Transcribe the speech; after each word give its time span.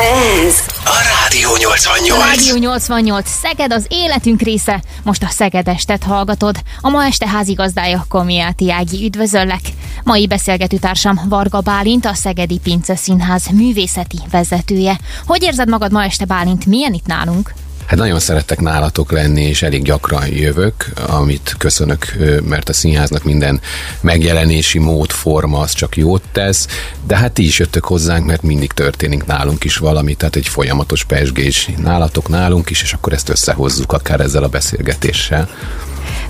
Ez 0.00 0.54
a 0.84 0.96
Rádió 1.22 1.48
88. 1.58 2.24
Rádió 2.24 2.56
88, 2.56 3.30
Szeged 3.30 3.72
az 3.72 3.86
életünk 3.88 4.40
része. 4.40 4.82
Most 5.02 5.22
a 5.22 5.28
Szeged 5.28 5.68
estet 5.68 6.02
hallgatod. 6.02 6.56
A 6.80 6.88
ma 6.88 7.04
este 7.04 7.28
házigazdája 7.28 8.04
Komiáti 8.08 8.72
Ági 8.72 9.04
üdvözöllek. 9.04 9.60
Mai 10.04 10.26
beszélgetőtársam 10.26 11.20
Varga 11.28 11.60
Bálint, 11.60 12.04
a 12.04 12.14
Szegedi 12.14 12.58
Pince 12.62 12.96
Színház 12.96 13.46
művészeti 13.46 14.18
vezetője. 14.30 14.98
Hogy 15.26 15.42
érzed 15.42 15.68
magad 15.68 15.92
ma 15.92 16.04
este 16.04 16.24
Bálint? 16.24 16.66
Milyen 16.66 16.94
itt 16.94 17.06
nálunk? 17.06 17.54
Hát 17.88 17.98
nagyon 17.98 18.18
szerettek 18.18 18.60
nálatok 18.60 19.12
lenni, 19.12 19.42
és 19.42 19.62
elég 19.62 19.82
gyakran 19.82 20.26
jövök, 20.26 20.86
amit 21.06 21.54
köszönök, 21.58 22.16
mert 22.44 22.68
a 22.68 22.72
színháznak 22.72 23.24
minden 23.24 23.60
megjelenési 24.00 24.78
mód, 24.78 25.10
forma 25.10 25.58
az 25.58 25.72
csak 25.72 25.96
jót 25.96 26.22
tesz, 26.32 26.66
de 27.06 27.16
hát 27.16 27.32
ti 27.32 27.44
is 27.44 27.58
jöttök 27.58 27.84
hozzánk, 27.84 28.26
mert 28.26 28.42
mindig 28.42 28.72
történik 28.72 29.24
nálunk 29.24 29.64
is 29.64 29.76
valami, 29.76 30.14
tehát 30.14 30.36
egy 30.36 30.48
folyamatos 30.48 31.04
pesgés 31.04 31.70
nálatok, 31.76 32.28
nálunk 32.28 32.70
is, 32.70 32.82
és 32.82 32.92
akkor 32.92 33.12
ezt 33.12 33.28
összehozzuk 33.28 33.92
akár 33.92 34.20
ezzel 34.20 34.42
a 34.42 34.48
beszélgetéssel. 34.48 35.48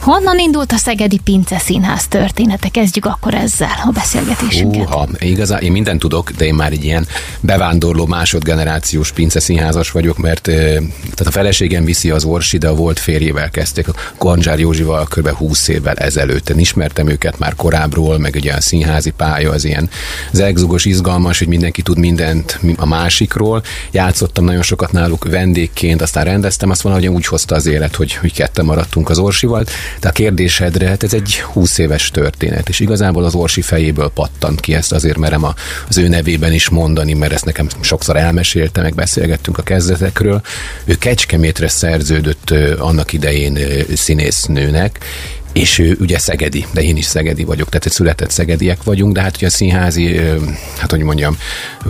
Honnan 0.00 0.38
indult 0.38 0.72
a 0.72 0.76
Szegedi 0.76 1.20
Pince 1.24 1.58
Színház 1.58 2.08
története? 2.08 2.68
Kezdjük 2.68 3.04
akkor 3.04 3.34
ezzel 3.34 3.82
a 3.84 3.90
beszélgetésünket. 3.90 4.88
Húha, 4.88 5.08
igazán 5.18 5.60
én 5.60 5.72
mindent 5.72 6.00
tudok, 6.00 6.30
de 6.30 6.44
én 6.44 6.54
már 6.54 6.72
egy 6.72 6.84
ilyen 6.84 7.06
bevándorló 7.40 8.06
másodgenerációs 8.06 9.12
Pince 9.12 9.40
Színházas 9.40 9.90
vagyok, 9.90 10.18
mert 10.18 10.42
tehát 10.42 11.26
a 11.26 11.30
feleségem 11.30 11.84
viszi 11.84 12.10
az 12.10 12.24
Orsi, 12.24 12.58
de 12.58 12.68
a 12.68 12.74
volt 12.74 12.98
férjével 12.98 13.50
kezdték, 13.50 13.88
a 13.88 13.94
Konzsár 14.18 14.58
Józsival 14.58 15.06
kb. 15.10 15.28
20 15.28 15.68
évvel 15.68 15.94
ezelőtt. 15.94 16.48
Én 16.48 16.58
ismertem 16.58 17.08
őket 17.08 17.38
már 17.38 17.54
korábbról, 17.54 18.18
meg 18.18 18.34
ugye 18.34 18.52
a 18.52 18.60
színházi 18.60 19.10
pálya 19.10 19.50
az 19.50 19.64
ilyen 19.64 19.90
zegzugos, 20.32 20.84
izgalmas, 20.84 21.38
hogy 21.38 21.48
mindenki 21.48 21.82
tud 21.82 21.98
mindent 21.98 22.60
a 22.76 22.86
másikról. 22.86 23.62
Játszottam 23.90 24.44
nagyon 24.44 24.62
sokat 24.62 24.92
náluk 24.92 25.24
vendégként, 25.30 26.02
aztán 26.02 26.24
rendeztem, 26.24 26.70
azt 26.70 26.82
valahogy 26.82 27.06
úgy 27.06 27.26
hozta 27.26 27.54
az 27.54 27.66
élet, 27.66 27.96
hogy, 27.96 28.14
hogy 28.14 28.32
ketten 28.32 28.64
maradtunk 28.64 29.10
az 29.10 29.18
Orsival. 29.18 29.64
De 30.00 30.08
a 30.08 30.12
kérdésedre, 30.12 30.88
hát 30.88 31.02
ez 31.02 31.14
egy 31.14 31.40
20 31.40 31.78
éves 31.78 32.10
történet, 32.10 32.68
és 32.68 32.80
igazából 32.80 33.24
az 33.24 33.34
Orsi 33.34 33.62
fejéből 33.62 34.10
pattant 34.10 34.60
ki, 34.60 34.74
ezt 34.74 34.92
azért 34.92 35.18
merem 35.18 35.44
a, 35.44 35.54
az 35.88 35.98
ő 35.98 36.08
nevében 36.08 36.52
is 36.52 36.68
mondani, 36.68 37.12
mert 37.12 37.32
ezt 37.32 37.44
nekem 37.44 37.68
sokszor 37.80 38.16
elmesélte, 38.16 38.80
meg 38.80 38.94
beszélgettünk 38.94 39.58
a 39.58 39.62
kezdetekről. 39.62 40.40
Ő 40.84 40.94
Kecskemétre 40.94 41.68
szerződött 41.68 42.54
annak 42.78 43.12
idején 43.12 43.58
színésznőnek, 43.94 44.98
és 45.52 45.78
ő 45.78 45.96
ugye 46.00 46.18
szegedi, 46.18 46.66
de 46.72 46.82
én 46.82 46.96
is 46.96 47.04
szegedi 47.04 47.44
vagyok, 47.44 47.68
tehát 47.68 47.86
egy 47.86 47.92
született 47.92 48.30
szegediek 48.30 48.82
vagyunk, 48.82 49.14
de 49.14 49.20
hát 49.20 49.36
ugye 49.36 49.46
a 49.46 49.50
színházi, 49.50 50.20
hát 50.78 50.90
hogy 50.90 51.02
mondjam, 51.02 51.38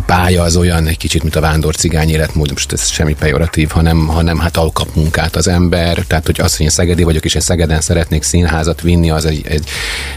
pálya 0.06 0.42
az 0.42 0.56
olyan 0.56 0.86
egy 0.86 0.96
kicsit, 0.96 1.22
mint 1.22 1.36
a 1.36 1.40
vándor 1.40 1.76
cigány 1.76 2.10
életmód, 2.10 2.50
most 2.50 2.72
ez 2.72 2.88
semmi 2.88 3.14
pejoratív, 3.14 3.68
hanem, 3.68 4.06
hanem 4.06 4.38
hát 4.38 4.56
alkap 4.56 4.94
munkát 4.94 5.36
az 5.36 5.48
ember, 5.48 6.04
tehát 6.06 6.26
hogy 6.26 6.40
az, 6.40 6.56
hogy 6.56 6.64
én 6.64 6.72
szegedi 6.72 7.02
vagyok, 7.02 7.24
és 7.24 7.34
én 7.34 7.40
Szegeden 7.40 7.80
szeretnék 7.80 8.22
színházat 8.22 8.80
vinni, 8.80 9.10
az 9.10 9.24
egy, 9.24 9.46
egy, 9.46 9.68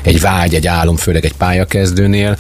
egy 0.01 0.21
vágy, 0.21 0.55
egy 0.55 0.67
álom, 0.67 0.95
főleg 0.95 1.25
egy 1.25 1.33
pályakezdőnél, 1.33 2.37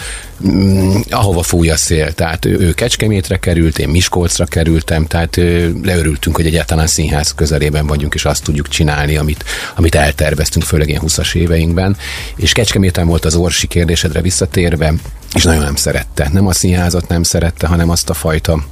ahova 1.09 1.41
fúj 1.43 1.69
a 1.69 1.75
szél. 1.75 2.13
Tehát 2.13 2.45
ő, 2.45 2.59
ő 2.59 2.73
Kecskemétre 2.73 3.39
került, 3.39 3.79
én 3.79 3.89
Miskolcra 3.89 4.45
kerültem, 4.45 5.05
tehát 5.05 5.35
leörültünk, 5.83 6.35
hogy 6.35 6.45
egyáltalán 6.45 6.87
színház 6.87 7.33
közelében 7.33 7.87
vagyunk, 7.87 8.13
és 8.13 8.25
azt 8.25 8.43
tudjuk 8.43 8.67
csinálni, 8.67 9.17
amit, 9.17 9.43
amit 9.75 9.95
elterveztünk, 9.95 10.65
főleg 10.65 10.89
ilyen 10.89 11.01
20-as 11.05 11.35
éveinkben. 11.35 11.97
És 12.35 12.51
Kecskeméten 12.51 13.07
volt 13.07 13.25
az 13.25 13.35
orsi 13.35 13.67
kérdésedre 13.67 14.21
visszatérve, 14.21 14.93
és 15.35 15.43
nagyon 15.43 15.63
nem 15.63 15.75
szerette. 15.75 16.29
Nem 16.31 16.47
a 16.47 16.53
színházat 16.53 17.07
nem 17.07 17.23
szerette, 17.23 17.67
hanem 17.67 17.89
azt 17.89 18.09
a 18.09 18.13
fajta 18.13 18.63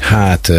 Hát 0.00 0.52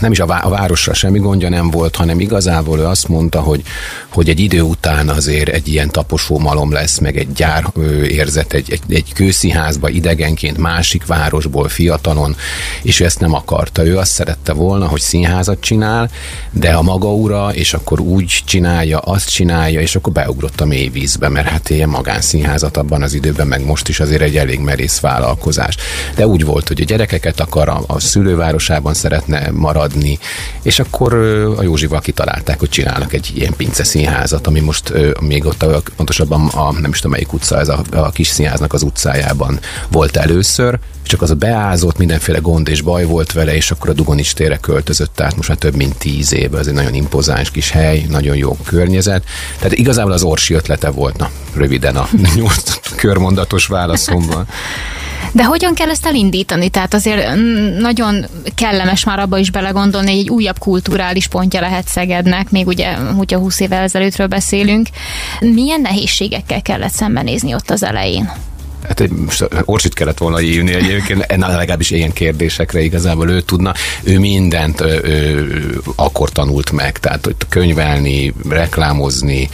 nem 0.00 0.12
is 0.12 0.20
a, 0.20 0.26
vá- 0.26 0.44
a 0.44 0.48
városra 0.48 0.94
semmi 0.94 1.18
gondja 1.18 1.48
nem 1.48 1.70
volt, 1.70 1.96
hanem 1.96 2.20
igazából 2.20 2.78
ő 2.78 2.84
azt 2.84 3.08
mondta, 3.08 3.40
hogy, 3.40 3.62
hogy 4.08 4.28
egy 4.28 4.40
idő 4.40 4.60
után 4.60 5.08
azért 5.08 5.48
egy 5.48 5.68
ilyen 5.68 5.90
taposó 5.90 6.38
malom 6.38 6.72
lesz, 6.72 6.98
meg 6.98 7.16
egy 7.16 7.32
gyár 7.32 7.64
érzet, 8.08 8.52
egy, 8.52 8.70
egy, 8.72 8.94
egy 8.94 9.12
kőszínházba 9.12 9.88
idegenként 9.88 10.58
másik 10.58 11.06
városból 11.06 11.68
fiatalon, 11.68 12.36
és 12.82 13.00
ő 13.00 13.04
ezt 13.04 13.20
nem 13.20 13.34
akarta. 13.34 13.86
Ő 13.86 13.98
azt 13.98 14.10
szerette 14.12 14.52
volna, 14.52 14.86
hogy 14.86 15.00
színházat 15.00 15.60
csinál, 15.60 16.10
de 16.50 16.72
a 16.72 16.82
maga 16.82 17.14
ura, 17.14 17.50
és 17.54 17.74
akkor 17.74 18.00
úgy 18.00 18.42
csinálja, 18.44 18.98
azt 18.98 19.30
csinálja, 19.30 19.80
és 19.80 19.96
akkor 19.96 20.12
beugrott 20.12 20.60
a 20.60 20.66
mély 20.66 20.88
vízbe, 20.88 21.28
mert 21.28 21.48
hát 21.48 21.70
ilyen 21.70 21.88
magánszínházat 21.88 22.76
abban 22.76 23.02
az 23.02 23.14
időben, 23.14 23.46
meg 23.46 23.64
most 23.64 23.88
is 23.88 24.00
azért 24.00 24.22
egy 24.22 24.36
elég 24.36 24.60
merész 24.60 25.00
vállalkozás. 25.00 25.76
De 26.14 26.26
úgy 26.26 26.44
volt, 26.44 26.68
hogy 26.68 26.80
a 26.80 26.84
gyerekeket 26.84 27.40
akar 27.40 27.68
a, 27.68 27.82
a 27.86 28.00
szülőváros 28.00 28.61
városában 28.66 28.94
szeretne 28.94 29.50
maradni, 29.50 30.18
és 30.62 30.78
akkor 30.78 31.14
a 31.58 31.62
Józsival 31.62 32.00
kitalálták, 32.00 32.58
hogy 32.58 32.68
csinálnak 32.68 33.12
egy 33.12 33.32
ilyen 33.34 33.54
pince 33.56 33.84
színházat, 33.84 34.46
ami 34.46 34.60
most 34.60 34.92
még 35.20 35.44
ott 35.44 35.62
a, 35.62 35.82
pontosabban 35.96 36.46
a 36.48 36.72
nem 36.72 36.90
is 36.90 36.96
tudom 36.96 37.12
melyik 37.12 37.32
utca, 37.32 37.58
ez 37.58 37.68
a, 37.68 37.82
a 37.90 38.10
kis 38.10 38.26
színháznak 38.26 38.72
az 38.72 38.82
utcájában 38.82 39.60
volt 39.88 40.16
először, 40.16 40.78
csak 41.02 41.22
az 41.22 41.30
a 41.30 41.34
beázott, 41.34 41.98
mindenféle 41.98 42.38
gond 42.38 42.68
és 42.68 42.80
baj 42.80 43.04
volt 43.04 43.32
vele, 43.32 43.54
és 43.54 43.70
akkor 43.70 43.88
a 43.88 43.92
Dugonics 43.92 44.34
térre 44.34 44.56
költözött, 44.56 45.14
tehát 45.14 45.36
most 45.36 45.48
már 45.48 45.58
több 45.58 45.74
mint 45.74 45.98
tíz 45.98 46.32
év, 46.32 46.54
ez 46.54 46.66
egy 46.66 46.74
nagyon 46.74 46.94
impozáns 46.94 47.50
kis 47.50 47.70
hely, 47.70 48.06
nagyon 48.08 48.36
jó 48.36 48.56
környezet. 48.64 49.24
Tehát 49.56 49.72
igazából 49.72 50.12
az 50.12 50.22
Orsi 50.22 50.54
ötlete 50.54 50.90
volt, 50.90 51.16
na, 51.16 51.30
röviden 51.54 51.96
a 51.96 52.08
nyolc 52.36 52.78
körmondatos 52.96 53.66
válaszomban. 53.66 54.46
De 55.32 55.44
hogyan 55.44 55.74
kell 55.74 55.90
ezt 55.90 56.06
elindítani? 56.06 56.68
Tehát 56.68 56.94
azért 56.94 57.34
nagyon 57.78 58.26
kellemes 58.54 59.04
már 59.04 59.18
abba 59.18 59.38
is 59.38 59.50
belegondolni, 59.50 60.10
hogy 60.10 60.20
egy 60.20 60.30
újabb 60.30 60.58
kulturális 60.58 61.26
pontja 61.26 61.60
lehet 61.60 61.88
Szegednek, 61.88 62.50
még 62.50 62.66
ugye, 62.66 62.94
hogyha 62.94 63.38
20 63.38 63.60
évvel 63.60 63.82
ezelőttről 63.82 64.26
beszélünk. 64.26 64.88
Milyen 65.40 65.80
nehézségekkel 65.80 66.62
kellett 66.62 66.92
szembenézni 66.92 67.54
ott 67.54 67.70
az 67.70 67.82
elején? 67.82 68.30
Hát 68.82 69.00
egy, 69.00 69.10
most 69.10 69.48
Orsit 69.64 69.94
kellett 69.94 70.18
volna 70.18 70.36
hívni 70.36 70.74
egyébként, 70.74 71.26
legalábbis 71.36 71.90
ilyen 71.90 72.12
kérdésekre 72.12 72.80
igazából 72.80 73.30
ő 73.30 73.40
tudna. 73.40 73.74
Ő 74.02 74.18
mindent 74.18 74.80
ő, 74.80 75.00
ő, 75.04 75.80
akkor 75.96 76.30
tanult 76.30 76.72
meg, 76.72 76.98
tehát 76.98 77.24
hogy 77.24 77.36
könyvelni, 77.48 78.34
reklámozni, 78.48 79.48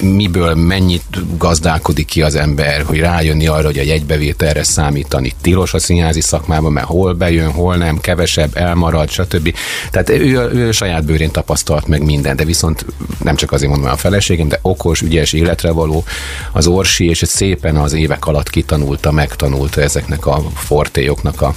miből 0.00 0.54
mennyit 0.54 1.36
gazdálkodik 1.38 2.06
ki 2.06 2.22
az 2.22 2.34
ember, 2.34 2.82
hogy 2.82 2.98
rájönni 2.98 3.46
arra, 3.46 3.66
hogy 3.66 3.78
a 3.78 3.82
jegybevételre 3.82 4.62
számítani 4.62 5.32
tilos 5.40 5.74
a 5.74 5.78
színházi 5.78 6.20
szakmában, 6.20 6.72
mert 6.72 6.86
hol 6.86 7.14
bejön, 7.14 7.50
hol 7.50 7.76
nem, 7.76 8.00
kevesebb, 8.00 8.56
elmarad, 8.56 9.10
stb. 9.10 9.54
Tehát 9.90 10.08
ő, 10.08 10.50
ő 10.52 10.72
saját 10.72 11.04
bőrén 11.04 11.30
tapasztalt 11.30 11.86
meg 11.86 12.04
minden, 12.04 12.36
de 12.36 12.44
viszont 12.44 12.84
nem 13.22 13.36
csak 13.36 13.52
azért 13.52 13.70
mondom 13.70 13.90
a 13.90 13.96
feleségem, 13.96 14.48
de 14.48 14.58
okos, 14.62 15.00
ügyes, 15.00 15.32
életre 15.32 15.70
való 15.70 16.04
az 16.52 16.66
Orsi, 16.66 17.08
és 17.08 17.22
szépen 17.26 17.76
az 17.76 17.92
évek 17.92 18.17
évek 18.18 18.26
alatt 18.26 18.50
kitanulta, 18.50 19.12
megtanulta 19.12 19.80
ezeknek 19.80 20.26
a 20.26 20.42
fortéjoknak 20.54 21.40
a 21.42 21.52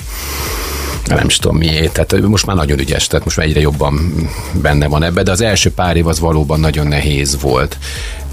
nem 1.06 1.26
is 1.28 1.38
tudom 1.38 1.58
miért, 1.58 1.94
tehát 1.94 2.28
most 2.28 2.46
már 2.46 2.56
nagyon 2.56 2.80
ügyes, 2.80 3.08
tehát 3.08 3.26
most 3.26 3.38
már 3.38 3.46
egyre 3.46 3.60
jobban 3.60 4.14
benne 4.62 4.88
van 4.88 5.04
ebbe, 5.04 5.24
de 5.24 5.32
az 5.32 5.42
első 5.42 5.72
pár 5.72 5.96
év 5.98 6.08
az 6.08 6.20
valóban 6.20 6.60
nagyon 6.60 6.88
nehéz 6.88 7.42
volt. 7.42 7.78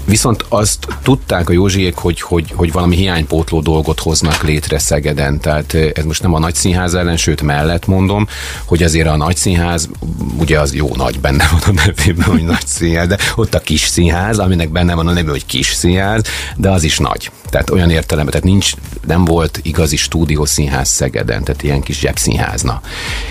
Viszont 0.05 0.45
azt 0.49 0.87
tudták 1.03 1.49
a 1.49 1.53
Józsiék, 1.53 1.95
hogy, 1.95 2.21
hogy, 2.21 2.51
hogy 2.55 2.71
valami 2.71 2.95
hiánypótló 2.95 3.61
dolgot 3.61 3.99
hoznak 3.99 4.43
létre 4.43 4.79
Szegeden. 4.79 5.39
Tehát 5.39 5.73
ez 5.73 6.03
most 6.03 6.21
nem 6.21 6.33
a 6.33 6.39
nagy 6.39 6.55
színház 6.55 6.93
ellen, 6.93 7.17
sőt 7.17 7.41
mellett 7.41 7.85
mondom, 7.85 8.27
hogy 8.65 8.83
azért 8.83 9.07
a 9.07 9.15
nagy 9.15 9.35
színház, 9.35 9.89
ugye 10.37 10.59
az 10.59 10.75
jó 10.75 10.89
nagy 10.95 11.19
benne 11.19 11.47
van 11.51 11.61
a 11.77 11.81
nevében, 11.85 12.27
hogy 12.27 12.45
színház, 12.65 13.07
de 13.07 13.17
ott 13.35 13.53
a 13.53 13.59
kis 13.59 13.81
színház, 13.81 14.39
aminek 14.39 14.69
benne 14.69 14.93
van 14.93 15.07
a 15.07 15.11
neve, 15.11 15.29
hogy 15.29 15.45
kis 15.45 15.73
színház, 15.73 16.21
de 16.55 16.69
az 16.69 16.83
is 16.83 16.97
nagy. 16.97 17.31
Tehát 17.49 17.69
olyan 17.69 17.89
értelemben, 17.89 18.33
tehát 18.33 18.47
nincs, 18.47 18.73
nem 19.07 19.25
volt 19.25 19.59
igazi 19.63 19.95
stúdiószínház 19.95 20.89
Szegeden, 20.89 21.43
tehát 21.43 21.63
ilyen 21.63 21.81
kis 21.81 21.99
zsebszínházna. 21.99 22.81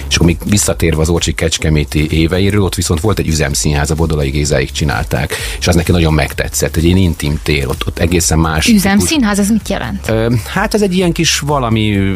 És 0.08 0.14
akkor 0.14 0.26
még 0.26 0.38
visszatérve 0.44 1.00
az 1.00 1.08
Orcsi 1.08 1.34
Kecskeméti 1.34 2.10
éveiről, 2.10 2.62
ott 2.62 2.74
viszont 2.74 3.00
volt 3.00 3.18
egy 3.18 3.28
üzemszínház, 3.28 3.90
a 3.90 3.94
Bodolai 3.94 4.30
Gézáig 4.30 4.72
csinálták, 4.72 5.34
és 5.58 5.68
az 5.68 5.74
neki 5.74 5.92
nagyon 5.92 6.12
megtetszett, 6.12 6.67
egy 6.76 6.84
ilyen 6.84 6.96
intim 6.96 7.38
tér, 7.42 7.66
ott, 7.66 7.86
ott 7.86 7.98
egészen 7.98 8.38
más. 8.38 8.68
Üzemszínház, 8.68 9.38
ez 9.38 9.50
mit 9.50 9.68
jelent? 9.68 10.12
Hát 10.46 10.74
ez 10.74 10.82
egy 10.82 10.94
ilyen 10.94 11.12
kis 11.12 11.38
valami 11.38 12.14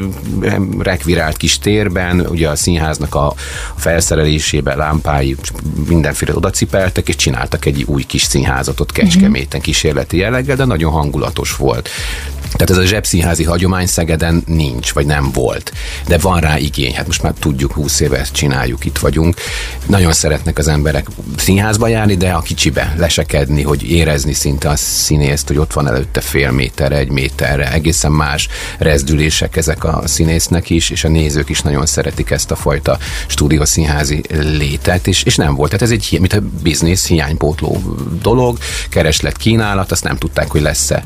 rekvirált 0.78 1.36
kis 1.36 1.58
térben, 1.58 2.20
ugye 2.20 2.48
a 2.48 2.56
színháznak 2.56 3.14
a 3.14 3.34
felszerelésében 3.76 4.76
lámpái 4.76 5.36
mindenféle 5.88 6.34
odacipeltek, 6.34 7.08
és 7.08 7.16
csináltak 7.16 7.64
egy 7.64 7.82
új 7.86 8.02
kis 8.02 8.22
színházat 8.22 8.80
ott 8.80 8.92
Kecskeméten 8.92 9.60
kísérleti 9.60 10.16
jelleggel, 10.16 10.56
de 10.56 10.64
nagyon 10.64 10.92
hangulatos 10.92 11.56
volt. 11.56 11.88
Tehát 12.52 12.70
ez 12.70 12.76
a 12.76 12.84
zsebszínházi 12.84 13.44
hagyomány 13.44 13.86
Szegeden 13.86 14.42
nincs, 14.46 14.92
vagy 14.92 15.06
nem 15.06 15.30
volt. 15.32 15.72
De 16.06 16.18
van 16.18 16.40
rá 16.40 16.58
igény. 16.58 16.94
Hát 16.94 17.06
most 17.06 17.22
már 17.22 17.32
tudjuk, 17.38 17.72
20 17.72 18.00
éve 18.00 18.18
ezt 18.18 18.32
csináljuk, 18.32 18.84
itt 18.84 18.98
vagyunk. 18.98 19.36
Nagyon 19.86 20.12
szeretnek 20.12 20.58
az 20.58 20.68
emberek 20.68 21.06
színházba 21.36 21.86
járni, 21.86 22.16
de 22.16 22.30
a 22.30 22.40
kicsibe 22.40 22.94
lesekedni, 22.96 23.62
hogy 23.62 23.90
érezni 23.90 24.32
szinte 24.32 24.68
a 24.68 24.76
színészt, 24.76 25.48
hogy 25.48 25.58
ott 25.58 25.72
van 25.72 25.88
előtte 25.88 26.20
fél 26.20 26.50
méterre, 26.50 26.96
egy 26.96 27.10
méterre. 27.10 27.72
Egészen 27.72 28.12
más 28.12 28.48
rezdülések 28.78 29.56
ezek 29.56 29.84
a 29.84 30.02
színésznek 30.04 30.70
is, 30.70 30.90
és 30.90 31.04
a 31.04 31.08
nézők 31.08 31.48
is 31.48 31.60
nagyon 31.60 31.86
szeretik 31.86 32.30
ezt 32.30 32.50
a 32.50 32.56
fajta 32.56 32.98
stúdiószínházi 33.26 34.22
létet, 34.30 35.06
és, 35.06 35.22
és 35.22 35.36
nem 35.36 35.54
volt. 35.54 35.70
Tehát 35.70 35.86
ez 35.86 35.90
egy, 35.90 36.16
mint 36.20 36.32
a 36.32 36.42
biznisz 36.62 37.06
hiánypótló 37.06 37.96
dolog, 38.22 38.58
kereslet, 38.88 39.36
kínálat, 39.36 39.92
azt 39.92 40.04
nem 40.04 40.16
tudták, 40.16 40.50
hogy 40.50 40.60
lesz-e 40.60 41.02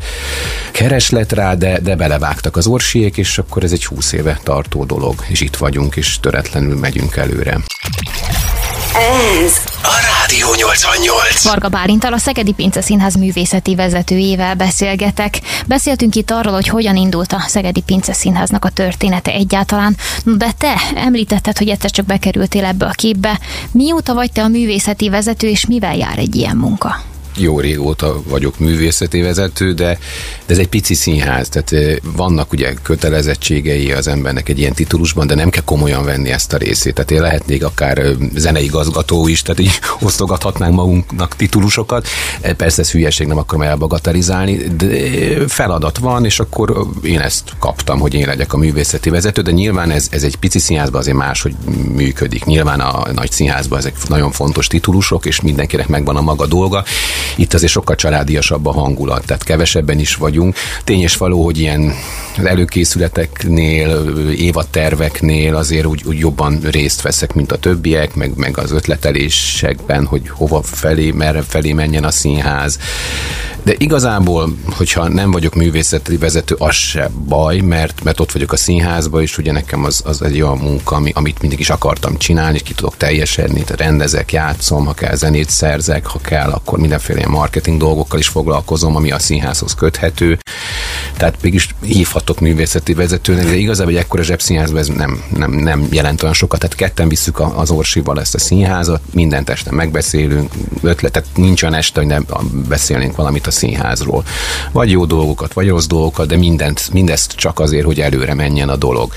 kereslet 0.70 1.32
rá, 1.36 1.54
de, 1.54 1.78
de 1.78 1.96
belevágtak 1.96 2.56
az 2.56 2.66
orsiék, 2.66 3.16
és 3.16 3.38
akkor 3.38 3.64
ez 3.64 3.72
egy 3.72 3.84
20 3.84 4.12
éve 4.12 4.40
tartó 4.42 4.84
dolog, 4.84 5.24
és 5.28 5.40
itt 5.40 5.56
vagyunk, 5.56 5.96
és 5.96 6.20
töretlenül 6.20 6.78
megyünk 6.78 7.16
előre. 7.16 7.58
Ez 9.44 9.52
a 9.82 9.96
Rádió 10.20 10.48
88. 10.56 11.44
Varga 11.44 11.68
Bálintal 11.68 12.12
a 12.12 12.18
Szegedi 12.18 12.52
Pince 12.52 12.80
Színház 12.80 13.14
művészeti 13.14 13.74
vezetőjével 13.74 14.54
beszélgetek. 14.54 15.40
Beszéltünk 15.66 16.14
itt 16.14 16.30
arról, 16.30 16.52
hogy 16.52 16.68
hogyan 16.68 16.96
indult 16.96 17.32
a 17.32 17.44
Szegedi 17.46 17.80
Pince 17.80 18.12
Színháznak 18.12 18.64
a 18.64 18.68
története 18.68 19.32
egyáltalán. 19.32 19.96
De 20.24 20.52
te 20.58 20.74
említetted, 20.94 21.58
hogy 21.58 21.68
egyszer 21.68 21.90
csak 21.90 22.06
bekerültél 22.06 22.64
ebbe 22.64 22.86
a 22.86 22.90
képbe. 22.90 23.40
Mióta 23.70 24.14
vagy 24.14 24.32
te 24.32 24.42
a 24.42 24.48
művészeti 24.48 25.08
vezető, 25.08 25.48
és 25.48 25.66
mivel 25.66 25.96
jár 25.96 26.18
egy 26.18 26.36
ilyen 26.36 26.56
munka? 26.56 26.96
Jó 27.36 27.60
régóta 27.60 28.22
vagyok 28.28 28.58
művészeti 28.58 29.20
vezető, 29.20 29.72
de, 29.72 29.98
de 30.46 30.52
ez 30.52 30.58
egy 30.58 30.68
pici 30.68 30.94
színház, 30.94 31.48
tehát 31.48 32.00
vannak 32.16 32.52
ugye 32.52 32.74
kötelezettségei 32.82 33.92
az 33.92 34.08
embernek 34.08 34.48
egy 34.48 34.58
ilyen 34.58 34.72
titulusban, 34.72 35.26
de 35.26 35.34
nem 35.34 35.50
kell 35.50 35.62
komolyan 35.64 36.04
venni 36.04 36.30
ezt 36.30 36.52
a 36.52 36.56
részét. 36.56 36.94
Tehát 36.94 37.10
én 37.10 37.20
lehetnék 37.20 37.64
akár 37.64 38.02
zeneigazgató 38.34 39.28
is, 39.28 39.42
tehát 39.42 39.60
így 39.60 39.80
osztogathatnánk 40.06 40.74
magunknak 40.74 41.36
titulusokat. 41.36 42.06
E, 42.40 42.54
persze 42.54 42.82
ez 42.82 42.90
hülyeség, 42.90 43.26
nem 43.26 43.38
akarom 43.38 43.62
elbagatelizálni, 43.62 44.56
de 44.56 44.86
feladat 45.48 45.98
van, 45.98 46.24
és 46.24 46.40
akkor 46.40 46.86
én 47.02 47.20
ezt 47.20 47.52
kaptam, 47.58 47.98
hogy 47.98 48.14
én 48.14 48.26
legyek 48.26 48.52
a 48.52 48.56
művészeti 48.56 49.10
vezető, 49.10 49.42
de 49.42 49.50
nyilván 49.50 49.90
ez, 49.90 50.08
ez 50.10 50.22
egy 50.22 50.36
pici 50.36 50.58
színházban 50.58 51.00
azért 51.00 51.16
más, 51.16 51.42
hogy 51.42 51.54
működik. 51.94 52.44
Nyilván 52.44 52.80
a 52.80 53.12
nagy 53.12 53.30
színházban 53.30 53.78
ezek 53.78 54.08
nagyon 54.08 54.30
fontos 54.30 54.66
titulusok, 54.66 55.26
és 55.26 55.40
mindenkinek 55.40 55.88
megvan 55.88 56.16
a 56.16 56.20
maga 56.20 56.46
dolga. 56.46 56.84
Itt 57.36 57.54
azért 57.54 57.72
sokkal 57.72 57.96
családiasabb 57.96 58.66
a 58.66 58.72
hangulat, 58.72 59.26
tehát 59.26 59.44
kevesebben 59.44 59.98
is 59.98 60.14
vagyunk. 60.14 60.56
Tényes 60.84 61.16
való, 61.16 61.44
hogy 61.44 61.58
ilyen 61.58 61.94
előkészületeknél, 62.44 64.12
évaterveknél 64.36 65.54
azért 65.54 65.86
úgy, 65.86 66.02
úgy 66.04 66.18
jobban 66.18 66.58
részt 66.70 67.02
veszek, 67.02 67.34
mint 67.34 67.52
a 67.52 67.58
többiek, 67.58 68.14
meg, 68.14 68.32
meg 68.36 68.58
az 68.58 68.72
ötletelésekben, 68.72 70.06
hogy 70.06 70.28
hova 70.28 70.62
felé, 70.62 71.10
merre 71.10 71.42
felé 71.42 71.72
menjen 71.72 72.04
a 72.04 72.10
színház. 72.10 72.78
De 73.66 73.74
igazából, 73.78 74.56
hogyha 74.70 75.08
nem 75.08 75.30
vagyok 75.30 75.54
művészeti 75.54 76.16
vezető, 76.16 76.54
az 76.58 76.74
se 76.74 77.10
baj, 77.28 77.58
mert, 77.58 78.04
mert 78.04 78.20
ott 78.20 78.32
vagyok 78.32 78.52
a 78.52 78.56
színházban, 78.56 79.22
és 79.22 79.38
ugye 79.38 79.52
nekem 79.52 79.84
az, 79.84 80.02
az 80.04 80.22
egy 80.22 80.42
olyan 80.42 80.58
munka, 80.58 80.96
ami, 80.96 81.10
amit 81.14 81.40
mindig 81.40 81.60
is 81.60 81.70
akartam 81.70 82.18
csinálni, 82.18 82.56
és 82.56 82.62
ki 82.62 82.74
tudok 82.74 82.96
teljesedni, 82.96 83.64
rendezek, 83.76 84.32
játszom, 84.32 84.86
ha 84.86 84.92
kell 84.92 85.14
zenét 85.14 85.50
szerzek, 85.50 86.06
ha 86.06 86.18
kell, 86.18 86.50
akkor 86.50 86.78
mindenféle 86.78 87.15
ilyen 87.16 87.30
marketing 87.30 87.78
dolgokkal 87.78 88.18
is 88.18 88.28
foglalkozom, 88.28 88.96
ami 88.96 89.10
a 89.10 89.18
színházhoz 89.18 89.74
köthető. 89.74 90.38
Tehát 91.16 91.42
mégis 91.42 91.68
hívhatok 91.82 92.40
művészeti 92.40 92.94
vezetőnek, 92.94 93.44
de 93.44 93.54
igazából 93.54 93.92
egy 93.92 93.98
ekkora 93.98 94.22
zsebszínházban 94.22 94.78
ez 94.80 94.88
nem, 94.88 95.22
nem, 95.36 95.50
nem 95.50 95.86
jelent 95.90 96.22
olyan 96.22 96.34
sokat. 96.34 96.60
Tehát 96.60 96.76
ketten 96.76 97.08
visszük 97.08 97.40
az 97.54 97.70
Orsival 97.70 98.20
ezt 98.20 98.34
a 98.34 98.38
színházat, 98.38 99.00
mindent 99.12 99.48
este 99.48 99.72
megbeszélünk, 99.72 100.52
ötletet, 100.82 101.26
nincs 101.34 101.62
olyan 101.62 101.74
este, 101.74 102.00
hogy 102.00 102.08
nem 102.08 102.26
beszélnénk 102.68 103.16
valamit 103.16 103.46
a 103.46 103.50
színházról. 103.50 104.24
Vagy 104.72 104.90
jó 104.90 105.04
dolgokat, 105.04 105.52
vagy 105.52 105.68
rossz 105.68 105.86
dolgokat, 105.86 106.26
de 106.26 106.36
mindent, 106.36 106.92
mindezt 106.92 107.32
csak 107.32 107.60
azért, 107.60 107.84
hogy 107.84 108.00
előre 108.00 108.34
menjen 108.34 108.68
a 108.68 108.76
dolog. 108.76 109.12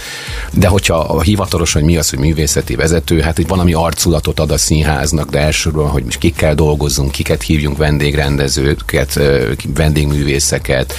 De 0.53 0.67
hogyha 0.67 0.95
a 0.95 1.21
hivatalos, 1.21 1.73
hogy 1.73 1.83
mi 1.83 1.97
az, 1.97 2.09
hogy 2.09 2.19
művészeti 2.19 2.75
vezető, 2.75 3.19
hát 3.21 3.39
egy 3.39 3.47
valami 3.47 3.73
arculatot 3.73 4.39
ad 4.39 4.51
a 4.51 4.57
színháznak, 4.57 5.29
de 5.29 5.39
elsősorban, 5.39 5.89
hogy 5.89 6.03
most 6.03 6.17
kikkel 6.17 6.55
dolgozzunk, 6.55 7.11
kiket 7.11 7.41
hívjunk 7.41 7.77
vendégrendezőket, 7.89 9.19
vendégművészeket, 9.73 10.93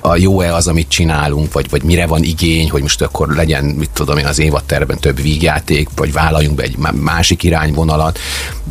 a 0.00 0.16
jó-e 0.16 0.54
az, 0.54 0.66
amit 0.66 0.88
csinálunk, 0.88 1.52
vagy, 1.52 1.70
vagy 1.70 1.82
mire 1.82 2.06
van 2.06 2.22
igény, 2.22 2.70
hogy 2.70 2.82
most 2.82 3.02
akkor 3.02 3.28
legyen, 3.28 3.64
mit 3.64 3.90
tudom 3.90 4.18
én, 4.18 4.26
az 4.26 4.38
évatterben 4.38 4.98
több 4.98 5.22
vígjáték, 5.22 5.88
vagy 5.96 6.12
vállaljunk 6.12 6.56
be 6.56 6.62
egy 6.62 6.76
másik 6.92 7.42
irányvonalat, 7.42 8.18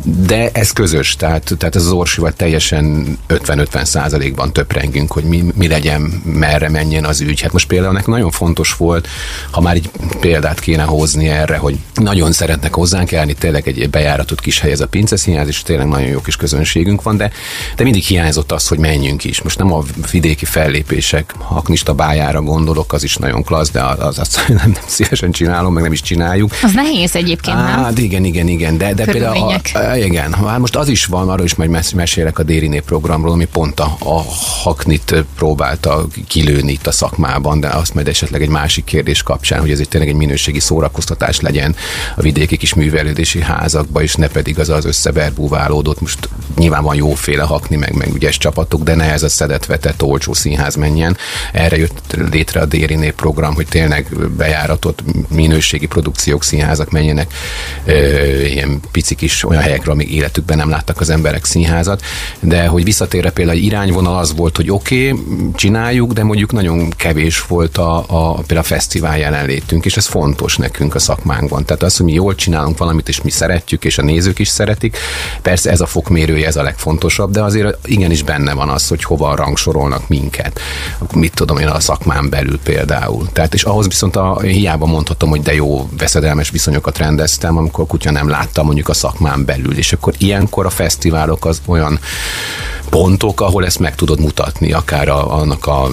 de 0.04 0.50
ez 0.52 0.70
közös, 0.70 1.16
tehát, 1.16 1.52
tehát 1.58 1.76
ez 1.76 1.84
az 1.84 1.90
orsival 1.90 2.32
teljesen 2.32 3.18
50-50 3.28 3.84
százalékban 3.84 4.52
töprengünk, 4.52 5.12
hogy 5.12 5.24
mi, 5.24 5.44
mi 5.54 5.68
legyen, 5.68 6.00
merre 6.24 6.68
menjen 6.68 7.04
az 7.04 7.20
ügy. 7.20 7.40
Hát 7.40 7.52
most 7.52 7.66
például 7.66 7.92
nekem 7.92 8.12
nagyon 8.12 8.30
fontos 8.30 8.74
volt, 8.74 9.08
ha 9.50 9.60
már 9.60 9.74
egy 9.74 9.90
példát 10.20 10.60
kéne 10.60 10.82
hozni 10.82 11.28
erre, 11.28 11.56
hogy 11.56 11.78
nagyon 11.94 12.32
szeretnek 12.32 12.74
hozzánk 12.74 13.12
elni, 13.12 13.34
tényleg 13.34 13.68
egy 13.68 13.90
bejáratot 13.90 14.40
kis 14.40 14.60
hely 14.60 14.70
ez 14.70 14.80
a 14.80 14.86
pinceszínház, 14.86 15.48
és 15.48 15.62
tényleg 15.62 15.86
nagyon 15.86 16.08
jó 16.08 16.20
kis 16.20 16.36
közönségünk 16.36 17.02
van, 17.02 17.16
de, 17.16 17.30
de 17.76 17.84
mindig 17.84 18.02
hiányzott 18.02 18.52
az, 18.52 18.68
hogy 18.68 18.78
menjünk 18.78 19.24
is. 19.24 19.42
Most 19.42 19.58
nem 19.58 19.72
a 19.72 19.82
vidéki 20.10 20.44
fellépések 20.44 21.34
haknista 21.38 21.94
bájára 21.94 22.42
gondolok, 22.42 22.92
az 22.92 23.02
is 23.02 23.16
nagyon 23.16 23.42
klassz, 23.44 23.70
de 23.70 23.82
az, 23.82 24.18
azt 24.18 24.44
nem, 24.48 24.56
nem 24.74 24.82
szívesen 24.86 25.32
csinálom, 25.32 25.72
meg 25.72 25.82
nem 25.82 25.92
is 25.92 26.02
csináljuk. 26.02 26.50
Az 26.62 26.72
nehéz 26.72 27.16
egyébként, 27.16 27.56
Á, 27.56 27.64
nem? 27.64 27.84
Hát 27.84 27.98
igen, 27.98 28.24
igen, 28.24 28.48
igen, 28.48 28.78
de, 28.78 28.94
de 28.94 29.04
például 29.04 29.54
a, 29.72 29.96
igen, 29.96 30.32
hát 30.32 30.58
most 30.58 30.76
az 30.76 30.88
is 30.88 31.04
van, 31.04 31.28
arról 31.28 31.44
is 31.44 31.54
majd 31.54 31.70
mesélek 31.94 32.38
a 32.38 32.42
Dériné 32.42 32.78
programról, 32.78 33.32
ami 33.32 33.44
pont 33.44 33.80
a, 33.80 33.96
a 33.98 34.22
haknit 34.62 35.24
próbálta 35.36 36.06
kilőni 36.28 36.72
itt 36.72 36.86
a 36.86 36.92
szakmában, 36.92 37.60
de 37.60 37.68
azt 37.68 37.94
majd 37.94 38.08
esetleg 38.08 38.42
egy 38.42 38.48
másik 38.48 38.84
kérdés 38.84 39.22
kapcsán, 39.22 39.60
hogy 39.60 39.70
ez 39.70 39.78
egy 39.78 39.88
tényleg 39.88 40.08
egy 40.10 40.16
minőségi 40.16 40.60
szórakoztatás 40.60 41.40
legyen 41.40 41.76
a 42.16 42.20
vidéki 42.20 42.56
kis 42.56 42.74
művelődési 42.74 43.42
házakba, 43.42 44.02
és 44.02 44.14
ne 44.14 44.28
pedig 44.28 44.58
az 44.58 44.68
az 44.68 44.84
összeverbúválódott. 44.84 46.00
Most 46.00 46.28
nyilván 46.56 46.82
van 46.82 46.94
jóféle 46.94 47.41
hakni, 47.44 47.76
meg, 47.76 47.94
meg 47.94 48.14
ügyes 48.14 48.38
csapatok, 48.38 48.82
de 48.82 48.94
ne 48.94 49.12
ez 49.12 49.22
a 49.22 49.28
szedetvetett 49.28 50.02
olcsó 50.02 50.32
színház 50.32 50.74
menjen. 50.74 51.16
Erre 51.52 51.76
jött 51.76 52.16
létre 52.30 52.60
a 52.60 52.64
Dériné 52.64 53.10
program, 53.10 53.54
hogy 53.54 53.66
tényleg 53.66 54.06
bejáratott 54.36 55.02
minőségi 55.28 55.86
produkciók, 55.86 56.44
színházak 56.44 56.90
menjenek 56.90 57.32
ö, 57.84 58.40
ilyen 58.40 58.80
pici 58.92 59.14
kis 59.14 59.44
olyan 59.44 59.62
helyekről, 59.62 59.94
amíg 59.94 60.14
életükben 60.14 60.56
nem 60.56 60.68
láttak 60.68 61.00
az 61.00 61.10
emberek 61.10 61.44
színházat, 61.44 62.02
de 62.40 62.66
hogy 62.66 62.84
visszatérve 62.84 63.30
például 63.30 63.56
egy 63.56 63.64
irányvonal 63.64 64.18
az 64.18 64.34
volt, 64.34 64.56
hogy 64.56 64.70
oké, 64.70 65.10
okay, 65.10 65.24
csináljuk, 65.54 66.12
de 66.12 66.22
mondjuk 66.22 66.52
nagyon 66.52 66.90
kevés 66.90 67.40
volt 67.40 67.78
a, 67.78 67.98
a, 67.98 68.34
például 68.34 68.60
a 68.60 68.62
fesztivál 68.62 69.18
jelenlétünk, 69.18 69.84
és 69.84 69.96
ez 69.96 70.06
fontos 70.06 70.56
nekünk 70.56 70.94
a 70.94 70.98
szakmánkban. 70.98 71.64
Tehát 71.64 71.82
az, 71.82 71.96
hogy 71.96 72.06
mi 72.06 72.12
jól 72.12 72.34
csinálunk 72.34 72.78
valamit, 72.78 73.08
és 73.08 73.22
mi 73.22 73.30
szeretjük, 73.30 73.84
és 73.84 73.98
a 73.98 74.02
nézők 74.02 74.38
is 74.38 74.48
szeretik, 74.48 74.96
persze 75.42 75.70
ez 75.70 75.80
a 75.80 75.86
fokmérője, 75.86 76.46
ez 76.46 76.56
a 76.56 76.62
legfontosabb, 76.62 77.31
de 77.32 77.42
azért 77.42 77.88
igenis 77.88 78.22
benne 78.22 78.52
van 78.52 78.68
az, 78.68 78.88
hogy 78.88 79.04
hova 79.04 79.36
rangsorolnak 79.36 80.08
minket. 80.08 80.60
Mit 81.14 81.34
tudom 81.34 81.58
én 81.58 81.66
a 81.66 81.80
szakmán 81.80 82.28
belül 82.28 82.58
például. 82.58 83.28
Tehát 83.32 83.54
és 83.54 83.62
ahhoz 83.62 83.86
viszont 83.86 84.16
a, 84.16 84.40
hiába 84.40 84.86
mondhatom, 84.86 85.30
hogy 85.30 85.42
de 85.42 85.54
jó 85.54 85.88
veszedelmes 85.98 86.50
viszonyokat 86.50 86.98
rendeztem, 86.98 87.56
amikor 87.56 87.86
kutya 87.86 88.10
nem 88.10 88.28
látta 88.28 88.62
mondjuk 88.62 88.88
a 88.88 88.94
szakmán 88.94 89.44
belül, 89.44 89.78
és 89.78 89.92
akkor 89.92 90.14
ilyenkor 90.18 90.66
a 90.66 90.70
fesztiválok 90.70 91.44
az 91.44 91.60
olyan 91.66 91.98
pontok, 92.92 93.40
ahol 93.40 93.64
ezt 93.64 93.78
meg 93.78 93.94
tudod 93.94 94.20
mutatni, 94.20 94.72
akár 94.72 95.08
a, 95.08 95.38
annak 95.40 95.66
a 95.66 95.88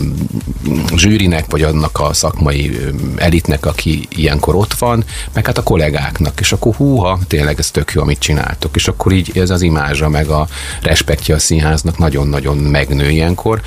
zsűrinek, 0.96 1.46
vagy 1.50 1.64
annak 1.64 2.00
a 2.00 2.14
szakmai 2.14 2.78
elitnek, 3.16 3.66
aki 3.66 4.08
ilyenkor 4.16 4.56
ott 4.56 4.74
van, 4.74 5.04
meg 5.34 5.46
hát 5.46 5.58
a 5.58 5.64
kollégáknak, 5.64 6.40
és 6.40 6.52
akkor 6.52 6.76
húha, 6.76 7.20
tényleg 7.28 7.60
ez 7.60 7.72
tök 7.72 7.92
jó, 7.92 8.02
amit 8.02 8.20
csináltok, 8.20 8.76
és 8.76 8.88
akkor 8.88 9.12
így 9.12 9.32
ez 9.38 9.50
az 9.50 9.62
imázsa, 9.62 10.10
meg 10.10 10.28
a 10.28 10.48
respektje 10.82 11.29
a 11.36 11.40
színháznak 11.40 11.98
nagyon-nagyon 11.98 12.58
megnő 12.58 13.10
ilyenkor, 13.10 13.62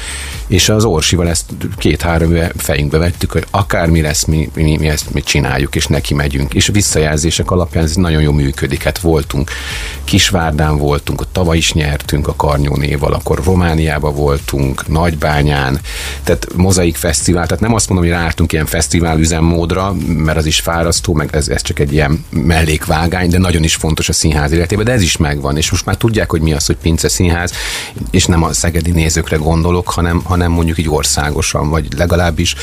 és 0.46 0.68
az 0.68 0.84
Orsival 0.84 1.28
ezt 1.28 1.44
két-három 1.76 2.34
fejünkbe 2.56 2.98
vettük, 2.98 3.32
hogy 3.32 3.46
akármi 3.50 4.00
lesz, 4.00 4.24
mi, 4.24 4.50
mi, 4.54 4.76
mi 4.76 4.88
ezt 4.88 5.14
mi 5.14 5.22
csináljuk, 5.22 5.74
és 5.74 5.86
neki 5.86 6.14
megyünk, 6.14 6.54
és 6.54 6.66
visszajelzések 6.72 7.50
alapján 7.50 7.84
ez 7.84 7.94
nagyon 7.94 8.22
jó 8.22 8.32
működik, 8.32 8.82
hát 8.82 8.98
voltunk 8.98 9.50
Kisvárdán 10.04 10.76
voltunk, 10.76 11.20
ott 11.20 11.32
tavaly 11.32 11.56
is 11.56 11.72
nyertünk 11.72 12.28
a 12.28 12.34
Karnyó 12.36 12.76
név 12.76 13.02
alap 13.02 13.22
akkor 13.22 13.44
Romániába 13.44 14.10
voltunk, 14.10 14.88
Nagybányán, 14.88 15.80
tehát 16.24 16.46
mozaik 16.56 16.96
fesztivál, 16.96 17.46
tehát 17.46 17.62
nem 17.62 17.74
azt 17.74 17.88
mondom, 17.88 18.08
hogy 18.08 18.16
rártunk 18.16 18.52
ilyen 18.52 18.66
fesztivál 18.66 19.18
üzemmódra, 19.18 19.94
mert 20.06 20.38
az 20.38 20.46
is 20.46 20.60
fárasztó, 20.60 21.14
meg 21.14 21.28
ez, 21.32 21.48
ez 21.48 21.62
csak 21.62 21.78
egy 21.78 21.92
ilyen 21.92 22.24
mellékvágány, 22.30 23.28
de 23.28 23.38
nagyon 23.38 23.64
is 23.64 23.74
fontos 23.74 24.08
a 24.08 24.12
színház 24.12 24.52
életében, 24.52 24.84
de 24.84 24.92
ez 24.92 25.02
is 25.02 25.16
megvan, 25.16 25.56
és 25.56 25.70
most 25.70 25.84
már 25.84 25.96
tudják, 25.96 26.30
hogy 26.30 26.40
mi 26.40 26.52
az, 26.52 26.66
hogy 26.66 26.76
Pince 26.76 27.08
Színház, 27.08 27.51
és 28.10 28.26
nem 28.26 28.42
a 28.42 28.52
szegedi 28.52 28.90
nézőkre 28.90 29.36
gondolok, 29.36 29.88
hanem, 29.88 30.20
hanem 30.24 30.50
mondjuk 30.50 30.78
így 30.78 30.88
országosan, 30.88 31.68
vagy 31.68 31.86
legalábbis 31.96 32.54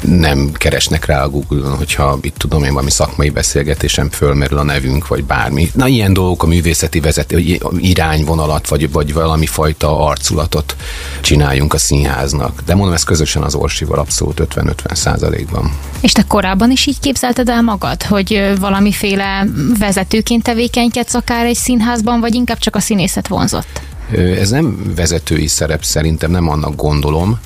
nem 0.00 0.52
keresnek 0.52 1.04
rá 1.04 1.22
a 1.22 1.28
Google-on, 1.28 1.76
hogyha 1.76 2.18
itt 2.22 2.36
tudom 2.36 2.64
én 2.64 2.72
valami 2.72 2.90
szakmai 2.90 3.30
beszélgetésem 3.30 4.10
fölmerül 4.10 4.58
a 4.58 4.62
nevünk, 4.62 5.06
vagy 5.08 5.24
bármi. 5.24 5.70
Na 5.74 5.86
ilyen 5.86 6.12
dolgok 6.12 6.42
a 6.42 6.46
művészeti 6.46 7.00
vezető, 7.00 7.58
irányvonalat, 7.78 8.68
vagy, 8.68 8.92
vagy 8.92 9.12
valami 9.12 9.46
fajta 9.46 10.06
arculatot 10.06 10.76
csináljunk 11.20 11.74
a 11.74 11.78
színháznak. 11.78 12.62
De 12.64 12.74
mondom, 12.74 12.94
ez 12.94 13.02
közösen 13.02 13.42
az 13.42 13.54
Orsival 13.54 13.98
abszolút 13.98 14.42
50-50 14.54 14.94
százalékban. 14.94 15.72
És 16.00 16.12
te 16.12 16.24
korábban 16.28 16.70
is 16.70 16.86
így 16.86 17.00
képzelted 17.00 17.48
el 17.48 17.62
magad, 17.62 18.02
hogy 18.02 18.52
valamiféle 18.60 19.46
vezetőként 19.78 20.42
tevékenykedsz 20.42 21.14
akár 21.14 21.46
egy 21.46 21.56
színházban, 21.56 22.20
vagy 22.20 22.34
inkább 22.34 22.58
csak 22.58 22.76
a 22.76 22.80
színészet 22.80 23.28
vonzott? 23.28 23.80
Ez 24.16 24.50
nem 24.50 24.92
vezetői 24.96 25.46
szerep, 25.46 25.84
szerintem 25.84 26.30
nem 26.30 26.48
annak 26.48 26.76
gondolom, 26.76 27.38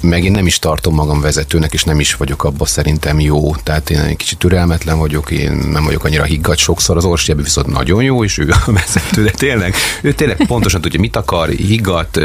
meg 0.00 0.24
én 0.24 0.30
nem 0.30 0.46
is 0.46 0.58
tartom 0.58 0.94
magam 0.94 1.20
vezetőnek, 1.20 1.72
és 1.72 1.84
nem 1.84 2.00
is 2.00 2.14
vagyok 2.14 2.44
abba 2.44 2.64
szerintem 2.64 3.20
jó. 3.20 3.56
Tehát 3.56 3.90
én 3.90 3.98
egy 3.98 4.16
kicsit 4.16 4.38
türelmetlen 4.38 4.98
vagyok, 4.98 5.30
én 5.30 5.52
nem 5.52 5.84
vagyok 5.84 6.04
annyira 6.04 6.24
higgadt 6.24 6.58
sokszor, 6.58 6.96
az 6.96 7.04
Orsi 7.04 7.34
viszont 7.34 7.66
nagyon 7.66 8.02
jó, 8.02 8.24
és 8.24 8.38
ő 8.38 8.50
a 8.66 8.72
vezető, 8.72 9.22
de 9.24 9.30
tényleg, 9.30 9.74
ő 10.02 10.12
tényleg 10.12 10.46
pontosan 10.46 10.80
tudja, 10.80 11.00
mit 11.00 11.16
akar, 11.16 11.48
higgadt, 11.48 12.20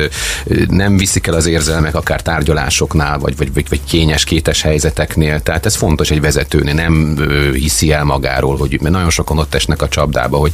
nem 0.68 0.98
viszik 0.98 1.28
el 1.28 1.34
az 1.34 1.46
érzelmek 1.46 1.96
akár 1.96 2.22
tárgyalásoknál, 2.22 3.20
vagy, 3.20 3.38
vagy, 3.38 3.54
vagy, 3.54 3.70
vagy 3.70 3.82
kényes, 3.84 4.24
kétes 4.24 4.62
helyzeteknél. 4.62 5.40
Tehát 5.40 5.66
ez 5.66 5.76
fontos 5.76 6.12
egy 6.12 6.22
vezetőnél, 6.22 6.74
nem 6.74 7.18
hiszi 7.54 7.92
el 7.92 8.04
magáról, 8.04 8.58
hogy 8.58 8.82
mert 8.82 8.94
nagyon 8.94 9.10
sokan 9.10 9.38
ott 9.38 9.54
esnek 9.54 9.82
a 9.82 9.88
csapdába, 9.88 10.38
hogy, 10.38 10.54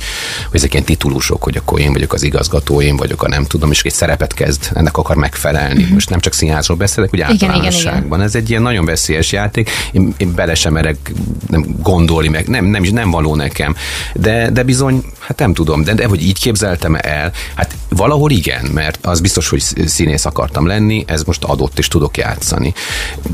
hogy 0.50 0.60
ezek 0.60 0.74
ilyen 0.74 0.86
titulusok, 0.86 1.44
hogy 1.44 1.58
akkor 1.58 1.80
én 1.80 1.94
vagyok 1.94 2.14
az 2.14 2.24
igazgató, 2.24 2.82
én 2.82 2.98
vagyok 2.98 3.24
a 3.24 3.28
nem 3.28 3.46
tudom, 3.46 3.72
és 3.72 3.84
egy 3.84 3.94
szerepet 3.94 4.34
kezd, 4.34 4.70
ennek 4.74 4.98
akar 4.98 5.16
megfelelni. 5.16 5.84
Mhm. 5.84 5.94
Most 5.94 6.10
nem 6.10 6.20
csak 6.20 6.34
színházról 6.34 6.78
beszélek, 6.78 7.09
úgy 7.14 7.22
általánosságban. 7.22 7.96
Igen, 7.96 8.08
igen. 8.08 8.22
Ez 8.22 8.36
egy 8.36 8.50
ilyen 8.50 8.62
nagyon 8.62 8.86
veszélyes 8.86 9.32
játék. 9.32 9.70
Én, 9.92 10.14
én 10.18 10.34
bele 10.34 10.56
sem 10.56 10.74
merek 10.74 11.12
nem 11.48 11.66
gondolni, 11.82 12.28
meg 12.28 12.48
nem, 12.48 12.66
nem, 12.66 12.84
is 12.84 12.92
nem 12.92 13.12
való 13.12 13.36
nekem. 13.36 13.76
De, 14.14 14.50
de 14.50 14.64
bizony, 14.64 15.04
hát 15.20 15.40
nem 15.40 15.54
tudom, 15.54 15.84
de, 15.84 15.94
de 15.94 16.06
hogy 16.06 16.24
így 16.24 16.40
képzeltem 16.40 16.98
el, 17.02 17.32
hát 17.56 17.76
valahol 17.90 18.32
igen, 18.32 18.66
mert 18.66 19.06
az 19.06 19.20
biztos, 19.20 19.50
hogy 19.50 19.64
színész 19.86 20.26
akartam 20.26 20.66
lenni, 20.66 21.04
ez 21.08 21.24
most 21.24 21.44
adott, 21.44 21.80
és 21.80 21.88
tudok 21.88 22.18
játszani. 22.18 22.74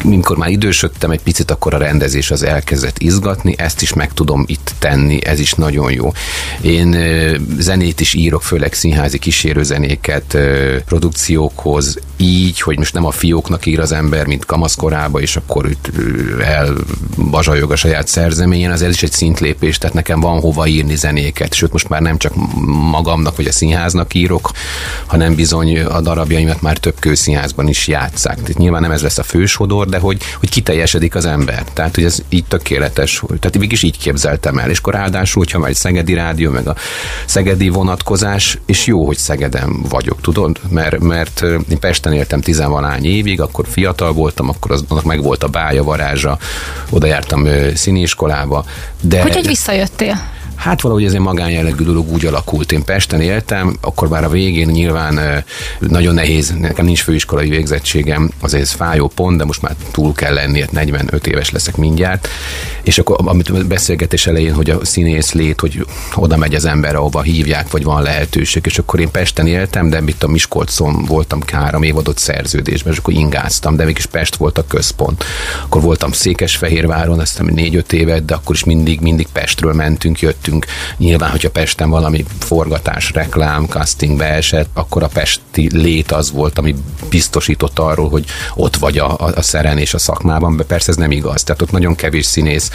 Mikor 0.03 0.37
már 0.37 0.49
idősödtem 0.49 1.11
egy 1.11 1.21
picit, 1.21 1.51
akkor 1.51 1.73
a 1.73 1.77
rendezés 1.77 2.31
az 2.31 2.43
elkezdett 2.43 2.99
izgatni, 2.99 3.55
ezt 3.57 3.81
is 3.81 3.93
meg 3.93 4.13
tudom 4.13 4.43
itt 4.47 4.73
tenni, 4.79 5.25
ez 5.25 5.39
is 5.39 5.53
nagyon 5.53 5.91
jó. 5.91 6.11
Én 6.61 6.97
zenét 7.59 7.99
is 7.99 8.13
írok, 8.13 8.43
főleg 8.43 8.73
színházi 8.73 9.19
kísérőzenéket 9.19 10.37
produkciókhoz, 10.85 11.99
így, 12.17 12.61
hogy 12.61 12.77
most 12.77 12.93
nem 12.93 13.05
a 13.05 13.11
fióknak 13.11 13.65
ír 13.65 13.79
az 13.79 13.91
ember, 13.91 14.25
mint 14.25 14.45
kamaszkorába, 14.45 15.19
és 15.19 15.35
akkor 15.35 15.69
itt 15.69 15.91
elbazsajog 16.43 17.71
a 17.71 17.75
saját 17.75 18.07
szerzeményen, 18.07 18.71
az 18.71 18.81
ez 18.81 18.93
is 18.93 19.03
egy 19.03 19.11
szintlépés, 19.11 19.77
tehát 19.77 19.95
nekem 19.95 20.19
van 20.19 20.39
hova 20.39 20.67
írni 20.67 20.95
zenéket, 20.95 21.53
sőt 21.53 21.71
most 21.71 21.89
már 21.89 22.01
nem 22.01 22.17
csak 22.17 22.33
magamnak 22.91 23.35
vagy 23.35 23.47
a 23.47 23.51
színháznak 23.51 24.13
írok, 24.13 24.51
hanem 25.05 25.35
bizony 25.35 25.79
a 25.79 26.01
darabjaimat 26.01 26.61
már 26.61 26.77
több 26.77 26.99
kőszínházban 26.99 27.67
is 27.67 27.87
játszák. 27.87 28.35
Tehát 28.35 28.57
nyilván 28.57 28.81
nem 28.81 28.91
ez 28.91 29.01
lesz 29.01 29.17
a 29.17 29.23
fősodor, 29.23 29.87
de 29.87 29.99
hogy, 29.99 30.21
hogy 30.39 30.49
kiteljesedik 30.49 31.15
az 31.15 31.25
ember. 31.25 31.63
Tehát, 31.73 31.95
hogy 31.95 32.03
ez 32.03 32.21
így 32.29 32.45
tökéletes. 32.45 33.23
Tehát 33.27 33.53
végig 33.53 33.71
is 33.71 33.83
így 33.83 33.97
képzeltem 33.97 34.57
el. 34.57 34.69
És 34.69 34.77
akkor 34.77 34.93
ráadásul, 34.93 35.41
hogyha 35.43 35.59
már 35.59 35.69
egy 35.69 35.75
Szegedi 35.75 36.13
rádió, 36.13 36.51
meg 36.51 36.67
a 36.67 36.75
Szegedi 37.25 37.69
vonatkozás, 37.69 38.57
és 38.65 38.85
jó, 38.85 39.05
hogy 39.05 39.17
Szegeden 39.17 39.81
vagyok, 39.89 40.21
tudod? 40.21 40.59
Mert, 40.69 40.99
mert 40.99 41.41
én 41.69 41.79
Pesten 42.05 42.21
éltem 42.21 42.41
tizenvalány 42.41 43.05
évig, 43.05 43.41
akkor 43.41 43.65
fiatal 43.67 44.13
voltam, 44.13 44.49
akkor 44.49 44.71
az, 44.71 44.83
annak 44.87 45.03
meg 45.03 45.23
volt 45.23 45.43
a 45.43 45.47
bája, 45.47 45.83
varázsa, 45.83 46.37
oda 46.89 47.07
jártam 47.07 47.47
színiskolába. 47.73 48.65
De... 49.01 49.21
Hogy, 49.21 49.33
hogy 49.33 49.47
visszajöttél? 49.47 50.21
Hát 50.55 50.81
valahogy 50.81 51.05
ez 51.05 51.13
egy 51.13 51.19
magánjellegű 51.19 51.83
dolog 51.83 52.11
úgy 52.11 52.25
alakult. 52.25 52.71
Én 52.71 52.83
Pesten 52.83 53.21
éltem, 53.21 53.77
akkor 53.81 54.07
már 54.07 54.23
a 54.23 54.29
végén 54.29 54.67
nyilván 54.67 55.43
nagyon 55.79 56.13
nehéz, 56.13 56.53
nekem 56.59 56.85
nincs 56.85 57.01
főiskolai 57.01 57.49
végzettségem, 57.49 58.31
azért 58.39 58.63
ez 58.63 58.71
fájó 58.71 59.07
pont, 59.07 59.37
de 59.37 59.45
most 59.45 59.61
már 59.61 59.75
túl 59.91 60.13
kell 60.13 60.33
lenni, 60.33 60.63
45 60.71 61.11
hát 61.11 61.27
éves 61.27 61.51
leszek 61.51 61.75
mindjárt. 61.75 62.27
És 62.83 62.97
akkor, 62.97 63.17
amit 63.19 63.67
beszélgetés 63.67 64.27
elején, 64.27 64.53
hogy 64.53 64.69
a 64.69 64.85
színész 64.85 65.33
lét, 65.33 65.59
hogy 65.59 65.85
oda 66.15 66.37
megy 66.37 66.55
az 66.55 66.65
ember, 66.65 66.95
ahova 66.95 67.21
hívják, 67.21 67.71
vagy 67.71 67.83
van 67.83 68.01
lehetőség, 68.01 68.65
és 68.65 68.77
akkor 68.77 68.99
én 68.99 69.11
Pesten 69.11 69.47
éltem, 69.47 69.89
de 69.89 70.01
itt 70.05 70.23
a 70.23 70.27
Miskolcon 70.27 71.05
voltam 71.05 71.39
három 71.51 71.83
évadott 71.83 72.17
szerződésben, 72.17 72.93
és 72.93 72.99
akkor 72.99 73.13
ingáztam, 73.13 73.75
de 73.75 73.85
mégis 73.85 74.05
Pest 74.05 74.35
volt 74.35 74.57
a 74.57 74.67
központ. 74.67 75.23
Akkor 75.63 75.81
voltam 75.81 76.11
Székesfehérváron, 76.11 77.19
aztán 77.19 77.45
négy-öt 77.53 77.93
évet, 77.93 78.25
de 78.25 78.33
akkor 78.33 78.55
is 78.55 78.63
mindig, 78.63 78.99
mindig 78.99 79.27
Pestről 79.33 79.73
mentünk, 79.73 80.19
jöttünk 80.19 80.43
beszélgetünk. 80.45 80.65
Nyilván, 80.97 81.29
hogyha 81.31 81.49
Pesten 81.49 81.89
valami 81.89 82.25
forgatás, 82.39 83.11
reklám, 83.11 83.65
casting 83.65 84.17
beesett, 84.17 84.69
akkor 84.73 85.03
a 85.03 85.07
pesti 85.07 85.69
lét 85.73 86.11
az 86.11 86.31
volt, 86.31 86.57
ami 86.57 86.75
biztosított 87.09 87.79
arról, 87.79 88.09
hogy 88.09 88.25
ott 88.55 88.75
vagy 88.75 88.97
a, 88.97 89.17
a, 89.17 89.41
szeren 89.41 89.77
és 89.77 89.93
a 89.93 89.97
szakmában, 89.97 90.57
de 90.57 90.63
persze 90.63 90.91
ez 90.91 90.97
nem 90.97 91.11
igaz. 91.11 91.43
Tehát 91.43 91.61
ott 91.61 91.71
nagyon 91.71 91.95
kevés 91.95 92.25
színész, 92.25 92.71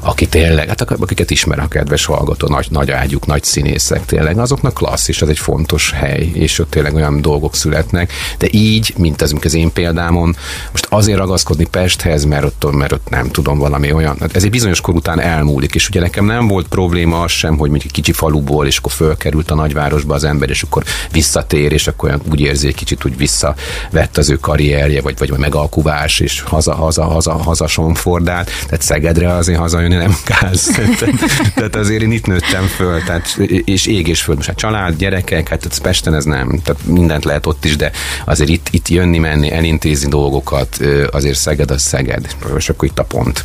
aki 0.00 0.26
tényleg, 0.26 0.68
hát 0.68 0.80
akiket 0.80 1.30
ismer 1.30 1.58
a 1.58 1.68
kedves 1.68 2.04
hallgató, 2.04 2.48
nagy, 2.48 2.66
nagy 2.70 2.90
ágyuk, 2.90 3.26
nagy 3.26 3.42
színészek 3.42 4.04
tényleg, 4.04 4.38
azoknak 4.38 4.74
klassz, 4.74 5.08
és 5.08 5.22
ez 5.22 5.28
egy 5.28 5.38
fontos 5.38 5.90
hely, 5.90 6.30
és 6.34 6.58
ott 6.58 6.70
tényleg 6.70 6.94
olyan 6.94 7.20
dolgok 7.20 7.56
születnek, 7.56 8.12
de 8.38 8.46
így, 8.50 8.94
mint 8.96 9.22
az, 9.22 9.30
mint 9.30 9.44
az 9.44 9.54
én 9.54 9.72
példámon, 9.72 10.36
most 10.70 10.86
azért 10.90 11.18
ragaszkodni 11.18 11.66
Pesthez, 11.66 12.24
mert 12.24 12.44
ott, 12.44 12.72
mert 12.72 12.92
ott 12.92 13.08
nem 13.08 13.30
tudom 13.30 13.58
valami 13.58 13.92
olyan, 13.92 14.16
hát 14.20 14.36
ez 14.36 14.44
egy 14.44 14.50
bizonyos 14.50 14.80
kor 14.80 14.94
után 14.94 15.20
elmúlik, 15.20 15.74
és 15.74 15.88
ugye 15.88 16.00
nekem 16.00 16.24
nem 16.24 16.48
volt 16.48 16.68
probléma 16.68 17.03
probléma 17.04 17.24
az 17.24 17.30
sem, 17.30 17.56
hogy 17.56 17.70
mondjuk 17.70 17.92
kicsi 17.92 18.12
faluból, 18.12 18.66
és 18.66 18.78
akkor 18.78 18.92
fölkerült 18.92 19.50
a 19.50 19.54
nagyvárosba 19.54 20.14
az 20.14 20.24
ember, 20.24 20.50
és 20.50 20.62
akkor 20.62 20.84
visszatér, 21.12 21.72
és 21.72 21.86
akkor 21.86 22.08
olyan 22.08 22.22
úgy 22.30 22.40
érzi, 22.40 22.66
egy 22.66 22.74
kicsit 22.74 23.04
úgy 23.04 23.16
visszavett 23.16 24.16
az 24.16 24.30
ő 24.30 24.36
karrierje, 24.36 25.00
vagy, 25.00 25.18
vagy 25.18 25.38
megalkuvás, 25.38 26.20
és 26.20 26.40
haza, 26.40 26.74
haza, 26.74 27.04
haza, 27.04 27.32
haza 27.32 27.66
sonfordát. 27.66 28.50
Tehát 28.64 28.82
Szegedre 28.82 29.32
azért 29.32 29.58
hazajönni 29.58 29.94
nem 29.94 30.16
káz. 30.24 30.64
tehát, 30.98 31.14
tehát 31.54 31.76
azért 31.76 32.02
én 32.02 32.12
itt 32.12 32.26
nőttem 32.26 32.66
föl, 32.66 33.02
tehát, 33.02 33.36
és 33.64 33.86
ég 33.86 34.08
és 34.08 34.22
föld. 34.22 34.36
Most 34.36 34.48
hát 34.48 34.58
család, 34.58 34.96
gyerekek, 34.96 35.48
hát 35.48 35.78
Pesten 35.82 36.14
ez 36.14 36.24
nem, 36.24 36.60
tehát 36.64 36.86
mindent 36.86 37.24
lehet 37.24 37.46
ott 37.46 37.64
is, 37.64 37.76
de 37.76 37.90
azért 38.24 38.50
itt, 38.50 38.66
itt 38.70 38.88
jönni, 38.88 39.18
menni, 39.18 39.52
elintézni 39.52 40.08
dolgokat, 40.08 40.78
azért 41.10 41.38
Szeged 41.38 41.70
az 41.70 41.82
Szeged, 41.82 42.36
és 42.56 42.68
akkor 42.68 42.88
itt 42.88 42.98
a 42.98 43.04
pont. 43.04 43.44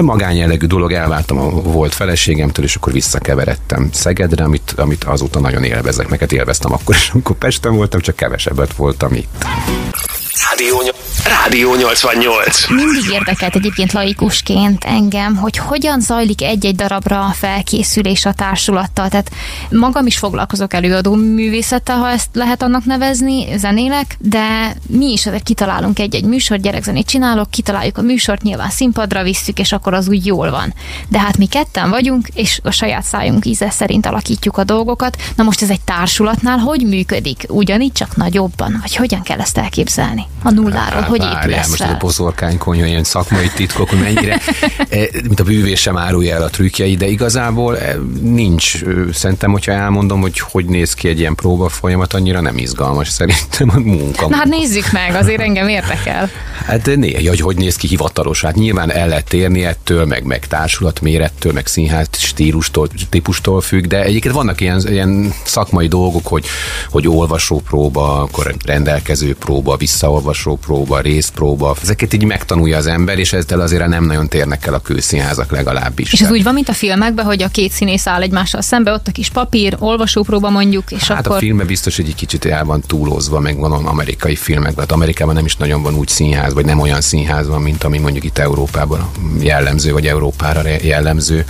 Magánjellegű 0.00 0.66
dolog, 0.66 0.92
elváltam 0.92 1.38
a 1.38 1.50
volt 1.50 1.94
feleségemtől, 1.94 2.64
és 2.64 2.74
akkor 2.74 2.87
visszakeveredtem 2.92 3.88
Szegedre, 3.92 4.44
amit, 4.44 4.74
amit 4.76 5.04
azóta 5.04 5.40
nagyon 5.40 5.64
élvezek, 5.64 6.08
meg 6.08 6.20
hát 6.20 6.32
élveztem 6.32 6.72
akkor 6.72 6.94
is, 6.94 7.10
amikor 7.10 7.36
Pesten 7.36 7.74
voltam, 7.74 8.00
csak 8.00 8.16
kevesebbet 8.16 8.74
voltam 8.74 9.14
itt. 9.14 9.44
Rádió, 10.46 10.82
Rádió 11.24 11.74
88. 11.74 12.68
Mindig 12.68 13.10
érdekelt 13.10 13.54
egyébként 13.54 13.92
laikusként 13.92 14.84
engem, 14.84 15.36
hogy 15.36 15.56
hogyan 15.56 16.00
zajlik 16.00 16.42
egy-egy 16.42 16.74
darabra 16.74 17.20
a 17.20 17.32
felkészülés 17.32 18.24
a 18.24 18.32
társulattal. 18.32 19.08
Tehát 19.08 19.30
magam 19.70 20.06
is 20.06 20.18
foglalkozok 20.18 20.74
előadó 20.74 21.14
művészettel, 21.14 21.96
ha 21.96 22.10
ezt 22.10 22.28
lehet 22.32 22.62
annak 22.62 22.84
nevezni, 22.84 23.56
zenélek, 23.56 24.16
de 24.18 24.76
mi 24.86 25.12
is 25.12 25.26
azért 25.26 25.42
kitalálunk 25.42 25.98
egy-egy 25.98 26.24
műsor, 26.24 26.58
gyerekzenét 26.58 27.06
csinálok, 27.06 27.50
kitaláljuk 27.50 27.98
a 27.98 28.02
műsort, 28.02 28.42
nyilván 28.42 28.70
színpadra 28.70 29.22
visszük, 29.22 29.58
és 29.58 29.72
akkor 29.72 29.94
az 29.94 30.08
úgy 30.08 30.26
jól 30.26 30.50
van. 30.50 30.74
De 31.08 31.18
hát 31.18 31.36
mi 31.36 31.46
ketten 31.46 31.90
vagyunk, 31.90 32.28
és 32.34 32.60
a 32.62 32.70
saját 32.70 33.04
szájunk 33.04 33.46
íze 33.46 33.70
szerint 33.70 34.06
alakítjuk 34.06 34.56
a 34.56 34.64
dolgokat. 34.64 35.16
Na 35.36 35.42
most 35.42 35.62
ez 35.62 35.70
egy 35.70 35.80
társulatnál 35.80 36.58
hogy 36.58 36.86
működik? 36.86 37.44
Ugyanígy 37.48 37.92
csak 37.92 38.16
nagyobban? 38.16 38.78
Vagy 38.80 38.96
hogyan 38.96 39.22
kell 39.22 39.40
ezt 39.40 39.58
elképzelni? 39.58 40.27
A 40.42 40.50
nulláról, 40.50 41.00
Hát 41.00 41.08
hogy 41.08 41.18
várjál, 41.18 41.42
épülesz 41.42 41.68
most 41.68 41.80
a 41.82 41.84
fel. 41.84 41.96
boszorkány 41.96 42.58
konyha, 42.58 42.86
ilyen 42.86 43.04
szakmai 43.04 43.50
titkok, 43.54 43.88
hogy 43.88 43.98
mennyire, 43.98 44.40
eh, 44.88 45.06
mint 45.22 45.40
a 45.40 45.44
bűvés 45.44 45.80
sem 45.80 45.96
árulja 45.96 46.34
el 46.34 46.42
a 46.42 46.48
trükkjei, 46.48 46.96
de 46.96 47.06
igazából 47.06 47.78
eh, 47.78 47.94
nincs, 48.20 48.84
szerintem, 49.12 49.50
hogyha 49.50 49.72
elmondom, 49.72 50.20
hogy 50.20 50.38
hogy 50.38 50.64
néz 50.64 50.94
ki 50.94 51.08
egy 51.08 51.18
ilyen 51.18 51.34
próba 51.34 51.68
folyamat, 51.68 52.12
annyira 52.12 52.40
nem 52.40 52.58
izgalmas 52.58 53.08
szerintem 53.08 53.70
a 53.70 53.78
munka. 53.78 54.28
Na 54.28 54.36
hát 54.36 54.46
nézzük 54.46 54.92
meg, 54.92 55.14
azért 55.14 55.40
engem 55.40 55.68
érdekel. 55.68 56.30
Hát 56.66 56.82
de 56.82 56.94
né, 56.94 57.26
hogy 57.26 57.40
hogy 57.40 57.56
néz 57.56 57.76
ki 57.76 57.86
hivatalos. 57.86 58.42
Hát 58.42 58.54
nyilván 58.54 58.90
el 58.92 59.08
lehet 59.08 59.28
térni 59.28 59.64
ettől, 59.64 60.04
meg, 60.04 60.24
meg 60.24 60.46
társulat 60.46 61.00
mérettől, 61.00 61.52
meg 61.52 61.66
színház 61.66 62.08
stílustól, 62.12 62.88
típustól 63.10 63.60
függ, 63.60 63.84
de 63.84 64.02
egyébként 64.02 64.34
vannak 64.34 64.60
ilyen, 64.60 64.82
ilyen 64.88 65.32
szakmai 65.44 65.88
dolgok, 65.88 66.26
hogy, 66.26 66.46
hogy 66.90 67.08
olvasó 67.08 67.60
próba, 67.60 68.20
akkor 68.20 68.54
rendelkező 68.64 69.34
próba, 69.34 69.76
visszaolvasó 69.76 70.17
próba, 70.60 71.00
részpróba. 71.00 71.76
Ezeket 71.82 72.14
így 72.14 72.24
megtanulja 72.24 72.76
az 72.76 72.86
ember, 72.86 73.18
és 73.18 73.32
ezzel 73.32 73.60
azért 73.60 73.86
nem 73.86 74.04
nagyon 74.04 74.28
térnek 74.28 74.66
el 74.66 74.74
a 74.74 74.78
kőszínházak 74.78 75.50
legalábbis. 75.50 76.12
És 76.12 76.20
ez 76.20 76.30
úgy 76.30 76.42
van, 76.42 76.54
mint 76.54 76.68
a 76.68 76.72
filmekben, 76.72 77.24
hogy 77.24 77.42
a 77.42 77.48
két 77.48 77.72
színész 77.72 78.06
áll 78.06 78.22
egymással 78.22 78.60
szembe, 78.60 78.92
ott 78.92 79.08
a 79.08 79.12
kis 79.12 79.30
papír, 79.30 79.76
olvasópróba 79.78 80.50
mondjuk, 80.50 80.90
és 80.90 81.08
Hát 81.08 81.26
akkor... 81.26 81.36
a 81.36 81.40
filmben 81.40 81.66
biztos, 81.66 81.96
hogy 81.96 82.08
egy 82.08 82.14
kicsit 82.14 82.44
el 82.44 82.64
van 82.64 82.80
túlozva, 82.80 83.40
meg 83.40 83.58
van 83.58 83.86
amerikai 83.86 84.36
filmekben. 84.36 84.78
Hát 84.78 84.92
Amerikában 84.92 85.34
nem 85.34 85.44
is 85.44 85.56
nagyon 85.56 85.82
van 85.82 85.94
úgy 85.94 86.08
színház, 86.08 86.54
vagy 86.54 86.64
nem 86.64 86.80
olyan 86.80 87.00
színház 87.00 87.48
van, 87.48 87.62
mint 87.62 87.84
ami 87.84 87.98
mondjuk 87.98 88.24
itt 88.24 88.38
Európában 88.38 89.10
jellemző, 89.40 89.92
vagy 89.92 90.06
Európára 90.06 90.62
jellemző. 90.82 91.44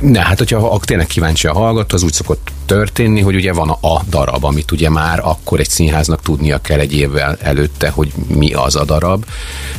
De 0.00 0.20
hát, 0.20 0.38
hogyha 0.38 0.68
ha 0.68 0.78
tényleg 0.78 1.06
kíváncsi 1.06 1.46
a 1.46 1.52
hallgató, 1.52 1.96
az 1.96 2.02
úgy 2.02 2.12
szokott 2.12 2.50
történni, 2.66 3.20
hogy 3.20 3.34
ugye 3.34 3.52
van 3.52 3.68
a, 3.68 3.94
a 3.94 4.02
darab, 4.08 4.44
amit 4.44 4.72
ugye 4.72 4.90
már 4.90 5.20
akkor 5.22 5.60
egy 5.60 5.68
színháznak 5.68 6.22
tudnia 6.22 6.58
kell 6.58 6.78
egy 6.78 6.92
évvel 6.92 7.36
előtte, 7.40 7.88
hogy 7.88 8.12
mi 8.26 8.52
az 8.52 8.76
a 8.76 8.84
darab, 8.84 9.24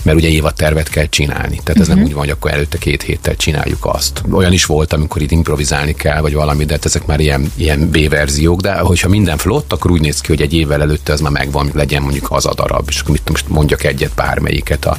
mert 0.02 0.18
ugye 0.18 0.28
évad 0.28 0.54
kell 0.90 1.06
csinálni. 1.10 1.60
Tehát 1.64 1.82
ez 1.82 1.88
uh-huh. 1.88 1.96
nem 1.96 2.04
úgy 2.04 2.14
van, 2.14 2.20
hogy 2.20 2.30
akkor 2.30 2.52
előtte 2.52 2.78
két 2.78 3.02
héttel 3.02 3.36
csináljuk 3.36 3.86
azt. 3.86 4.24
Olyan 4.32 4.52
is 4.54 4.66
volt, 4.66 4.94
amikor 4.94 5.22
itt 5.22 5.32
improvizálni 5.32 5.94
kell, 5.94 6.22
vagy 6.22 6.34
valami, 6.34 6.66
de 6.66 6.74
hát 6.74 6.86
ezek 6.86 7.06
már 7.06 7.20
ilyen, 7.20 7.52
ilyen 7.56 7.90
B-verziók, 7.90 8.62
de 8.62 8.74
hogyha 8.74 9.10
minden 9.10 9.38
flott, 9.38 9.74
akkor 9.74 9.92
úgy 9.92 10.02
néz 10.02 10.22
ki, 10.22 10.28
hogy 10.28 10.42
egy 10.42 10.54
évvel 10.54 10.82
előtte 10.82 11.14
az 11.14 11.20
már 11.20 11.32
megvan, 11.32 11.70
legyen 11.74 12.02
mondjuk 12.02 12.32
az 12.32 12.46
a 12.46 12.54
darab, 12.54 12.86
és 12.88 13.04
mit 13.04 13.30
most 13.30 13.50
mondjak 13.50 13.84
egyet 13.84 14.14
bármelyiket. 14.16 14.86
A, 14.86 14.98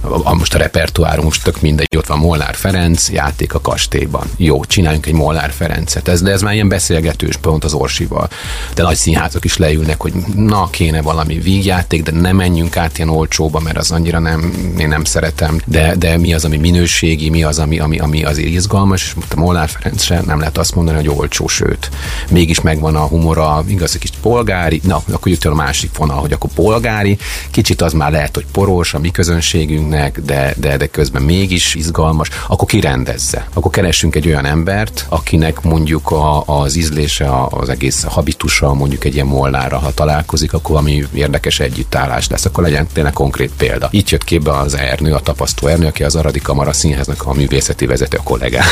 a, 0.00 0.20
a 0.22 0.34
most 0.34 0.54
a 0.54 0.58
repertoárunk 0.58 1.24
most 1.24 1.42
tök 1.42 1.60
mindegy, 1.60 1.96
ott 1.96 2.06
van 2.06 2.18
Molnár 2.18 2.54
Ferenc, 2.54 3.10
játék 3.10 3.54
a 3.54 3.60
kastélyban. 3.60 4.26
Jó, 4.36 4.64
csináljunk 4.64 5.06
egy 5.06 5.12
Molnár 5.12 5.50
Ferencet. 5.50 6.08
Ez, 6.08 6.22
de 6.22 6.30
ez 6.30 6.42
már 6.42 6.54
ilyen 6.54 6.68
beszélgetős 7.24 7.36
pont 7.36 7.64
az 7.64 7.72
Orsival. 7.72 8.28
De 8.74 8.82
nagy 8.82 8.96
színházak 8.96 9.44
is 9.44 9.56
leülnek, 9.56 10.00
hogy 10.00 10.12
na, 10.34 10.68
kéne 10.70 11.02
valami 11.02 11.38
vígjáték, 11.38 12.02
de 12.02 12.10
ne 12.10 12.32
menjünk 12.32 12.76
át 12.76 12.96
ilyen 12.96 13.08
olcsóba, 13.08 13.60
mert 13.60 13.76
az 13.76 13.90
annyira 13.90 14.18
nem, 14.18 14.52
én 14.78 14.88
nem 14.88 15.04
szeretem. 15.04 15.60
De, 15.66 15.94
de 15.96 16.16
mi 16.16 16.34
az, 16.34 16.44
ami 16.44 16.56
minőségi, 16.56 17.30
mi 17.30 17.42
az, 17.42 17.58
ami, 17.58 17.78
ami, 17.78 17.98
ami 17.98 18.24
azért 18.24 18.48
izgalmas, 18.48 19.02
és 19.04 19.14
a 19.30 19.38
Molnár 19.40 19.68
Ferenc 19.68 20.02
sem 20.02 20.24
nem 20.26 20.38
lehet 20.38 20.58
azt 20.58 20.74
mondani, 20.74 20.96
hogy 20.96 21.08
olcsó, 21.08 21.48
sőt. 21.48 21.90
Mégis 22.30 22.60
megvan 22.60 22.96
a 22.96 23.06
humora, 23.06 23.64
igaz, 23.66 23.94
egy 23.94 24.00
kis 24.00 24.10
polgári, 24.22 24.80
na, 24.84 25.02
akkor 25.12 25.32
jött 25.32 25.44
el 25.44 25.52
a 25.52 25.54
másik 25.54 25.96
vonal, 25.96 26.20
hogy 26.20 26.32
akkor 26.32 26.50
polgári, 26.54 27.18
kicsit 27.50 27.82
az 27.82 27.92
már 27.92 28.10
lehet, 28.10 28.34
hogy 28.34 28.46
poros 28.52 28.94
a 28.94 28.98
mi 28.98 29.10
közönségünknek, 29.10 30.20
de, 30.20 30.54
de, 30.56 30.76
de 30.76 30.86
közben 30.86 31.22
mégis 31.22 31.74
izgalmas, 31.74 32.28
akkor 32.48 32.68
kirendezze. 32.68 33.48
Akkor 33.54 33.70
keressünk 33.70 34.14
egy 34.14 34.26
olyan 34.26 34.44
embert, 34.44 35.06
akinek 35.08 35.62
mondjuk 35.62 36.10
a, 36.10 36.42
az 36.46 36.76
ízlése, 36.76 37.13
a- 37.20 37.48
az 37.50 37.68
egész 37.68 38.02
habitusa 38.02 38.74
mondjuk 38.74 39.04
egy 39.04 39.14
ilyen 39.14 39.26
molnára, 39.26 39.78
ha 39.78 39.94
találkozik, 39.94 40.52
akkor 40.52 40.70
valami 40.70 41.04
érdekes 41.12 41.60
együttállás 41.60 42.28
lesz, 42.28 42.44
akkor 42.44 42.62
legyen 42.64 42.86
tényleg 42.92 43.12
konkrét 43.12 43.52
példa. 43.56 43.88
Itt 43.90 44.10
jött 44.10 44.24
képbe 44.24 44.58
az 44.58 44.74
Ernő, 44.76 45.12
a 45.12 45.20
tapasztó 45.20 45.66
Ernő, 45.66 45.86
aki 45.86 46.04
az 46.04 46.16
Aradi 46.16 46.40
Kamara 46.40 46.72
Színháznak 46.72 47.22
a 47.26 47.32
művészeti 47.32 47.86
vezető, 47.86 48.16
a 48.16 48.22
kollégám. 48.22 48.66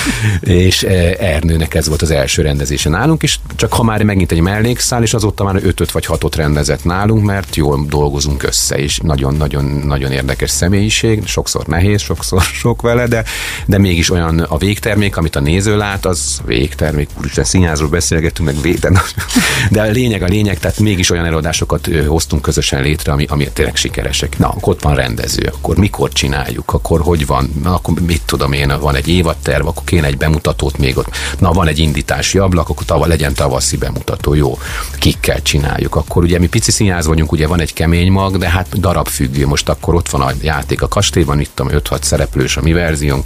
és 0.40 0.82
eh, 0.82 1.12
Ernőnek 1.18 1.74
ez 1.74 1.88
volt 1.88 2.02
az 2.02 2.10
első 2.10 2.42
rendezése 2.42 2.88
nálunk, 2.88 3.22
és 3.22 3.38
csak 3.56 3.72
ha 3.72 3.82
már 3.82 4.02
megint 4.02 4.32
egy 4.32 4.40
mellékszál, 4.40 5.02
és 5.02 5.14
azóta 5.14 5.44
már 5.44 5.60
ötöt 5.62 5.90
vagy 5.90 6.06
hatot 6.06 6.36
rendezett 6.36 6.84
nálunk, 6.84 7.24
mert 7.24 7.56
jól 7.56 7.84
dolgozunk 7.88 8.42
össze, 8.42 8.76
és 8.76 8.98
nagyon-nagyon-nagyon 8.98 10.12
érdekes 10.12 10.50
személyiség, 10.50 11.26
sokszor 11.26 11.66
nehéz, 11.66 12.00
sokszor 12.00 12.42
sok 12.62 12.82
vele, 12.82 13.06
de, 13.06 13.24
de 13.66 13.78
mégis 13.78 14.10
olyan 14.10 14.38
a 14.38 14.58
végtermék, 14.58 15.16
amit 15.16 15.36
a 15.36 15.40
néző 15.40 15.76
lát, 15.76 16.06
az 16.06 16.40
végtermék, 16.46 17.08
úristen, 17.18 17.44
színházról 17.80 17.88
beszélgetünk, 17.88 18.48
meg 18.48 18.60
vég, 18.60 18.78
de, 19.70 19.80
a 19.80 19.84
lényeg 19.84 20.22
a 20.22 20.26
lényeg, 20.26 20.58
tehát 20.58 20.78
mégis 20.78 21.10
olyan 21.10 21.24
előadásokat 21.24 21.88
hoztunk 22.06 22.42
közösen 22.42 22.82
létre, 22.82 23.12
ami, 23.12 23.24
ami 23.28 23.48
tényleg 23.52 23.76
sikeresek. 23.76 24.38
Na, 24.38 24.48
akkor 24.48 24.72
ott 24.72 24.82
van 24.82 24.94
rendező, 24.94 25.52
akkor 25.54 25.76
mikor 25.76 26.12
csináljuk, 26.12 26.72
akkor 26.72 27.00
hogy 27.00 27.26
van, 27.26 27.52
na, 27.62 27.74
akkor 27.74 27.94
mit 28.06 28.22
tudom 28.24 28.52
én, 28.52 28.72
van 28.80 28.94
egy 28.94 29.08
évadterv, 29.08 29.66
akkor 29.66 29.84
kéne 29.84 30.06
egy 30.06 30.16
bemutatót 30.16 30.78
még 30.78 30.96
ott, 30.96 31.08
na, 31.38 31.52
van 31.52 31.68
egy 31.68 31.78
indítási 31.78 32.38
ablak, 32.38 32.68
akkor 32.68 32.84
tava, 32.84 33.06
legyen 33.06 33.34
tavaszi 33.34 33.76
bemutató, 33.76 34.34
jó, 34.34 34.58
kikkel 34.98 35.42
csináljuk. 35.42 35.96
Akkor 35.96 36.22
ugye 36.22 36.38
mi 36.38 36.48
pici 36.48 36.70
színház 36.70 37.06
vagyunk, 37.06 37.32
ugye 37.32 37.46
van 37.46 37.60
egy 37.60 37.72
kemény 37.72 38.12
mag, 38.12 38.38
de 38.38 38.48
hát 38.48 38.80
darabfüggő, 38.80 39.46
most 39.46 39.68
akkor 39.68 39.94
ott 39.94 40.08
van 40.08 40.20
a 40.20 40.32
játék 40.42 40.82
a 40.82 40.88
kastélyban, 40.88 41.40
itt 41.40 41.50
tudom, 41.54 41.72
5-6 41.84 42.02
szereplős 42.02 42.56
a 42.56 42.62
mi 42.62 42.72
verziónk, 42.72 43.24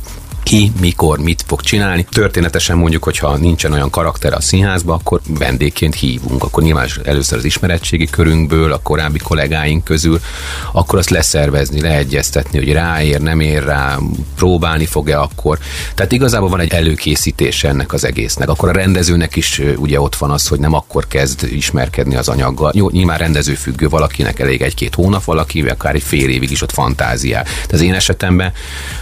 ki, 0.55 0.73
mikor, 0.81 1.19
mit 1.19 1.45
fog 1.47 1.61
csinálni. 1.61 2.07
Történetesen 2.11 2.77
mondjuk, 2.77 3.05
hogyha 3.05 3.37
nincsen 3.37 3.73
olyan 3.73 3.91
karakter 3.91 4.33
a 4.33 4.41
színházba, 4.41 4.93
akkor 4.93 5.21
vendégként 5.39 5.95
hívunk. 5.95 6.43
Akkor 6.43 6.63
nyilván 6.63 6.89
először 7.05 7.39
az 7.39 7.45
ismeretségi 7.45 8.07
körünkből, 8.07 8.73
a 8.73 8.81
korábbi 8.83 9.19
kollégáink 9.19 9.85
közül, 9.85 10.21
akkor 10.73 10.99
azt 10.99 11.11
leszervezni, 11.11 11.81
leegyeztetni, 11.81 12.59
hogy 12.59 12.73
ráér, 12.73 13.21
nem 13.21 13.41
ér 13.41 13.65
rá, 13.65 13.99
próbálni 14.37 14.87
fog-e 14.87 15.21
akkor. 15.21 15.59
Tehát 15.95 16.13
igazából 16.13 16.49
van 16.49 16.61
egy 16.61 16.73
előkészítés 16.73 17.65
ennek 17.65 17.93
az 17.93 18.05
egésznek. 18.05 18.49
Akkor 18.49 18.69
a 18.69 18.73
rendezőnek 18.73 19.37
is 19.37 19.61
ugye 19.77 20.01
ott 20.01 20.17
van 20.17 20.31
az, 20.31 20.49
hogy 20.49 20.59
nem 20.59 20.75
akkor 20.75 21.07
kezd 21.07 21.49
ismerkedni 21.53 22.17
az 22.17 22.29
anyaggal. 22.29 22.73
Jó, 22.75 22.91
nyilván 22.91 23.19
rendezőfüggő 23.19 23.89
valakinek 23.89 24.39
elég 24.41 24.63
egy-két 24.63 24.95
hónap, 24.95 25.25
valaki 25.25 25.61
akár 25.61 25.95
egy 25.95 26.03
fél 26.03 26.29
évig 26.29 26.51
is 26.51 26.63
ott 26.63 26.73
fantáziál. 26.73 27.43
De 27.43 27.75
az 27.75 27.81
én 27.81 27.95
esetemben, 27.95 28.53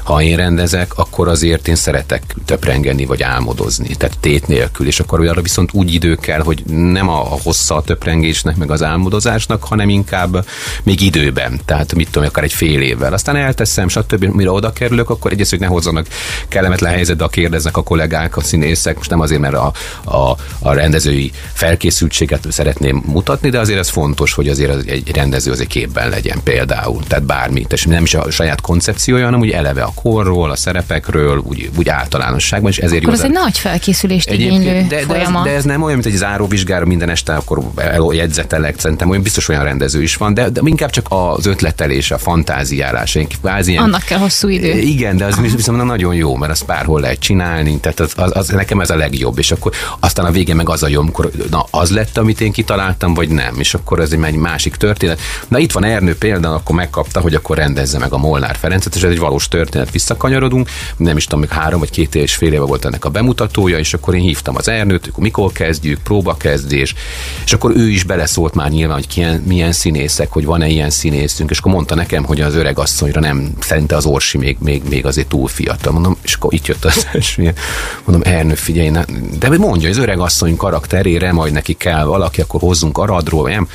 ha 0.03 0.22
én 0.22 0.37
rendezek, 0.37 0.98
akkor 0.98 1.29
azért 1.42 1.68
én 1.68 1.74
szeretek 1.74 2.22
töprengeni 2.44 3.05
vagy 3.05 3.22
álmodozni, 3.22 3.94
tehát 3.96 4.18
tét 4.18 4.46
nélkül, 4.46 4.87
és 4.87 5.00
akkor 5.00 5.28
arra 5.28 5.42
viszont 5.42 5.70
úgy 5.72 5.94
idő 5.94 6.14
kell, 6.14 6.40
hogy 6.40 6.62
nem 6.66 7.09
a, 7.09 7.20
a 7.20 7.38
hossza 7.42 7.74
a 7.74 7.83
töprengésnek, 7.83 8.57
meg 8.57 8.70
az 8.70 8.83
álmodozásnak, 8.83 9.64
hanem 9.64 9.88
inkább 9.88 10.46
még 10.83 11.00
időben, 11.00 11.61
tehát 11.64 11.94
mit 11.94 12.11
tudom, 12.11 12.28
akár 12.28 12.44
egy 12.44 12.52
fél 12.52 12.81
évvel. 12.83 13.12
Aztán 13.12 13.37
elteszem, 13.37 13.88
stb. 13.88 14.24
Mire 14.24 14.50
oda 14.50 14.72
kerülök, 14.72 15.11
akkor 15.11 15.33
egyrészt, 15.33 15.50
hogy 15.50 15.61
ne 15.61 15.66
hozzanak 15.66 16.07
kellemetlen 16.48 16.92
helyzetbe, 16.92 17.28
kérdeznek 17.31 17.76
a 17.76 17.83
kollégák, 17.83 18.37
a 18.37 18.40
színészek, 18.40 18.96
most 18.96 19.11
nem 19.11 19.20
azért, 19.20 19.40
mert 19.40 19.55
a, 19.55 19.72
a, 20.05 20.37
a 20.59 20.72
rendezői 20.72 21.33
felkészültséget 21.52 22.46
szeretném 22.50 23.02
mutatni, 23.07 23.50
de 23.50 23.59
azért 23.59 23.78
ez 23.78 23.88
fontos, 23.88 24.33
hogy 24.33 24.48
azért 24.48 24.74
az- 24.74 24.87
egy 24.87 25.11
rendező 25.14 25.50
azért 25.50 25.68
képben 25.68 26.09
legyen 26.09 26.40
például, 26.44 27.02
tehát 27.07 27.24
bármi, 27.24 27.66
és 27.68 27.85
nem 27.85 28.02
is 28.02 28.14
a 28.14 28.31
saját 28.31 28.61
koncepciója, 28.61 29.24
hanem 29.24 29.40
úgy 29.40 29.50
eleve 29.50 29.83
a 29.83 29.92
korról, 29.94 30.50
a 30.50 30.57
szerepekről, 30.57 31.21
úgy, 31.42 31.70
úgy 31.76 31.88
általánosságban, 31.88 32.70
és 32.70 32.78
ezért 32.78 33.02
Akkor 33.02 33.14
jó 33.14 33.20
az 33.20 33.24
egy 33.24 33.32
nagy 33.32 33.58
felkészülést 33.58 34.30
igénylő 34.30 34.87
de, 34.88 35.04
de, 35.04 35.20
ez, 35.20 35.28
de 35.44 35.50
ez 35.50 35.64
nem 35.64 35.82
olyan, 35.82 35.98
mint 35.98 36.12
egy 36.12 36.18
záróvizsgára 36.18 36.87
minden 36.87 37.08
este, 37.08 37.35
akkor 37.35 37.58
el- 37.76 38.12
jegyzetelek, 38.12 38.80
szerintem 38.80 39.11
olyan 39.11 39.22
biztos 39.22 39.48
olyan 39.48 39.64
rendező 39.64 40.02
is 40.02 40.16
van, 40.16 40.35
de, 40.35 40.48
de 40.48 40.61
inkább 40.64 40.90
csak 40.90 41.06
az 41.08 41.46
ötletelés, 41.46 42.11
a 42.11 42.18
fantáziálás, 42.18 43.18
kvázi 43.40 43.70
ilyen, 43.70 43.85
Annak 43.85 44.02
kell 44.02 44.18
hosszú 44.18 44.48
idő. 44.48 44.78
igen, 44.78 45.16
de 45.16 45.24
az 45.24 45.40
viszont 45.40 45.85
nagyon 45.85 46.14
jó, 46.14 46.37
mert 46.37 46.52
azt 46.52 46.64
párhol 46.64 47.00
lehet 47.00 47.18
csinálni, 47.18 47.80
tehát 47.80 48.00
az, 48.00 48.12
az, 48.16 48.30
az, 48.35 48.48
nekem 48.48 48.80
ez 48.80 48.90
a 48.90 48.96
legjobb, 48.96 49.38
és 49.38 49.50
akkor 49.50 49.72
aztán 50.00 50.24
a 50.24 50.30
vége 50.30 50.54
meg 50.54 50.68
az 50.68 50.82
a 50.82 50.88
jó, 50.88 51.00
amikor 51.00 51.30
na, 51.50 51.66
az 51.70 51.90
lett, 51.90 52.18
amit 52.18 52.40
én 52.40 52.52
kitaláltam, 52.52 53.14
vagy 53.14 53.28
nem, 53.28 53.54
és 53.58 53.74
akkor 53.74 54.00
ez 54.00 54.12
egy, 54.12 54.22
egy 54.22 54.35
másik 54.35 54.76
történet. 54.76 55.20
Na 55.48 55.58
itt 55.58 55.72
van 55.72 55.85
Ernő 55.85 56.16
például, 56.16 56.54
akkor 56.54 56.76
megkapta, 56.76 57.20
hogy 57.20 57.35
akkor 57.35 57.56
rendezze 57.56 57.98
meg 57.98 58.12
a 58.12 58.18
Molnár 58.18 58.56
Ferencet, 58.56 58.94
és 58.94 59.02
ez 59.02 59.11
egy 59.11 59.18
valós 59.18 59.48
történet, 59.48 59.90
visszakanyarodunk, 59.90 60.68
nem 61.12 61.20
is 61.20 61.27
tudom, 61.27 61.40
még 61.40 61.59
három 61.59 61.79
vagy 61.79 61.90
két 61.90 62.14
és 62.14 62.35
fél 62.35 62.53
éve 62.53 62.64
volt 62.64 62.85
ennek 62.85 63.05
a 63.05 63.09
bemutatója, 63.09 63.79
és 63.79 63.94
akkor 63.94 64.14
én 64.14 64.20
hívtam 64.20 64.57
az 64.57 64.68
Ernőt, 64.68 65.07
akkor 65.07 65.22
mikor 65.22 65.53
kezdjük, 65.53 66.03
próbakezdés, 66.03 66.94
és 67.44 67.53
akkor 67.53 67.72
ő 67.77 67.88
is 67.88 68.05
beleszólt 68.05 68.55
már 68.55 68.70
nyilván, 68.70 68.96
hogy 68.96 69.07
milyen, 69.16 69.42
milyen 69.46 69.72
színészek, 69.72 70.31
hogy 70.31 70.44
van-e 70.44 70.68
ilyen 70.68 70.90
színészünk, 70.90 71.51
és 71.51 71.59
akkor 71.59 71.72
mondta 71.72 71.94
nekem, 71.94 72.25
hogy 72.25 72.40
az 72.40 72.55
öreg 72.55 72.79
asszonyra 72.79 73.20
nem, 73.20 73.53
szerinte 73.61 73.96
az 73.96 74.07
Orsi 74.07 74.38
még, 74.38 74.57
még, 74.61 74.83
még 74.88 75.07
azért 75.07 75.29
túl 75.29 75.48
fiatal. 75.48 75.92
Mondom, 75.92 76.16
és 76.22 76.35
akkor 76.35 76.55
itt 76.55 76.66
jött 76.66 76.85
az 76.85 77.07
ilyen, 77.37 77.55
mondom, 78.05 78.33
Ernő, 78.33 78.55
figyelj, 78.55 78.88
ne, 78.88 79.05
de 79.38 79.59
mondja, 79.59 79.88
az 79.88 79.98
öreg 79.98 80.18
asszony 80.18 80.57
karakterére 80.57 81.33
majd 81.33 81.53
neki 81.53 81.75
kell 81.75 82.05
valaki, 82.05 82.40
akkor 82.40 82.61
hozzunk 82.61 82.98
aradról, 82.98 83.48
nem? 83.48 83.68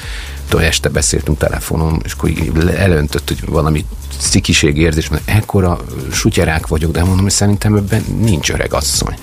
Tudod, 0.48 0.66
este 0.66 0.90
beszéltünk 0.90 1.38
telefonon, 1.38 2.02
és 2.04 2.12
akkor 2.12 2.32
elöntött, 2.76 3.28
hogy 3.28 3.50
valami 3.50 3.86
szikiség 4.20 4.78
érzés, 4.78 5.10
mert 5.10 5.30
ekkora 5.30 5.80
sutyerák 6.12 6.68
vagyok, 6.68 6.92
de 6.92 7.04
mondom, 7.04 7.27
hogy 7.28 7.36
szerintem 7.36 7.76
ebben 7.76 8.04
nincs 8.20 8.52
öreg 8.52 8.74
asszony. 8.74 9.16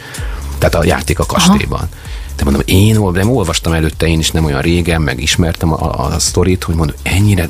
Tehát 0.58 0.74
a 0.74 0.84
játék 0.84 1.18
a 1.18 1.26
kastélyban. 1.26 1.88
De 2.36 2.44
mondom, 2.44 2.62
én 2.64 3.00
nem 3.12 3.30
olvastam 3.30 3.72
előtte 3.72 4.06
én 4.06 4.18
is 4.18 4.30
nem 4.30 4.44
olyan 4.44 4.60
régen, 4.60 5.02
meg 5.02 5.20
ismertem 5.20 5.72
a, 5.72 5.76
a, 5.76 6.14
a 6.14 6.18
sztorit, 6.18 6.64
hogy 6.64 6.74
mondom, 6.74 6.96
ennyire 7.02 7.48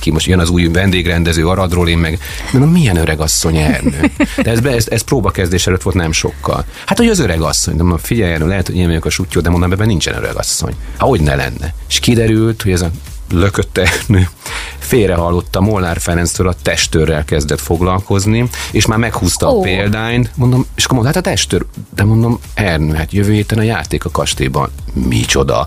ki, 0.00 0.10
most 0.10 0.26
jön 0.26 0.38
az 0.38 0.50
új 0.50 0.66
vendégrendező 0.68 1.48
Aradról, 1.48 1.88
én 1.88 1.98
meg 1.98 2.18
mondom, 2.52 2.70
milyen 2.70 2.96
öreg 2.96 3.20
asszony 3.20 3.56
Ernő. 3.56 4.10
De 4.42 4.50
ez, 4.50 4.64
ez, 4.64 4.88
ez 4.88 5.02
próbakezdés 5.02 5.66
előtt 5.66 5.82
volt 5.82 5.96
nem 5.96 6.12
sokkal. 6.12 6.64
Hát, 6.86 6.98
hogy 6.98 7.08
az 7.08 7.18
öreg 7.18 7.40
asszony, 7.40 7.76
de 7.76 7.82
mondom, 7.82 8.00
figyelj, 8.02 8.32
Ernő, 8.32 8.46
lehet, 8.46 8.66
hogy 8.66 8.76
én 8.76 8.86
vagyok 8.86 9.04
a 9.04 9.10
sutyó, 9.10 9.40
de 9.40 9.50
mondom, 9.50 9.72
ebben 9.72 9.86
nincsen 9.86 10.14
öreg 10.14 10.36
asszony. 10.36 10.74
Hát, 10.98 11.08
hogy 11.08 11.20
ne 11.20 11.34
lenne. 11.34 11.74
És 11.88 11.98
kiderült, 11.98 12.62
hogy 12.62 12.72
ez 12.72 12.82
a 12.82 12.90
lökötte 13.30 13.90
nő 14.06 14.28
félrehallotta 14.84 15.60
Molnár 15.60 16.00
Ferenctől 16.00 16.48
a 16.48 16.54
testőrrel 16.62 17.24
kezdett 17.24 17.60
foglalkozni, 17.60 18.48
és 18.72 18.86
már 18.86 18.98
meghúzta 18.98 19.50
oh. 19.50 19.58
a 19.58 19.60
példányt, 19.60 20.30
mondom, 20.34 20.66
és 20.74 20.84
akkor 20.84 20.96
mondom, 20.96 21.14
hát 21.14 21.26
a 21.26 21.30
testőr, 21.30 21.64
de 21.94 22.04
mondom, 22.04 22.38
Ernő, 22.54 22.94
hát 22.94 23.12
jövő 23.12 23.32
héten 23.32 23.58
a 23.58 23.62
játék 23.62 24.04
a 24.04 24.10
kastélyban. 24.10 24.70
Micsoda? 24.92 25.66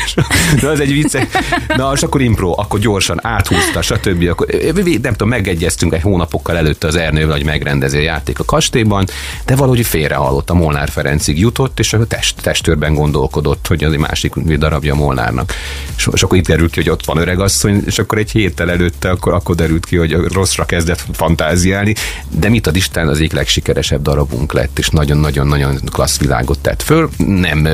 de 0.60 0.68
az 0.68 0.80
egy 0.80 0.92
vicce. 0.92 1.28
Na, 1.76 1.92
és 1.94 2.02
akkor 2.02 2.20
impro, 2.20 2.54
akkor 2.56 2.80
gyorsan 2.80 3.26
áthúzta, 3.26 3.82
stb. 3.82 4.28
Akkor, 4.28 4.46
nem 4.74 5.12
tudom, 5.12 5.28
megegyeztünk 5.28 5.94
egy 5.94 6.02
hónapokkal 6.02 6.56
előtte 6.56 6.86
az 6.86 6.96
Ernővel, 6.96 7.36
hogy 7.36 7.44
megrendezi 7.44 7.96
a 7.96 8.00
játék 8.00 8.38
a 8.38 8.44
kastélyban, 8.44 9.06
de 9.44 9.56
valahogy 9.56 9.86
félrehallott, 9.86 10.50
a 10.50 10.54
Molnár 10.54 10.88
Ferencig 10.88 11.38
jutott, 11.38 11.78
és 11.78 11.92
a 11.92 12.06
test, 12.06 12.42
testőrben 12.42 12.94
gondolkodott, 12.94 13.66
hogy 13.66 13.84
az 13.84 13.92
egy 13.92 13.98
másik 13.98 14.34
darabja 14.34 14.94
Molnárnak. 14.94 15.54
És, 15.96 16.08
és 16.12 16.22
akkor 16.22 16.38
itt 16.38 16.46
derült 16.46 16.70
ki, 16.70 16.80
hogy 16.80 16.89
ott 16.90 17.04
van 17.04 17.16
öregasszony, 17.16 17.82
és 17.86 17.98
akkor 17.98 18.18
egy 18.18 18.30
héttel 18.30 18.70
előtte 18.70 19.10
akkor, 19.10 19.32
akkor 19.32 19.54
derült 19.54 19.86
ki, 19.86 19.96
hogy 19.96 20.12
rosszra 20.12 20.64
kezdett 20.64 21.04
fantáziálni, 21.12 21.94
de 22.28 22.48
mit 22.48 22.66
ad 22.66 22.76
Isten, 22.76 23.08
az 23.08 23.16
egyik 23.16 23.32
legsikeresebb 23.32 24.02
darabunk 24.02 24.52
lett, 24.52 24.78
és 24.78 24.88
nagyon-nagyon-nagyon 24.88 25.80
klassz 25.92 26.18
világot 26.18 26.58
tett 26.58 26.82
föl. 26.82 27.08
Nem 27.16 27.68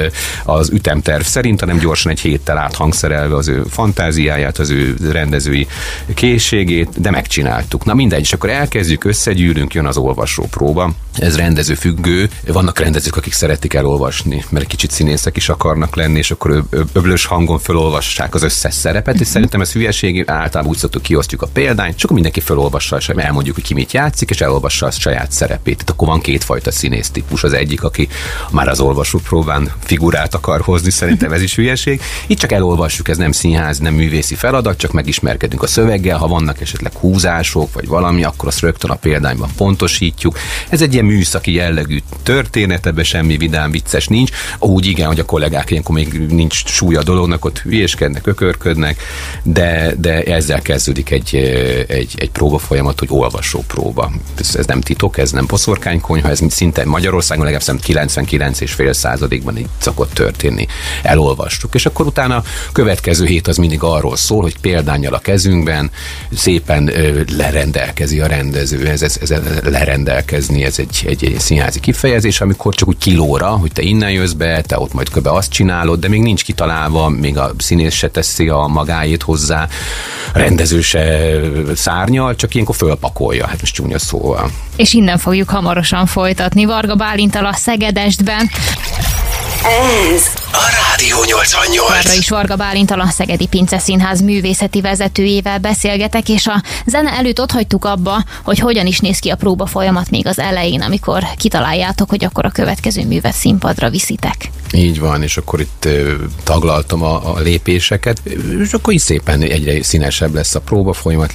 az 0.45 0.71
ütemterv 0.71 1.23
szerint, 1.23 1.61
hanem 1.61 1.79
gyorsan 1.79 2.13
egy 2.13 2.21
héttel 2.21 2.59
áthangszerelve 2.59 3.37
az 3.37 3.49
ő 3.49 3.63
fantáziáját, 3.71 4.59
az 4.59 4.71
ő 4.71 4.97
rendezői 5.11 5.67
készségét, 6.15 7.01
de 7.01 7.11
megcsináltuk. 7.11 7.85
Na 7.85 7.95
mindegy, 7.95 8.21
és 8.21 8.33
akkor 8.33 8.51
elkezdjük, 8.51 9.05
összegyűlünk, 9.05 9.75
jön 9.75 9.87
az 9.87 9.97
olvasó 9.97 10.47
próba. 10.51 10.93
Ez 11.19 11.37
rendező 11.37 11.75
függő. 11.75 12.29
Vannak 12.47 12.79
rendezők, 12.79 13.17
akik 13.17 13.33
szeretik 13.33 13.75
elolvasni, 13.75 14.45
mert 14.49 14.67
kicsit 14.67 14.91
színészek 14.91 15.37
is 15.37 15.49
akarnak 15.49 15.97
lenni, 15.97 16.19
és 16.19 16.31
akkor 16.31 16.65
öblös 16.93 17.25
hangon 17.25 17.59
felolvassák 17.59 18.35
az 18.35 18.43
összes 18.43 18.75
szerepet, 19.07 19.21
és 19.21 19.33
szerintem 19.33 19.61
ez 19.61 19.73
hülyeség, 19.73 20.25
általában 20.27 20.73
úgy 20.73 20.79
szoktuk 20.79 21.03
kiosztjuk 21.03 21.43
a 21.43 21.47
példányt, 21.53 21.97
csak 21.97 22.11
mindenki 22.11 22.41
felolvassa, 22.41 22.97
és 22.97 23.09
elmondjuk, 23.09 23.55
hogy 23.55 23.65
ki 23.65 23.75
mit 23.75 23.93
játszik, 23.93 24.31
és 24.31 24.41
elolvassa 24.41 24.87
a 24.87 24.91
saját 24.91 25.33
szerepét. 25.33 25.77
Tehát 25.77 25.91
akkor 25.91 26.09
van 26.09 26.21
kétfajta 26.21 26.71
színész 26.71 27.11
típus. 27.11 27.45
Az 27.45 27.53
egyik, 27.53 27.83
aki 27.83 28.09
már 28.51 28.69
az 28.69 28.81
olvasó 28.81 29.19
próbán 29.19 29.71
figurát 29.85 30.35
akar 30.35 30.61
hozni, 30.61 30.91
szerintem 30.91 31.33
ez 31.33 31.43
is 31.43 31.55
hülyeség. 31.55 32.01
Itt 32.27 32.39
csak 32.39 32.53
elolvassuk, 32.53 33.09
ez 33.09 33.17
nem 33.17 33.33
színház, 33.33 33.79
nem 33.79 33.95
művészi 33.95 34.35
feladat, 34.35 34.79
csak 34.79 34.93
megismerkedünk 34.93 35.63
a 35.63 35.67
szöveggel, 35.67 36.19
ha 36.19 36.29
vannak 36.29 36.61
esetleg 36.61 36.93
húzások, 36.93 37.73
vagy 37.73 37.87
valami, 37.87 38.25
akkor 38.25 38.49
azt 38.49 38.61
rögtön 38.61 38.91
a 38.91 38.95
példányban 38.95 39.51
pontosítjuk. 39.57 40.39
Ez 40.69 40.83
egy 40.83 40.93
ilyen 40.93 41.05
műszaki 41.05 41.53
jellegű 41.53 41.99
történet, 42.23 42.87
ebben 42.87 43.05
semmi 43.05 43.37
vidám, 43.37 43.71
vicces 43.71 44.07
nincs. 44.07 44.31
Úgy 44.59 44.87
igen, 44.87 45.07
hogy 45.07 45.19
a 45.19 45.25
kollégák 45.25 45.71
ilyenkor 45.71 45.95
még 45.95 46.13
nincs 46.29 46.67
súlya 46.67 47.01
a 47.01 47.03
dolognak, 47.03 47.45
ott 47.45 47.59
hülyéskednek, 47.59 48.27
ökörködnek, 48.27 48.96
de, 49.43 49.95
de 49.99 50.23
ezzel 50.23 50.63
kezdődik 50.63 51.11
egy, 51.11 51.35
egy, 51.89 52.15
egy 52.17 52.31
próba 52.31 52.59
folyamat, 52.59 52.99
hogy 52.99 53.09
olvasó 53.11 53.65
próba. 53.67 54.11
Ez, 54.39 54.55
ez 54.55 54.67
nem 54.67 54.81
titok, 54.81 55.19
ez 55.19 55.31
nem 55.31 55.47
poszorkánykonyha, 55.47 56.29
ez 56.29 56.41
szinte 56.49 56.85
Magyarországon 56.85 57.45
legalább 57.45 57.81
99 57.81 58.61
és 58.61 58.73
fél 58.73 58.93
századékban 58.93 59.59
így 59.59 59.69
szokott 59.79 60.13
történni. 60.13 60.67
Elolvastuk. 61.03 61.75
És 61.75 61.87
akkor 61.87 62.07
utána 62.07 62.43
következő 62.73 63.27
hét 63.27 63.49
az 63.49 63.57
mindig 63.57 63.83
arról 63.83 64.17
szól, 64.17 64.43
hogy 64.43 64.59
példányjal 64.59 65.15
a 65.15 65.19
kezünkben 65.19 65.91
szépen 66.33 66.89
ö, 66.89 67.21
lerendelkezi 67.37 68.21
a 68.21 68.27
rendező. 68.27 68.87
Ez, 68.87 69.03
ez, 69.03 69.19
ez 69.21 69.33
lerendelkezni, 69.65 70.65
ez 70.65 70.79
egy, 70.79 71.05
egy, 71.07 71.25
egy 71.25 71.39
színházi 71.39 71.81
kifejezés, 71.81 72.41
amikor 72.41 72.75
csak 72.75 72.89
úgy 72.89 72.99
kilóra, 72.99 73.49
hogy 73.49 73.73
te 73.73 73.83
innen 73.83 74.11
jössz 74.11 74.33
be, 74.33 74.61
te 74.61 74.79
ott 74.79 74.93
majd 74.93 75.09
köbe 75.09 75.31
azt 75.31 75.51
csinálod, 75.51 76.01
de 76.01 76.09
még 76.09 76.21
nincs 76.21 76.45
kitalálva, 76.45 77.09
még 77.09 77.39
a 77.39 77.55
színész 77.59 77.95
se 77.95 78.11
teszi 78.11 78.49
a 78.49 78.67
magáét 78.87 79.23
hozzá, 79.23 79.69
a 80.33 80.39
rendező 80.39 80.81
se 80.81 81.31
szárnyal, 81.75 82.35
csak 82.35 82.55
ilyenkor 82.55 82.75
fölpakolja, 82.75 83.47
hát 83.47 83.61
most 83.61 83.75
csúnya 83.75 83.99
szóval. 83.99 84.51
És 84.77 84.93
innen 84.93 85.19
fogjuk 85.19 85.49
hamarosan 85.49 86.07
folytatni 86.07 86.65
Varga 86.65 86.95
Bálintal 86.95 87.47
a 87.47 87.53
Szegedestben. 87.53 88.51
Ez 89.65 90.23
a 90.53 90.67
Rádió 90.91 91.17
88. 91.25 91.91
Arra 91.91 92.19
is 92.19 92.29
Varga 92.29 92.57
Bálintal 92.57 93.01
a 93.01 93.07
Szegedi 93.07 93.47
Pince 93.47 93.79
Színház 93.79 94.21
művészeti 94.21 94.81
vezetőjével 94.81 95.59
beszélgetek, 95.59 96.29
és 96.29 96.47
a 96.47 96.63
zene 96.87 97.11
előtt 97.11 97.41
ott 97.41 97.51
hagytuk 97.51 97.85
abba, 97.85 98.25
hogy 98.45 98.59
hogyan 98.59 98.87
is 98.87 98.99
néz 98.99 99.19
ki 99.19 99.29
a 99.29 99.37
próba 99.37 99.67
folyamat 99.67 100.11
még 100.11 100.27
az 100.27 100.39
elején, 100.39 100.83
amikor 100.83 101.23
kitaláljátok, 101.37 102.09
hogy 102.09 102.25
akkor 102.25 102.45
a 102.45 102.51
következő 102.51 103.07
művet 103.07 103.35
színpadra 103.35 103.91
viszitek. 103.91 104.51
Így 104.73 105.01
van, 105.01 105.23
és 105.23 105.37
akkor 105.37 105.61
itt 105.61 105.89
taglaltam 106.43 107.03
a, 107.03 107.35
a 107.35 107.41
lépéseket, 107.41 108.21
és 108.63 108.73
akkor 108.73 108.93
így 108.93 109.01
szépen 109.01 109.43
egyre 109.43 109.83
színesebb 109.83 110.35
lesz 110.35 110.55
a 110.55 110.61
próba 110.61 110.93
folyamat, 110.93 111.33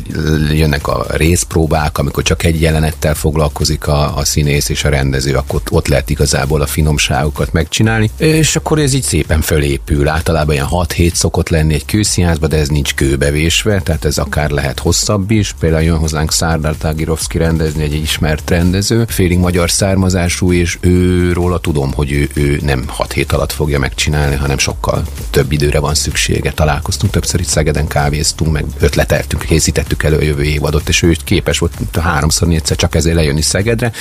jönnek 0.52 0.88
a 0.88 1.06
részpróbák, 1.10 1.98
amikor 1.98 2.24
csak 2.24 2.44
egy 2.44 2.62
jelenettel 2.62 3.16
foglalkozik 3.16 3.88
a, 3.88 4.18
a 4.18 4.26
színész 4.26 4.70
és 4.70 4.84
a 4.84 4.90
rendező, 4.90 5.36
akkor 5.36 5.62
ott 5.70 5.88
lehet 5.88 6.10
igazából 6.10 6.62
a 6.62 6.68
finomságokat 6.68 7.54
megcsinálni, 7.54 8.11
és 8.18 8.56
akkor 8.56 8.80
ez 8.80 8.94
így 8.94 9.04
szépen 9.04 9.42
fölépül. 9.42 10.08
Általában 10.08 10.54
ilyen 10.54 10.68
6-7 10.72 11.14
szokott 11.14 11.50
lenni 11.50 11.74
egy 11.74 11.86
kőszínházba, 11.86 12.48
de 12.48 12.58
ez 12.58 12.68
nincs 12.68 12.94
kőbevésve, 12.94 13.82
tehát 13.82 14.06
ez 14.06 14.18
akár 14.18 14.50
lehet 14.50 14.80
hosszabb 14.80 15.32
is. 15.32 15.54
Például 15.60 15.84
jön 15.84 15.98
hozzánk 15.98 16.32
Szárdár 16.32 16.76
Tagirovszki 16.78 17.38
rendezni, 17.38 17.84
egy 17.84 17.94
ismert 17.94 18.50
rendező, 18.50 19.06
félig 19.08 19.38
magyar 19.38 19.72
származású, 19.72 20.54
és 20.54 20.78
őróla 20.82 21.60
tudom, 21.60 21.94
hogy 21.94 22.12
ő, 22.12 22.30
ő 22.34 22.60
nem 22.64 22.84
6 22.88 23.14
hét 23.14 23.32
alatt 23.32 23.52
fogja 23.52 23.80
megcsinálni, 23.80 24.36
hanem 24.36 24.58
sokkal 24.58 25.04
több 25.30 25.52
időre 25.52 25.80
van 25.80 25.94
szüksége. 25.94 26.52
Találkoztunk 26.52 27.12
többször 27.12 27.40
itt 27.40 27.48
Szegeden, 27.48 27.88
kávéztunk, 27.88 28.52
meg 28.52 28.66
ötleteltünk, 28.80 29.44
készítettük 29.44 30.04
elő 30.04 30.18
a 30.18 30.24
jövő 30.24 30.44
évadot, 30.44 30.90
és 30.90 31.02
ő 31.02 31.16
képes 31.24 31.60
volt 31.60 31.74
háromszor, 32.00 32.48
négyszer 32.48 32.78
csak 32.78 32.96
ezért 32.96 33.16
lejönni 33.16 33.42
Szegedre, 33.42 33.92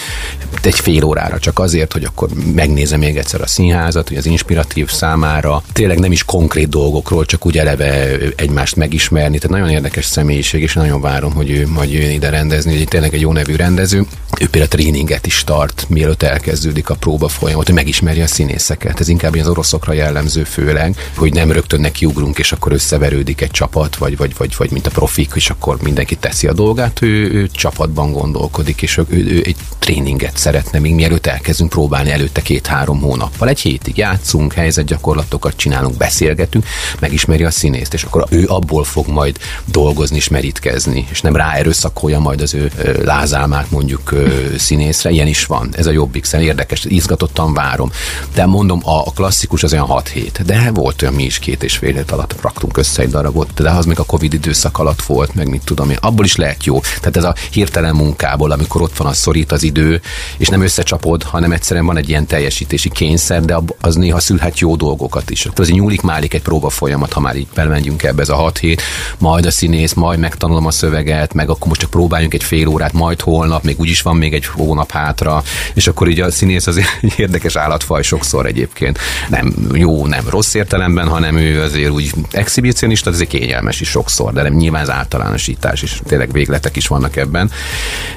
egy 0.62 0.78
fél 0.78 1.04
órára 1.04 1.38
csak 1.38 1.58
azért, 1.58 1.92
hogy 1.92 2.04
akkor 2.04 2.28
megnézem 2.54 2.98
még 2.98 3.16
egyszer 3.16 3.40
a 3.40 3.46
színházat, 3.46 3.99
hogy 4.08 4.16
az 4.16 4.26
inspiratív 4.26 4.90
számára 4.90 5.62
tényleg 5.72 5.98
nem 5.98 6.12
is 6.12 6.24
konkrét 6.24 6.68
dolgokról, 6.68 7.24
csak 7.24 7.46
úgy 7.46 7.58
eleve 7.58 8.16
egymást 8.36 8.76
megismerni. 8.76 9.38
Tehát 9.38 9.56
nagyon 9.56 9.74
érdekes 9.74 10.04
személyiség, 10.04 10.62
és 10.62 10.74
nagyon 10.74 11.00
várom, 11.00 11.32
hogy 11.32 11.50
ő 11.50 11.66
majd 11.68 11.92
jön 11.92 12.10
ide 12.10 12.30
rendezni, 12.30 12.76
hogy 12.76 12.88
tényleg 12.88 13.14
egy 13.14 13.20
jó 13.20 13.32
nevű 13.32 13.56
rendező. 13.56 13.98
Ő 14.40 14.48
például 14.48 14.68
tréninget 14.68 15.26
is 15.26 15.44
tart, 15.44 15.86
mielőtt 15.88 16.22
elkezdődik 16.22 16.90
a 16.90 16.94
próba 16.94 17.28
folyamat, 17.28 17.66
hogy 17.66 17.74
megismerje 17.74 18.22
a 18.22 18.26
színészeket. 18.26 19.00
Ez 19.00 19.08
inkább 19.08 19.34
az 19.34 19.48
oroszokra 19.48 19.92
jellemző 19.92 20.44
főleg, 20.44 20.96
hogy 21.14 21.32
nem 21.32 21.52
rögtön 21.52 21.80
nekiugrunk, 21.80 22.38
és 22.38 22.52
akkor 22.52 22.72
összeverődik 22.72 23.40
egy 23.40 23.50
csapat, 23.50 23.96
vagy, 23.96 24.16
vagy, 24.16 24.32
vagy, 24.36 24.54
vagy 24.56 24.70
mint 24.70 24.86
a 24.86 24.90
profik, 24.90 25.32
és 25.34 25.50
akkor 25.50 25.76
mindenki 25.82 26.16
teszi 26.16 26.46
a 26.46 26.52
dolgát, 26.52 27.02
ő, 27.02 27.32
ő 27.32 27.48
csapatban 27.48 28.12
gondolkodik, 28.12 28.82
és 28.82 28.96
ő, 28.96 29.04
ő, 29.08 29.16
ő 29.16 29.42
egy 29.44 29.56
tréninget 29.78 30.36
szeretne, 30.36 30.78
még 30.78 30.94
mielőtt 30.94 31.26
elkezdünk 31.26 31.70
próbálni 31.70 32.10
előtte 32.10 32.42
két-három 32.42 33.00
hónappal. 33.00 33.48
Egy 33.48 33.60
hétig 33.60 33.89
játszunk, 33.96 34.52
helyzetgyakorlatokat 34.52 35.56
csinálunk, 35.56 35.96
beszélgetünk, 35.96 36.64
megismeri 36.98 37.44
a 37.44 37.50
színészt, 37.50 37.94
és 37.94 38.02
akkor 38.02 38.26
ő 38.28 38.44
abból 38.46 38.84
fog 38.84 39.08
majd 39.08 39.38
dolgozni 39.64 40.16
és 40.16 40.28
merítkezni, 40.28 41.06
és 41.10 41.20
nem 41.20 41.36
ráerőszakolja 41.36 42.18
majd 42.18 42.40
az 42.40 42.54
ő 42.54 42.70
lázálmát 43.04 43.70
mondjuk 43.70 44.14
színészre. 44.58 45.10
Ilyen 45.10 45.26
is 45.26 45.46
van. 45.46 45.68
Ez 45.76 45.86
a 45.86 45.90
jobbik 45.90 46.24
szem. 46.24 46.40
Érdekes, 46.40 46.84
izgatottan 46.84 47.54
várom. 47.54 47.90
De 48.34 48.46
mondom, 48.46 48.80
a 48.84 49.12
klasszikus 49.12 49.62
az 49.62 49.72
olyan 49.72 49.86
6 49.86 50.08
hét, 50.08 50.42
de 50.44 50.70
volt 50.74 51.02
olyan 51.02 51.14
mi 51.14 51.22
is 51.22 51.38
két 51.38 51.62
és 51.62 51.76
fél 51.76 51.94
hét 51.94 52.10
alatt 52.10 52.34
raktunk 52.40 52.76
össze 52.76 53.02
egy 53.02 53.10
darabot, 53.10 53.54
de 53.54 53.70
az 53.70 53.84
még 53.84 53.98
a 53.98 54.04
Covid 54.04 54.32
időszak 54.32 54.78
alatt 54.78 55.02
volt, 55.02 55.34
meg 55.34 55.48
mit 55.48 55.64
tudom 55.64 55.90
én. 55.90 55.98
Abból 56.00 56.24
is 56.24 56.36
lehet 56.36 56.64
jó. 56.64 56.80
Tehát 56.80 57.16
ez 57.16 57.24
a 57.24 57.34
hirtelen 57.50 57.94
munkából, 57.94 58.50
amikor 58.50 58.82
ott 58.82 58.96
van 58.96 59.06
a 59.06 59.12
szorít 59.12 59.52
az 59.52 59.62
idő, 59.62 60.00
és 60.36 60.48
nem 60.48 60.62
összecsapod, 60.62 61.22
hanem 61.22 61.52
egyszerűen 61.52 61.86
van 61.86 61.96
egy 61.96 62.08
ilyen 62.08 62.26
teljesítési 62.26 62.88
kényszer, 62.88 63.44
de 63.44 63.58
az 63.80 63.94
néha 63.94 64.20
szülhet 64.20 64.58
jó 64.58 64.76
dolgokat 64.76 65.30
is. 65.30 65.48
Azért 65.54 65.78
nyúlik 65.78 66.00
málik 66.00 66.34
egy 66.34 66.42
próba 66.42 66.68
folyamat, 66.68 67.12
ha 67.12 67.20
már 67.20 67.36
így 67.36 67.46
belmenjünk 67.54 68.02
ebbe 68.02 68.22
ez 68.22 68.28
a 68.28 68.34
6 68.34 68.58
hét, 68.58 68.82
majd 69.18 69.46
a 69.46 69.50
színész, 69.50 69.92
majd 69.92 70.18
megtanulom 70.18 70.66
a 70.66 70.70
szöveget, 70.70 71.34
meg 71.34 71.50
akkor 71.50 71.66
most 71.68 71.80
csak 71.80 71.90
próbáljunk 71.90 72.34
egy 72.34 72.44
fél 72.44 72.66
órát, 72.66 72.92
majd 72.92 73.20
holnap, 73.20 73.62
még 73.62 73.80
úgyis 73.80 74.02
van 74.02 74.16
még 74.16 74.34
egy 74.34 74.46
hónap 74.46 74.90
hátra, 74.90 75.42
és 75.74 75.86
akkor 75.86 76.08
így 76.08 76.20
a 76.20 76.30
színész 76.30 76.66
az 76.66 76.80
érdekes 77.16 77.56
állatfaj 77.56 78.02
sokszor 78.02 78.46
egyébként. 78.46 78.98
Nem 79.28 79.54
jó, 79.72 80.06
nem 80.06 80.28
rossz 80.28 80.54
értelemben, 80.54 81.08
hanem 81.08 81.36
ő 81.36 81.62
azért 81.62 81.90
úgy 81.90 82.12
exhibicionista, 82.30 83.10
egy 83.10 83.26
kényelmes 83.26 83.80
is 83.80 83.88
sokszor, 83.88 84.32
de 84.32 84.42
nem 84.42 84.54
nyilván 84.54 84.82
az 84.82 84.90
általánosítás 84.90 85.82
is, 85.82 86.00
tényleg 86.06 86.32
végletek 86.32 86.76
is 86.76 86.86
vannak 86.86 87.16
ebben, 87.16 87.50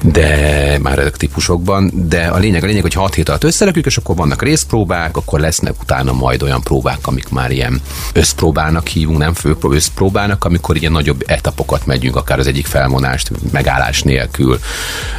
de 0.02 0.78
már 0.82 0.99
ezek 0.99 1.17
típusokban, 1.17 1.91
de 1.93 2.26
a 2.26 2.38
lényeg, 2.38 2.63
a 2.63 2.65
lényeg, 2.65 2.82
hogy 2.82 2.93
6 2.93 3.13
hét 3.13 3.30
alatt 3.30 3.43
összerakjuk, 3.43 3.86
és 3.86 3.97
akkor 3.97 4.15
vannak 4.15 4.41
részpróbák, 4.41 5.17
akkor 5.17 5.39
lesznek 5.53 5.81
utána 5.81 6.13
majd 6.13 6.43
olyan 6.43 6.61
próbák, 6.61 7.07
amik 7.07 7.29
már 7.29 7.51
ilyen 7.51 7.81
összpróbának 8.13 8.87
hívunk, 8.87 9.17
nem 9.17 9.33
főpróbá, 9.33 9.75
összpróbának, 9.75 10.45
amikor 10.45 10.75
ilyen 10.75 10.91
nagyobb 10.91 11.23
etapokat 11.27 11.85
megyünk, 11.85 12.15
akár 12.15 12.39
az 12.39 12.47
egyik 12.47 12.65
felmonást 12.65 13.31
megállás 13.51 14.01
nélkül, 14.01 14.59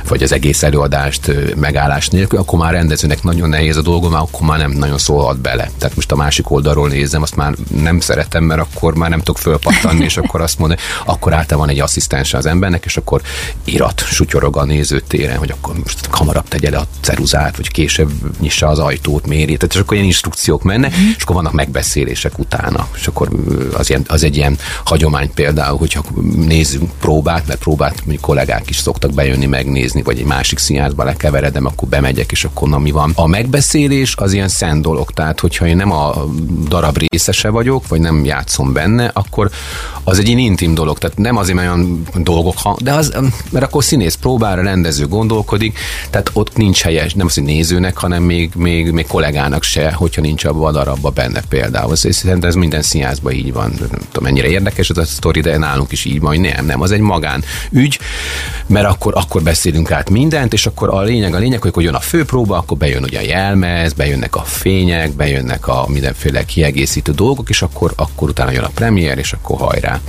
vagy 0.08 0.22
az 0.22 0.32
egész 0.32 0.62
előadást 0.62 1.30
megállás 1.56 2.08
nélkül, 2.08 2.38
akkor 2.38 2.58
már 2.58 2.72
rendezőnek 2.72 3.22
nagyon 3.22 3.48
nehéz 3.48 3.76
a 3.76 3.82
dolga, 3.82 4.08
már 4.08 4.20
akkor 4.20 4.46
már 4.46 4.58
nem 4.58 4.70
nagyon 4.70 4.98
szólhat 4.98 5.38
bele. 5.38 5.70
Tehát 5.78 5.96
most 5.96 6.12
a 6.12 6.16
másik 6.16 6.50
oldalról 6.50 6.88
nézem, 6.88 7.22
azt 7.22 7.36
már 7.36 7.54
nem 7.80 8.00
szeretem, 8.00 8.44
mert 8.44 8.60
akkor 8.60 8.94
már 8.94 9.10
nem 9.10 9.18
tudok 9.18 9.38
fölpattanni, 9.38 10.04
és 10.04 10.16
akkor 10.16 10.40
azt 10.40 10.58
mondani, 10.58 10.80
akkor 11.04 11.32
általában 11.32 11.68
egy 11.68 11.80
asszisztens 11.80 12.34
az 12.34 12.46
embernek, 12.46 12.84
és 12.84 12.96
akkor 12.96 13.22
irat, 13.64 14.00
sutyorog 14.00 14.56
a 14.56 14.64
nézőtéren, 14.64 15.38
hogy 15.38 15.50
akkor 15.50 15.74
most 15.78 16.06
hamarabb 16.10 16.48
tegye 16.48 16.70
le 16.70 16.76
a 16.76 16.86
ceruzát, 17.00 17.56
vagy 17.56 17.70
később 17.70 18.10
nyissa 18.40 18.68
az 18.68 18.78
ajtót, 18.78 19.26
méri. 19.26 19.56
Tehát 19.56 19.74
és 19.74 19.80
akkor 19.80 19.96
ilyen 19.96 20.08
instrukciók 20.24 20.62
mennek, 20.62 20.96
mm. 20.96 21.08
és 21.16 21.22
akkor 21.22 21.34
vannak 21.34 21.52
megbeszélések 21.52 22.38
utána. 22.38 22.88
És 22.94 23.06
akkor 23.06 23.28
az, 23.72 23.90
ilyen, 23.90 24.04
az 24.08 24.22
egy 24.22 24.36
ilyen 24.36 24.58
hagyomány 24.84 25.30
például, 25.34 25.78
hogyha 25.78 26.04
nézzünk 26.36 26.90
próbát, 27.00 27.46
mert 27.46 27.58
próbát 27.58 27.96
mondjuk 27.96 28.20
kollégák 28.20 28.70
is 28.70 28.76
szoktak 28.76 29.12
bejönni 29.12 29.46
megnézni, 29.46 30.02
vagy 30.02 30.18
egy 30.18 30.24
másik 30.24 30.58
színházba 30.58 31.04
lekeveredem, 31.04 31.66
akkor 31.66 31.88
bemegyek, 31.88 32.32
és 32.32 32.44
akkor 32.44 32.68
na 32.68 32.78
mi 32.78 32.90
van. 32.90 33.12
A 33.14 33.26
megbeszélés 33.26 34.14
az 34.16 34.32
ilyen 34.32 34.48
szent 34.48 34.82
dolog, 34.82 35.10
tehát 35.10 35.40
hogyha 35.40 35.66
én 35.66 35.76
nem 35.76 35.92
a 35.92 36.24
darab 36.68 36.98
részese 36.98 37.48
vagyok, 37.48 37.88
vagy 37.88 38.00
nem 38.00 38.24
játszom 38.24 38.72
benne, 38.72 39.10
akkor 39.12 39.50
az 40.04 40.18
egy 40.18 40.26
ilyen 40.26 40.38
intim 40.38 40.74
dolog, 40.74 40.98
tehát 40.98 41.18
nem 41.18 41.36
azért 41.36 41.58
olyan 41.58 42.02
dolgok, 42.14 42.54
de 42.80 42.92
az, 42.92 43.12
mert 43.50 43.64
akkor 43.64 43.84
színész 43.84 44.14
próbára, 44.14 44.62
rendező 44.62 45.06
gondolkodik, 45.06 45.78
tehát 46.10 46.30
ott 46.32 46.56
nincs 46.56 46.82
helyes, 46.82 47.14
nem 47.14 47.26
az, 47.26 47.34
hogy 47.34 47.42
nézőnek, 47.42 47.96
hanem 47.96 48.22
még, 48.22 48.50
még, 48.54 48.90
még 48.90 49.06
kollégának 49.06 49.62
se, 49.62 49.90
hogyha 50.14 50.28
nincs 50.28 50.44
abban 50.44 50.74
a 50.74 50.78
darabban 50.78 51.12
benne 51.14 51.42
például. 51.48 51.96
Szerintem 51.96 52.48
ez 52.48 52.54
minden 52.54 52.82
színházban 52.82 53.32
így 53.32 53.52
van. 53.52 53.70
Nem 53.78 53.88
tudom, 53.88 54.22
mennyire 54.22 54.48
érdekes 54.48 54.90
ez 54.90 54.96
a 54.96 55.04
sztori, 55.04 55.40
de 55.40 55.58
nálunk 55.58 55.92
is 55.92 56.04
így 56.04 56.20
van, 56.20 56.30
hogy 56.30 56.40
nem, 56.40 56.66
nem, 56.66 56.80
az 56.80 56.90
egy 56.90 57.00
magán 57.00 57.44
ügy, 57.70 57.98
mert 58.66 58.86
akkor, 58.86 59.12
akkor 59.16 59.42
beszélünk 59.42 59.90
át 59.90 60.10
mindent, 60.10 60.52
és 60.52 60.66
akkor 60.66 60.88
a 60.88 61.00
lényeg, 61.00 61.34
a 61.34 61.38
lényeg, 61.38 61.60
hogy 61.60 61.70
akkor 61.70 61.82
jön 61.82 61.94
a 61.94 62.00
főpróba, 62.00 62.56
akkor 62.56 62.76
bejön 62.76 63.02
ugye 63.02 63.18
a 63.18 63.22
jelmez, 63.22 63.92
bejönnek 63.92 64.36
a 64.36 64.42
fények, 64.42 65.12
bejönnek 65.12 65.68
a 65.68 65.84
mindenféle 65.88 66.44
kiegészítő 66.44 67.12
dolgok, 67.12 67.48
és 67.48 67.62
akkor, 67.62 67.92
akkor 67.96 68.28
utána 68.28 68.50
jön 68.50 68.64
a 68.64 68.70
premier, 68.74 69.18
és 69.18 69.32
akkor 69.32 69.58
hajrá. 69.58 70.00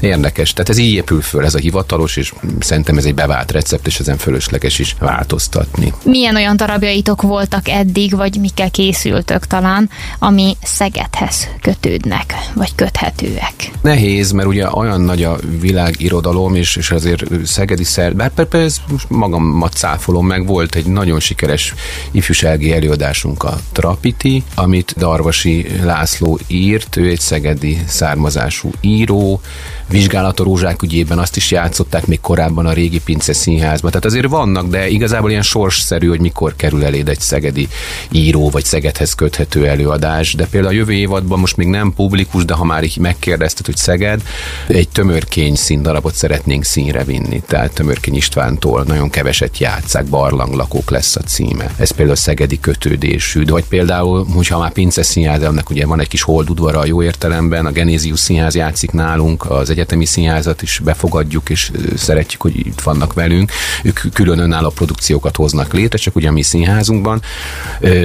Érdekes. 0.00 0.52
Tehát 0.52 0.68
ez 0.68 0.78
így 0.78 0.94
épül 0.94 1.20
föl, 1.20 1.44
ez 1.44 1.54
a 1.54 1.58
hivatalos, 1.58 2.16
és 2.16 2.32
szerintem 2.60 2.98
ez 2.98 3.04
egy 3.04 3.14
bevált 3.14 3.52
recept, 3.52 3.86
és 3.86 4.00
ezen 4.00 4.16
fölösleges 4.16 4.78
is 4.78 4.96
változtatni. 4.98 5.92
Milyen 6.04 6.34
olyan 6.34 6.56
darabjaitok 6.56 7.22
voltak 7.22 7.68
eddig, 7.68 8.16
vagy 8.16 8.36
mikkel 8.40 8.70
készültök 8.70 9.46
talán, 9.54 9.90
ami 10.18 10.56
Szegedhez 10.62 11.48
kötődnek, 11.60 12.34
vagy 12.54 12.74
köthetőek? 12.74 13.70
Nehéz, 13.82 14.30
mert 14.30 14.48
ugye 14.48 14.70
olyan 14.70 15.00
nagy 15.00 15.22
a 15.22 15.36
világirodalom, 15.60 16.54
és, 16.54 16.76
és 16.76 16.90
azért 16.90 17.24
szegedi 17.44 17.84
szer, 17.84 18.16
bár 18.16 18.30
persze 18.30 18.58
ez 18.58 18.76
most 18.88 19.10
magamat 19.10 19.72
cáfolom 19.72 20.26
meg, 20.26 20.46
volt 20.46 20.74
egy 20.74 20.86
nagyon 20.86 21.20
sikeres 21.20 21.74
ifjúsági 22.10 22.72
előadásunk 22.72 23.42
a 23.42 23.58
Trapiti, 23.72 24.42
amit 24.54 24.94
Darvasi 24.96 25.66
László 25.82 26.38
írt, 26.46 26.96
ő 26.96 27.08
egy 27.08 27.20
szegedi 27.20 27.82
származású 27.86 28.70
író, 28.80 29.40
vizsgálat 29.88 30.40
a 30.40 30.44
rózsák 30.44 30.82
ügyében 30.82 31.18
azt 31.18 31.36
is 31.36 31.50
játszották 31.50 32.06
még 32.06 32.20
korábban 32.20 32.66
a 32.66 32.72
régi 32.72 33.00
Pince 33.00 33.32
Színházban. 33.32 33.90
Tehát 33.90 34.06
azért 34.06 34.28
vannak, 34.28 34.66
de 34.66 34.88
igazából 34.88 35.30
ilyen 35.30 35.42
sorsszerű, 35.42 36.08
hogy 36.08 36.20
mikor 36.20 36.56
kerül 36.56 36.84
eléd 36.84 37.08
egy 37.08 37.20
szegedi 37.20 37.68
író 38.10 38.50
vagy 38.50 38.64
Szegedhez 38.64 39.12
köthető 39.36 39.66
előadás. 39.66 40.34
De 40.34 40.46
például 40.46 40.72
a 40.72 40.76
jövő 40.76 40.92
évadban 40.92 41.38
most 41.38 41.56
még 41.56 41.66
nem 41.66 41.92
publikus, 41.96 42.44
de 42.44 42.54
ha 42.54 42.64
már 42.64 42.84
így 42.84 42.96
megkérdezted, 42.96 43.66
hogy 43.66 43.76
Szeged, 43.76 44.22
egy 44.66 44.88
tömörkény 44.88 45.54
színdarabot 45.54 46.14
szeretnénk 46.14 46.64
színre 46.64 47.04
vinni. 47.04 47.42
Tehát 47.46 47.72
Tömörkény 47.72 48.14
Istvántól 48.14 48.82
nagyon 48.86 49.10
keveset 49.10 49.58
játszák, 49.58 50.04
barlanglakók 50.04 50.90
lesz 50.90 51.16
a 51.16 51.20
címe. 51.20 51.74
Ez 51.76 51.90
például 51.90 52.16
szegedi 52.16 52.60
kötődésű. 52.60 53.42
De 53.42 53.52
vagy 53.52 53.64
például, 53.64 54.26
hogyha 54.34 54.58
már 54.58 54.72
Pince 54.72 55.02
Színház, 55.02 55.42
annak 55.42 55.70
ugye 55.70 55.86
van 55.86 56.00
egy 56.00 56.08
kis 56.08 56.22
holdudvara 56.22 56.78
a 56.78 56.86
jó 56.86 57.02
értelemben, 57.02 57.66
a 57.66 57.70
Genézius 57.70 58.20
Színház 58.20 58.54
játszik 58.54 58.90
nálunk, 58.90 59.50
az 59.50 59.70
egyetemi 59.70 60.04
színházat 60.04 60.62
is 60.62 60.80
befogadjuk, 60.84 61.50
és 61.50 61.70
szeretjük, 61.96 62.42
hogy 62.42 62.56
itt 62.56 62.80
vannak 62.80 63.12
velünk. 63.12 63.52
Ők 63.82 64.00
külön 64.12 64.38
önálló 64.38 64.68
produkciókat 64.68 65.36
hoznak 65.36 65.72
létre, 65.72 65.98
csak 65.98 66.16
ugye 66.16 66.28
a 66.28 66.32
mi 66.32 66.42
színházunkban. 66.42 67.22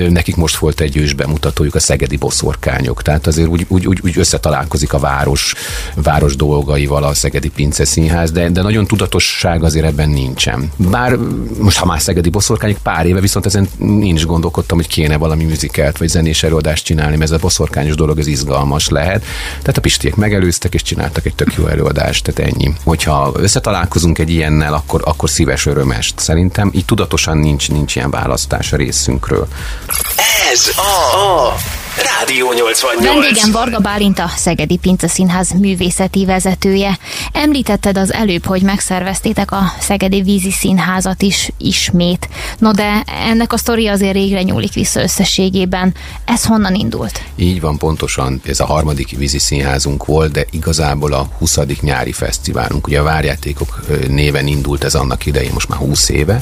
Nekik 0.10 0.36
most 0.36 0.58
volt 0.58 0.82
egy 0.82 0.98
ős 0.98 1.14
bemutatójuk 1.20 1.76
a 1.76 1.80
Szegedi 1.80 2.18
Boszorkányok. 2.18 3.02
Tehát 3.02 3.28
azért 3.28 3.48
úgy, 3.48 3.66
úgy, 3.68 3.88
úgy, 3.88 4.00
úgy 4.04 4.18
összetalálkozik 4.18 4.94
a 4.94 5.00
város, 5.00 5.54
város 5.96 6.36
dolgaival 6.36 7.04
a 7.04 7.14
Szegedi 7.14 7.50
Pince 7.50 7.86
Színház, 7.86 8.32
de, 8.32 8.50
de 8.50 8.62
nagyon 8.62 8.88
tudatosság 8.88 9.64
azért 9.64 9.86
ebben 9.86 10.10
nincsen. 10.10 10.72
Bár 10.76 11.18
most, 11.60 11.78
ha 11.78 11.86
már 11.86 12.02
Szegedi 12.02 12.30
Boszorkányok 12.30 12.78
pár 12.78 13.06
éve, 13.06 13.20
viszont 13.20 13.46
ezen 13.46 13.70
is 14.02 14.26
gondolkodtam, 14.26 14.78
hogy 14.78 14.88
kéne 14.88 15.18
valami 15.18 15.44
műzikelt 15.44 15.98
vagy 15.98 16.08
zenés 16.08 16.44
előadást 16.44 16.86
csinálni, 16.86 17.18
mert 17.18 17.32
ez 17.32 17.38
a 17.38 17.42
boszorkányos 17.42 17.96
dolog, 17.96 18.20
ez 18.20 18.28
izgalmas 18.28 18.90
lehet. 18.90 19.26
Tehát 19.60 19.78
a 19.78 19.82
pistiek 19.82 20.16
megelőztek 20.16 20.74
és 20.74 20.82
csináltak 20.82 21.26
egy 21.26 21.36
tök 21.36 21.54
jó 21.58 21.68
előadást, 21.68 22.24
tehát 22.24 22.52
ennyi. 22.52 22.74
Hogyha 22.84 23.32
összetalálkozunk 23.36 24.20
egy 24.20 24.30
ilyennel, 24.30 24.74
akkor, 24.74 25.02
akkor 25.06 25.30
szíves 25.30 25.66
örömest. 25.66 26.20
Szerintem 26.20 26.72
így 26.74 26.86
tudatosan 26.86 27.38
nincs, 27.38 27.70
nincs 27.70 27.96
ilyen 27.96 28.12
választás 28.12 28.74
a 28.74 28.76
részünkről. 28.76 29.48
Ez 30.52 30.68
a, 30.76 31.09
a 31.12 31.79
Rádió 32.02 32.54
88. 32.54 33.04
Vendégem 33.04 33.52
Varga 33.52 33.80
Bálint, 33.80 34.20
a 34.20 34.28
Szegedi 34.36 34.78
Pince 34.78 35.08
Színház 35.08 35.52
művészeti 35.52 36.26
vezetője. 36.26 36.98
Említetted 37.32 37.98
az 37.98 38.14
előbb, 38.14 38.46
hogy 38.46 38.62
megszerveztétek 38.62 39.52
a 39.52 39.74
Szegedi 39.80 40.22
Vízi 40.22 40.52
Színházat 40.52 41.22
is 41.22 41.52
ismét. 41.58 42.30
No 42.58 42.72
de 42.72 43.04
ennek 43.28 43.54
a 43.54 43.58
sztori 43.58 43.88
azért 43.88 44.14
régre 44.14 44.42
nyúlik 44.42 44.74
vissza 44.74 45.02
összességében. 45.02 45.94
Ez 46.26 46.46
honnan 46.46 46.76
indult? 46.76 47.24
Így 47.36 47.62
van, 47.62 47.78
pontosan. 47.78 48.42
Ez 48.46 48.60
a 48.60 48.66
harmadik 48.66 49.18
vízi 49.18 49.40
színházunk 49.40 50.06
volt, 50.06 50.32
de 50.32 50.46
igazából 50.52 51.14
a 51.14 51.30
20. 51.38 51.58
nyári 51.82 52.12
fesztiválunk. 52.12 52.88
Ugye 52.88 53.00
a 53.00 53.04
Várjátékok 53.04 53.80
néven 54.08 54.48
indult 54.48 54.84
ez 54.84 54.96
annak 54.96 55.26
idején, 55.26 55.52
most 55.54 55.68
már 55.68 55.80
20 55.80 56.10
éve. 56.10 56.42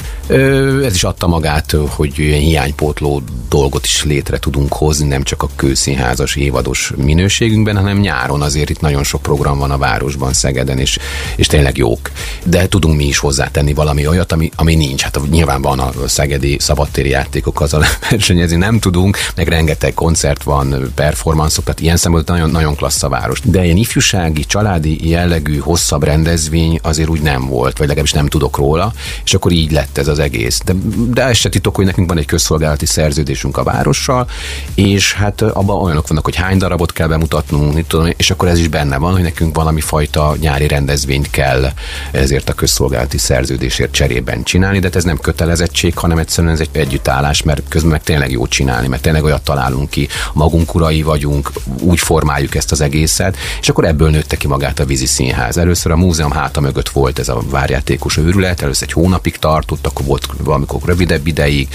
Ez 0.84 0.94
is 0.94 1.04
adta 1.04 1.26
magát, 1.26 1.74
hogy 1.88 2.14
hiánypótló 2.14 3.22
dolgot 3.48 3.84
is 3.84 4.04
létre 4.04 4.38
tudunk 4.38 4.72
hozni, 4.72 5.06
nem 5.08 5.22
csak 5.22 5.42
a 5.42 5.47
kőszínházas 5.56 6.36
évados 6.36 6.92
minőségünkben, 6.96 7.76
hanem 7.76 7.98
nyáron 7.98 8.42
azért 8.42 8.70
itt 8.70 8.80
nagyon 8.80 9.04
sok 9.04 9.22
program 9.22 9.58
van 9.58 9.70
a 9.70 9.78
városban, 9.78 10.32
Szegeden, 10.32 10.78
és, 10.78 10.98
és 11.36 11.46
tényleg 11.46 11.76
jók. 11.76 12.10
De 12.44 12.68
tudunk 12.68 12.96
mi 12.96 13.04
is 13.04 13.18
hozzátenni 13.18 13.74
valami 13.74 14.06
olyat, 14.06 14.32
ami, 14.32 14.50
ami 14.56 14.74
nincs. 14.74 15.02
Hát 15.02 15.20
nyilván 15.30 15.62
van 15.62 15.78
a 15.78 15.92
szegedi 16.06 16.56
szabadtéri 16.60 17.08
játékok 17.08 17.60
azzal 17.60 17.84
versenyezni, 18.10 18.56
nem 18.56 18.78
tudunk, 18.78 19.16
meg 19.36 19.48
rengeteg 19.48 19.94
koncert 19.94 20.42
van, 20.42 20.92
performanszok, 20.94 21.64
tehát 21.64 21.80
ilyen 21.80 21.96
szempontból 21.96 22.36
nagyon, 22.36 22.50
nagyon 22.50 22.74
klassz 22.74 23.02
a 23.02 23.08
város. 23.08 23.40
De 23.44 23.64
ilyen 23.64 23.76
ifjúsági, 23.76 24.44
családi 24.44 25.08
jellegű, 25.08 25.58
hosszabb 25.58 26.02
rendezvény 26.02 26.78
azért 26.82 27.08
úgy 27.08 27.20
nem 27.20 27.46
volt, 27.46 27.78
vagy 27.78 27.86
legalábbis 27.86 28.12
nem 28.12 28.26
tudok 28.26 28.56
róla, 28.56 28.92
és 29.24 29.34
akkor 29.34 29.52
így 29.52 29.72
lett 29.72 29.98
ez 29.98 30.08
az 30.08 30.18
egész. 30.18 30.60
De, 30.64 30.72
de 31.10 31.22
ez 31.22 31.36
se 31.36 31.48
titok, 31.48 31.76
hogy 31.76 31.84
nekünk 31.84 32.08
van 32.08 32.18
egy 32.18 32.26
közszolgálati 32.26 32.86
szerződésünk 32.86 33.56
a 33.56 33.62
várossal, 33.62 34.28
és 34.74 35.12
hát 35.12 35.37
abban 35.40 35.82
olyanok 35.82 36.08
vannak, 36.08 36.24
hogy 36.24 36.36
hány 36.36 36.58
darabot 36.58 36.92
kell 36.92 37.06
bemutatnunk, 37.06 37.74
mit 37.74 37.86
tudom, 37.86 38.10
és 38.16 38.30
akkor 38.30 38.48
ez 38.48 38.58
is 38.58 38.68
benne 38.68 38.96
van, 38.96 39.12
hogy 39.12 39.22
nekünk 39.22 39.56
valami 39.56 39.80
fajta 39.80 40.36
nyári 40.40 40.66
rendezvényt 40.66 41.30
kell 41.30 41.72
ezért 42.12 42.48
a 42.48 42.52
közszolgálati 42.52 43.18
szerződésért 43.18 43.92
cserében 43.92 44.42
csinálni, 44.42 44.78
de 44.78 44.86
hát 44.86 44.96
ez 44.96 45.04
nem 45.04 45.18
kötelezettség, 45.18 45.96
hanem 45.96 46.18
egyszerűen 46.18 46.52
ez 46.52 46.60
egy 46.60 46.68
együttállás, 46.72 47.42
mert 47.42 47.62
közben 47.68 47.90
meg 47.90 48.02
tényleg 48.02 48.30
jót 48.30 48.50
csinálni, 48.50 48.88
mert 48.88 49.02
tényleg 49.02 49.24
olyat 49.24 49.42
találunk 49.42 49.90
ki, 49.90 50.08
magunk 50.32 50.74
urai 50.74 51.02
vagyunk, 51.02 51.50
úgy 51.80 51.98
formáljuk 51.98 52.54
ezt 52.54 52.72
az 52.72 52.80
egészet, 52.80 53.36
és 53.60 53.68
akkor 53.68 53.84
ebből 53.84 54.10
nőtte 54.10 54.36
ki 54.36 54.46
magát 54.46 54.78
a 54.78 54.84
vízi 54.84 55.06
színház. 55.06 55.58
Először 55.58 55.92
a 55.92 55.96
múzeum 55.96 56.30
háta 56.30 56.60
mögött 56.60 56.88
volt 56.88 57.18
ez 57.18 57.28
a 57.28 57.42
várjátékos 57.50 58.16
őrület, 58.16 58.62
először 58.62 58.88
egy 58.88 58.94
hónapig 58.94 59.36
tartott, 59.36 59.86
akkor 59.86 60.06
volt 60.06 60.28
valamikor 60.42 60.80
rövidebb 60.84 61.26
ideig. 61.26 61.68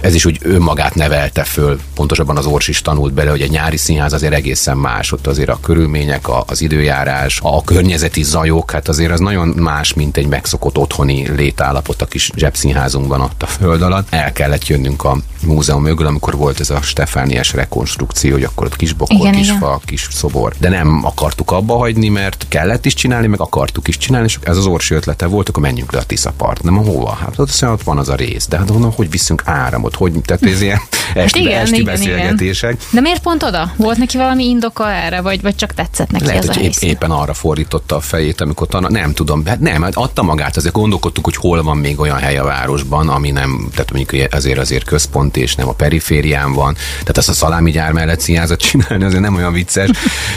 Ez 0.00 0.14
is 0.14 0.24
úgy 0.24 0.38
önmagát 0.42 0.94
nevelte 0.94 1.44
föl, 1.44 1.80
pontosabban 1.94 2.36
az 2.36 2.46
Ors 2.46 2.68
is 2.68 2.82
tanult 3.00 3.18
bele, 3.18 3.30
hogy 3.30 3.42
egy 3.42 3.50
nyári 3.50 3.76
színház 3.76 4.12
azért 4.12 4.32
egészen 4.32 4.76
más, 4.76 5.12
ott 5.12 5.26
azért 5.26 5.48
a 5.48 5.58
körülmények, 5.62 6.28
a, 6.28 6.44
az 6.46 6.60
időjárás, 6.60 7.40
a 7.42 7.64
környezeti 7.64 8.22
zajok, 8.22 8.70
hát 8.70 8.88
azért 8.88 9.12
az 9.12 9.20
nagyon 9.20 9.48
más, 9.48 9.94
mint 9.94 10.16
egy 10.16 10.26
megszokott 10.26 10.78
otthoni 10.78 11.28
létállapot 11.36 12.02
a 12.02 12.06
kis 12.06 12.30
zsebszínházunkban 12.36 13.20
ott 13.20 13.42
a 13.42 13.46
föld 13.46 13.82
alatt. 13.82 14.06
El 14.10 14.32
kellett 14.32 14.66
jönnünk 14.66 15.04
a 15.04 15.16
múzeum 15.46 15.82
mögül, 15.82 16.06
amikor 16.06 16.36
volt 16.36 16.60
ez 16.60 16.70
a 16.70 16.82
Stefániás 16.82 17.52
rekonstrukció, 17.52 18.32
hogy 18.32 18.44
akkor 18.44 18.66
ott 18.66 18.76
kis 18.76 18.92
bokor, 18.92 19.16
Igen, 19.16 19.32
kis 19.32 19.46
igen. 19.46 19.58
fa, 19.58 19.80
kis 19.84 20.08
szobor. 20.10 20.54
De 20.58 20.68
nem 20.68 21.00
akartuk 21.04 21.50
abba 21.50 21.76
hagyni, 21.76 22.08
mert 22.08 22.46
kellett 22.48 22.86
is 22.86 22.94
csinálni, 22.94 23.26
meg 23.26 23.40
akartuk 23.40 23.88
is 23.88 23.96
csinálni, 23.96 24.26
és 24.26 24.38
ez 24.42 24.56
az 24.56 24.66
Orsi 24.66 24.94
ötlete 24.94 25.26
volt, 25.26 25.48
akkor 25.48 25.62
menjünk 25.62 25.92
le 25.92 25.98
a 25.98 26.02
Tisza 26.02 26.32
part. 26.36 26.62
Nem, 26.62 26.76
hova? 26.76 27.14
Hát 27.14 27.38
ott, 27.38 27.48
aztán 27.48 27.70
ott 27.70 27.82
van 27.82 27.98
az 27.98 28.08
a 28.08 28.14
rész. 28.14 28.46
De 28.46 28.58
hát 28.58 28.68
mondom, 28.70 28.92
hogy 28.92 29.10
viszünk 29.10 29.42
áramot, 29.44 29.94
hogy, 29.94 30.12
tehát 30.24 30.42
ez 30.42 30.60
ilyen 30.60 30.80
esti, 31.14 31.40
igen, 31.40 31.60
esti 31.60 31.80
igen, 31.80 31.94
beszélgetések. 31.94 32.76
De 32.90 33.00
miért 33.00 33.22
pont 33.22 33.42
oda? 33.42 33.72
Volt 33.76 33.98
neki 33.98 34.16
valami 34.16 34.48
indoka 34.48 34.90
erre, 34.92 35.20
vagy, 35.20 35.42
vagy 35.42 35.54
csak 35.54 35.74
tetszett 35.74 36.10
neki 36.10 36.24
Lehet, 36.24 36.42
ez 36.42 36.48
a 36.48 36.52
hogy 36.52 36.62
épp, 36.62 36.70
helyszín? 36.70 36.88
éppen 36.88 37.10
arra 37.10 37.34
fordította 37.34 37.96
a 37.96 38.00
fejét, 38.00 38.40
amikor 38.40 38.66
tana, 38.66 38.88
nem 38.90 39.12
tudom, 39.12 39.46
hát 39.46 39.60
nem, 39.60 39.82
hát 39.82 39.94
adta 39.96 40.22
magát, 40.22 40.56
azért 40.56 40.74
gondolkodtuk, 40.74 41.24
hogy 41.24 41.36
hol 41.36 41.62
van 41.62 41.76
még 41.76 42.00
olyan 42.00 42.18
hely 42.18 42.38
a 42.38 42.44
városban, 42.44 43.08
ami 43.08 43.30
nem, 43.30 43.68
tehát 43.74 43.92
mondjuk 43.92 44.32
azért 44.32 44.58
azért 44.58 44.84
központ 44.84 45.29
és 45.36 45.54
nem 45.54 45.68
a 45.68 45.72
periférián 45.72 46.52
van, 46.52 46.74
tehát 47.00 47.18
ezt 47.18 47.28
a 47.28 47.32
szalámi 47.32 47.70
gyár 47.70 47.92
mellett 47.92 48.20
színházat 48.20 48.60
csinálni 48.60 49.04
azért 49.04 49.22
nem 49.22 49.36
olyan 49.36 49.52
vicces, 49.52 49.90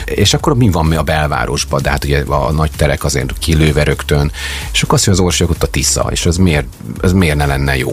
és 0.05 0.33
akkor 0.33 0.55
mi 0.55 0.69
van 0.69 0.85
mi 0.85 0.95
a 0.95 1.03
belvárosban, 1.03 1.81
de 1.81 1.89
hát 1.89 2.03
ugye 2.03 2.23
a 2.27 2.51
nagy 2.51 2.71
terek 2.75 3.03
azért 3.03 3.37
kilőve 3.39 3.83
rögtön, 3.83 4.31
és 4.73 4.81
akkor 4.81 4.93
azt 4.93 5.05
mondja 5.07 5.23
az 5.23 5.29
orsiak 5.29 5.49
ott 5.49 5.63
a 5.63 5.67
Tisza, 5.67 6.07
és 6.11 6.25
az 6.25 6.37
miért, 6.37 6.65
az 7.01 7.13
miért 7.13 7.35
ne 7.35 7.45
lenne 7.45 7.77
jó? 7.77 7.91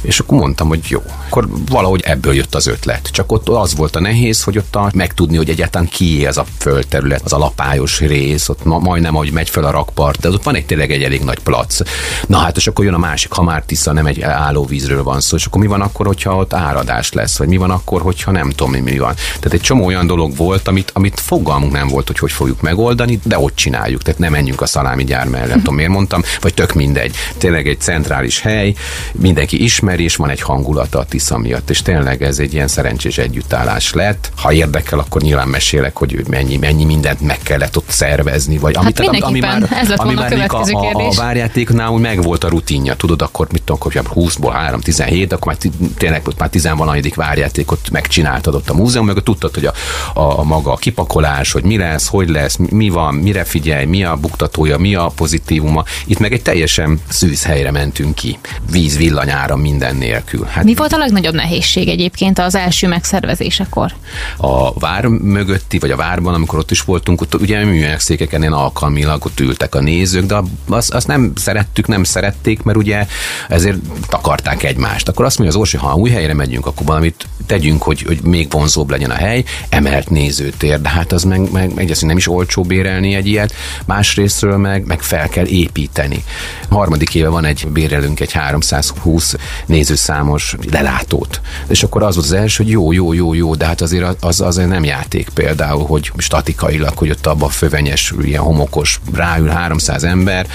És 0.00 0.18
akkor 0.18 0.38
mondtam, 0.38 0.68
hogy 0.68 0.80
jó. 0.88 1.02
Akkor 1.26 1.48
valahogy 1.68 2.00
ebből 2.04 2.34
jött 2.34 2.54
az 2.54 2.66
ötlet. 2.66 3.08
Csak 3.12 3.32
ott 3.32 3.48
az 3.48 3.74
volt 3.74 3.96
a 3.96 4.00
nehéz, 4.00 4.42
hogy 4.42 4.58
ott 4.58 4.76
a, 4.76 4.90
megtudni, 4.94 5.36
hogy 5.36 5.50
egyáltalán 5.50 5.88
ki 5.88 6.26
az 6.26 6.38
a 6.38 6.44
földterület, 6.58 7.22
az 7.24 7.32
a 7.32 7.38
lapályos 7.38 8.00
rész, 8.00 8.48
ott 8.48 8.64
ma, 8.64 8.78
majdnem, 8.78 9.14
ahogy 9.14 9.32
megy 9.32 9.50
fel 9.50 9.64
a 9.64 9.70
rakpart, 9.70 10.20
de 10.20 10.28
ott 10.28 10.42
van 10.42 10.54
egy 10.54 10.66
tényleg 10.66 10.92
egy 10.92 11.02
elég 11.02 11.22
nagy 11.22 11.38
plac. 11.38 11.80
Na 12.26 12.38
hát, 12.38 12.56
és 12.56 12.66
akkor 12.66 12.84
jön 12.84 12.94
a 12.94 12.98
másik, 12.98 13.32
ha 13.32 13.42
már 13.42 13.62
Tisza 13.64 13.92
nem 13.92 14.06
egy 14.06 14.22
állóvízről 14.22 15.02
van 15.02 15.20
szó, 15.20 15.36
és 15.36 15.44
akkor 15.44 15.60
mi 15.60 15.66
van 15.66 15.80
akkor, 15.80 16.06
hogyha 16.06 16.37
ott 16.38 16.54
áradás 16.54 17.12
lesz, 17.12 17.38
vagy 17.38 17.48
mi 17.48 17.56
van 17.56 17.70
akkor, 17.70 18.02
hogyha 18.02 18.30
nem 18.30 18.50
tudom, 18.50 18.70
mi, 18.72 18.80
mi 18.80 18.98
van. 18.98 19.14
Tehát 19.14 19.52
egy 19.52 19.60
csomó 19.60 19.84
olyan 19.84 20.06
dolog 20.06 20.36
volt, 20.36 20.68
amit, 20.68 20.90
amit 20.94 21.20
fogalmunk 21.20 21.72
nem 21.72 21.88
volt, 21.88 22.06
hogy 22.06 22.18
hogy 22.18 22.32
fogjuk 22.32 22.60
megoldani, 22.60 23.20
de 23.22 23.38
ott 23.38 23.54
csináljuk. 23.54 24.02
Tehát 24.02 24.20
nem 24.20 24.32
menjünk 24.32 24.60
a 24.60 24.66
szalámi 24.66 25.04
gyár 25.04 25.28
mellett, 25.28 25.48
nem 25.48 25.58
tudom, 25.58 25.74
miért 25.74 25.90
mondtam, 25.90 26.22
vagy 26.40 26.54
tök 26.54 26.72
mindegy. 26.74 27.14
Tényleg 27.38 27.68
egy 27.68 27.80
centrális 27.80 28.40
hely, 28.40 28.74
mindenki 29.12 29.62
ismeri, 29.62 30.02
és 30.02 30.16
van 30.16 30.30
egy 30.30 30.40
hangulata 30.40 30.98
a 30.98 31.04
Tisza 31.04 31.38
miatt, 31.38 31.70
és 31.70 31.82
tényleg 31.82 32.22
ez 32.22 32.38
egy 32.38 32.54
ilyen 32.54 32.68
szerencsés 32.68 33.18
együttállás 33.18 33.92
lett. 33.92 34.30
Ha 34.36 34.52
érdekel, 34.52 34.98
akkor 34.98 35.22
nyilván 35.22 35.48
mesélek, 35.48 35.96
hogy 35.96 36.22
mennyi, 36.28 36.56
mennyi 36.56 36.84
mindent 36.84 37.20
meg 37.20 37.38
kellett 37.42 37.76
ott 37.76 37.90
szervezni, 37.90 38.58
vagy 38.58 38.76
Hát 38.76 39.00
mindenképpen. 39.00 39.68
Ez 39.70 39.88
lett 39.88 39.98
ami 39.98 40.14
a 40.14 40.18
már 40.18 40.32
a, 40.48 40.56
a, 40.56 40.60
a, 40.60 40.80
kérdés. 40.80 41.16
várjátéknál 41.16 41.90
úgy 41.90 42.00
meg 42.00 42.22
volt 42.22 42.44
a 42.44 42.48
rutinja, 42.48 42.94
tudod, 42.94 43.22
akkor 43.22 43.46
mit 43.52 43.62
tudom, 43.62 43.80
hogy 43.80 44.00
20-ból 44.14 44.50
3, 44.52 44.80
17, 44.80 45.32
akkor 45.32 45.46
már 45.46 45.72
tényleg 45.96 46.22
ott 46.28 46.38
már 46.38 46.48
10 46.48 46.68
valanyadik 46.76 47.14
várjátékot 47.14 47.90
megcsináltad 47.90 48.54
ott 48.54 48.68
a 48.68 48.74
múzeum, 48.74 49.06
meg 49.06 49.16
tudtad, 49.22 49.54
hogy 49.54 49.64
a, 49.64 49.72
a, 50.14 50.38
a 50.38 50.42
maga 50.42 50.72
a 50.72 50.76
kipakolás, 50.76 51.52
hogy 51.52 51.62
mi 51.62 51.76
lesz, 51.76 52.06
hogy 52.06 52.28
lesz, 52.28 52.56
mi 52.56 52.88
van, 52.88 53.14
mire 53.14 53.44
figyelj, 53.44 53.84
mi 53.84 54.04
a 54.04 54.16
buktatója, 54.16 54.78
mi 54.78 54.94
a 54.94 55.12
pozitívuma. 55.14 55.84
Itt 56.06 56.18
meg 56.18 56.32
egy 56.32 56.42
teljesen 56.42 57.00
szűz 57.08 57.44
helyre 57.44 57.70
mentünk 57.70 58.14
ki. 58.14 58.38
Víz, 58.70 58.96
villanyára 58.96 59.56
minden 59.56 59.96
nélkül. 59.96 60.44
Hát 60.44 60.64
Mi 60.64 60.74
volt 60.74 60.92
a 60.92 60.98
legnagyobb 60.98 61.34
nehézség 61.34 61.88
egyébként 61.88 62.38
az 62.38 62.54
első 62.54 62.88
megszervezésekor? 62.88 63.92
a 64.36 64.78
vár 64.78 65.06
mögötti, 65.06 65.78
vagy 65.78 65.90
a 65.90 65.96
várban, 65.96 66.34
amikor 66.34 66.58
ott 66.58 66.70
is 66.70 66.80
voltunk, 66.80 67.20
ott 67.20 67.34
ugye 67.34 67.64
műanyag 67.64 68.00
székeken 68.00 68.40
ilyen 68.40 68.52
alkalmilag 68.52 69.24
ott 69.24 69.40
ültek 69.40 69.74
a 69.74 69.80
nézők, 69.80 70.26
de 70.26 70.40
azt, 70.68 70.94
azt 70.94 71.06
nem 71.06 71.32
szerettük, 71.36 71.86
nem 71.86 72.04
szerették, 72.04 72.62
mert 72.62 72.78
ugye 72.78 73.06
ezért 73.48 73.78
takarták 74.08 74.62
egymást. 74.62 75.08
Akkor 75.08 75.24
azt 75.24 75.38
mondja 75.38 75.56
az 75.56 75.62
Orsi, 75.62 75.76
ha 75.76 75.94
új 75.94 76.10
helyre 76.18 76.34
megyünk, 76.34 76.66
akkor 76.66 76.86
valamit 76.86 77.26
tegyünk, 77.46 77.82
hogy, 77.82 78.02
hogy 78.02 78.20
még 78.22 78.50
vonzóbb 78.50 78.90
legyen 78.90 79.10
a 79.10 79.14
hely, 79.14 79.44
emelt 79.68 80.10
nézőtér, 80.10 80.80
de 80.80 80.88
hát 80.88 81.12
az 81.12 81.22
meg, 81.22 81.52
meg, 81.52 81.74
meg 81.74 81.96
nem 82.00 82.16
is 82.16 82.28
olcsó 82.28 82.62
bérelni 82.62 83.14
egy 83.14 83.26
ilyet, 83.26 83.54
másrésztről 83.86 84.56
meg, 84.56 84.86
meg 84.86 85.02
fel 85.02 85.28
kell 85.28 85.46
építeni. 85.46 86.24
A 86.68 86.74
harmadik 86.74 87.14
éve 87.14 87.28
van 87.28 87.44
egy 87.44 87.66
bérelünk 87.68 88.20
egy 88.20 88.32
320 88.32 89.34
nézőszámos 89.66 90.56
lelátót. 90.70 91.40
És 91.68 91.82
akkor 91.82 92.02
az 92.02 92.14
volt 92.14 92.26
az 92.26 92.32
első, 92.32 92.62
hogy 92.62 92.72
jó, 92.72 92.92
jó, 92.92 93.12
jó, 93.12 93.34
jó, 93.34 93.54
de 93.54 93.66
hát 93.66 93.80
azért 93.80 94.24
az, 94.24 94.40
azért 94.40 94.68
nem 94.68 94.84
játék 94.84 95.28
például, 95.34 95.86
hogy 95.86 96.12
statikailag, 96.16 96.98
hogy 96.98 97.10
ott 97.10 97.26
abban 97.26 97.48
a 97.48 97.52
fövenyes, 97.52 98.14
ilyen 98.22 98.42
homokos, 98.42 99.00
ráül 99.12 99.48
300 99.48 100.04
ember, 100.04 100.46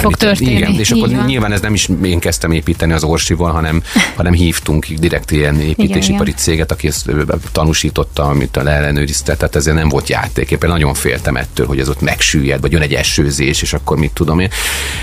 fog 0.00 0.16
történni. 0.16 0.50
Igen, 0.50 0.72
és 0.72 0.90
Így 0.90 0.98
akkor 1.02 1.14
van. 1.14 1.24
nyilván 1.24 1.52
ez 1.52 1.60
nem 1.60 1.74
is 1.74 1.88
én 2.04 2.18
kezdtem 2.18 2.50
építeni 2.50 2.92
az 2.92 3.04
Orsival, 3.04 3.52
hanem, 3.52 3.82
hanem 4.16 4.32
hívtunk 4.32 4.85
direkt 4.94 5.30
ilyen 5.30 5.60
építésipari 5.60 6.28
igen. 6.28 6.40
céget, 6.42 6.72
aki 6.72 6.86
ezt 6.86 7.10
tanúsította, 7.52 8.22
amit 8.22 8.56
leellenőrizte, 8.56 9.36
tehát 9.36 9.56
ezért 9.56 9.76
nem 9.76 9.88
volt 9.88 10.08
játék. 10.08 10.50
Éppen 10.50 10.70
nagyon 10.70 10.94
féltem 10.94 11.36
ettől, 11.36 11.66
hogy 11.66 11.78
ez 11.78 11.88
ott 11.88 12.00
megsüllyed, 12.00 12.60
vagy 12.60 12.72
jön 12.72 12.82
egy 12.82 12.94
esőzés, 12.94 13.62
és 13.62 13.72
akkor 13.72 13.96
mit 13.96 14.12
tudom 14.12 14.38
én. 14.38 14.50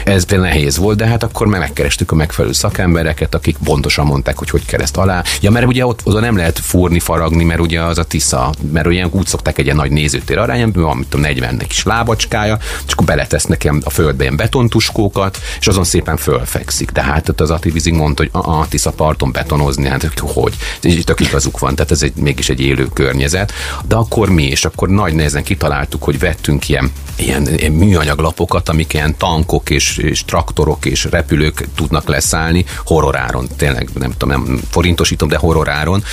Ez 0.04 0.26
például 0.26 0.50
nehéz 0.50 0.78
volt, 0.78 0.98
de 0.98 1.06
hát 1.06 1.24
akkor 1.24 1.48
meg 1.48 1.60
megkerestük 1.60 2.12
a 2.12 2.16
megfelelő 2.16 2.54
szakembereket, 2.54 3.36
akik 3.36 3.58
pontosan 3.64 4.06
mondták, 4.06 4.38
hogy 4.38 4.50
hogy 4.50 4.66
kell 4.66 4.82
ezt 4.82 4.98
alá. 4.98 5.24
Ja, 5.42 5.52
mert 5.52 5.66
ugye 5.66 5.86
ott 5.86 6.02
oda 6.04 6.20
nem 6.20 6.38
lehet 6.38 6.60
fúrni, 6.60 7.00
faragni, 7.00 7.44
mert 7.44 7.60
ugye 7.60 7.82
az 7.82 7.98
a 7.98 8.04
Tisza, 8.04 8.54
mert 8.72 8.88
ugye 8.88 9.08
úgy 9.12 9.28
szokták 9.28 9.58
egy 9.58 9.66
ilyen 9.66 9.78
nagy 9.78 9.92
nézőtér 9.92 10.38
arányban, 10.38 10.84
van, 10.84 10.98
mit 10.98 11.08
tudom, 11.08 11.26
40 11.26 11.58
kis 11.58 11.84
lábacskája, 11.84 12.58
és 12.86 12.92
akkor 12.92 13.06
beletesz 13.06 13.46
nekem 13.46 13.82
a 13.84 13.90
földbe 13.90 14.24
ilyen 14.24 14.36
betontuskókat, 14.36 15.40
és 15.60 15.68
azon 15.68 15.84
szépen 15.84 16.18
fölfekszik. 16.18 16.92
De 16.92 17.04
hát 17.04 17.30
ott 17.30 17.42
az 17.42 17.52
Ati 17.52 17.70
Vizing 17.70 17.98
mondta, 17.98 18.24
hogy 18.24 18.44
a, 18.44 18.60
a 18.60 18.68
Tisza 18.70 18.92
parton 18.92 19.32
betonozni, 19.74 19.88
hát 19.88 20.20
hogy? 20.20 20.54
És 20.82 21.04
tök 21.04 21.20
igazuk 21.20 21.60
van, 21.60 21.76
tehát 21.76 21.92
ez 21.92 22.02
egy, 22.02 22.14
mégis 22.16 22.50
egy 22.50 22.60
élő 22.60 22.88
környezet. 22.94 23.52
De 23.88 23.96
akkor 23.96 24.30
mi, 24.30 24.44
és 24.44 24.66
akkor 24.66 24.90
nagy 24.90 25.14
nehezen 25.14 25.44
kitaláltuk, 25.44 26.04
hogy 26.04 26.20
vettünk 26.20 26.70
ilyen, 26.70 26.92
ilyen, 27.16 27.48
ilyen 27.48 27.72
műanyag 27.72 28.20
lapokat, 28.20 28.70
amik 28.70 28.94
ilyen 28.94 29.18
tankok 29.18 29.70
és, 29.70 29.98
és 29.98 30.26
traktorok 30.26 30.86
és 30.86 31.04
repülők 31.04 31.68
tudnak 31.76 32.08
leszállni 32.08 32.66
horroráron, 32.86 33.48
tényleg 33.58 33.90
nem 33.94 34.12
tudom, 34.18 34.44
nem 34.44 34.62
forintosítom, 34.70 35.28
de 35.28 35.38
horroráron, 35.38 36.04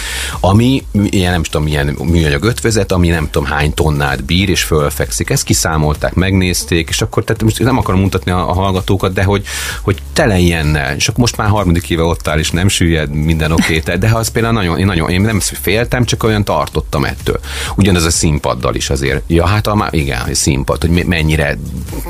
ami 0.41 0.85
ilyen 0.93 1.33
nem 1.33 1.43
tudom, 1.43 1.63
milyen 1.63 1.87
műanyag 1.87 2.45
ötvözet, 2.45 2.93
ami 2.93 3.09
nem 3.09 3.31
tudom 3.31 3.49
hány 3.49 3.75
tonnát 3.75 4.25
bír, 4.25 4.49
és 4.49 4.63
fölfekszik. 4.63 5.31
Ezt 5.31 5.45
kiszámolták, 5.45 6.15
megnézték, 6.15 6.89
és 6.89 7.03
akkor 7.03 7.25
tehát 7.25 7.43
most 7.43 7.59
nem 7.59 7.79
akarom 7.79 8.01
mutatni 8.01 8.31
a, 8.31 8.49
a 8.49 8.53
hallgatókat, 8.53 9.13
de 9.13 9.23
hogy, 9.23 9.45
hogy 9.83 9.99
tele 10.13 10.39
ilyennel, 10.39 10.95
és 10.95 11.09
akkor 11.09 11.21
most 11.21 11.37
már 11.37 11.49
harmadik 11.49 11.91
éve 11.91 12.03
ott 12.03 12.29
áll, 12.29 12.39
és 12.39 12.51
nem 12.51 12.69
süllyed, 12.69 13.11
minden 13.11 13.53
oké, 13.53 13.79
okay, 13.79 13.97
de 13.99 14.09
az 14.09 14.29
például 14.29 14.55
nagyon, 14.55 14.79
én 14.79 14.87
nagyon, 14.87 15.11
én 15.11 15.21
nem 15.21 15.41
féltem, 15.41 16.05
csak 16.05 16.23
olyan 16.23 16.45
tartottam 16.45 17.05
ettől. 17.05 17.41
Ugyanez 17.77 18.05
a 18.05 18.11
színpaddal 18.11 18.75
is 18.75 18.91
azért. 18.91 19.23
Ja, 19.27 19.47
hát 19.47 19.67
a, 19.67 19.89
igen, 19.91 20.21
hogy 20.21 20.35
színpad, 20.35 20.90
mennyire 20.91 21.59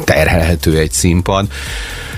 terhelhető 0.04 0.78
egy 0.78 0.92
színpad. 0.92 1.46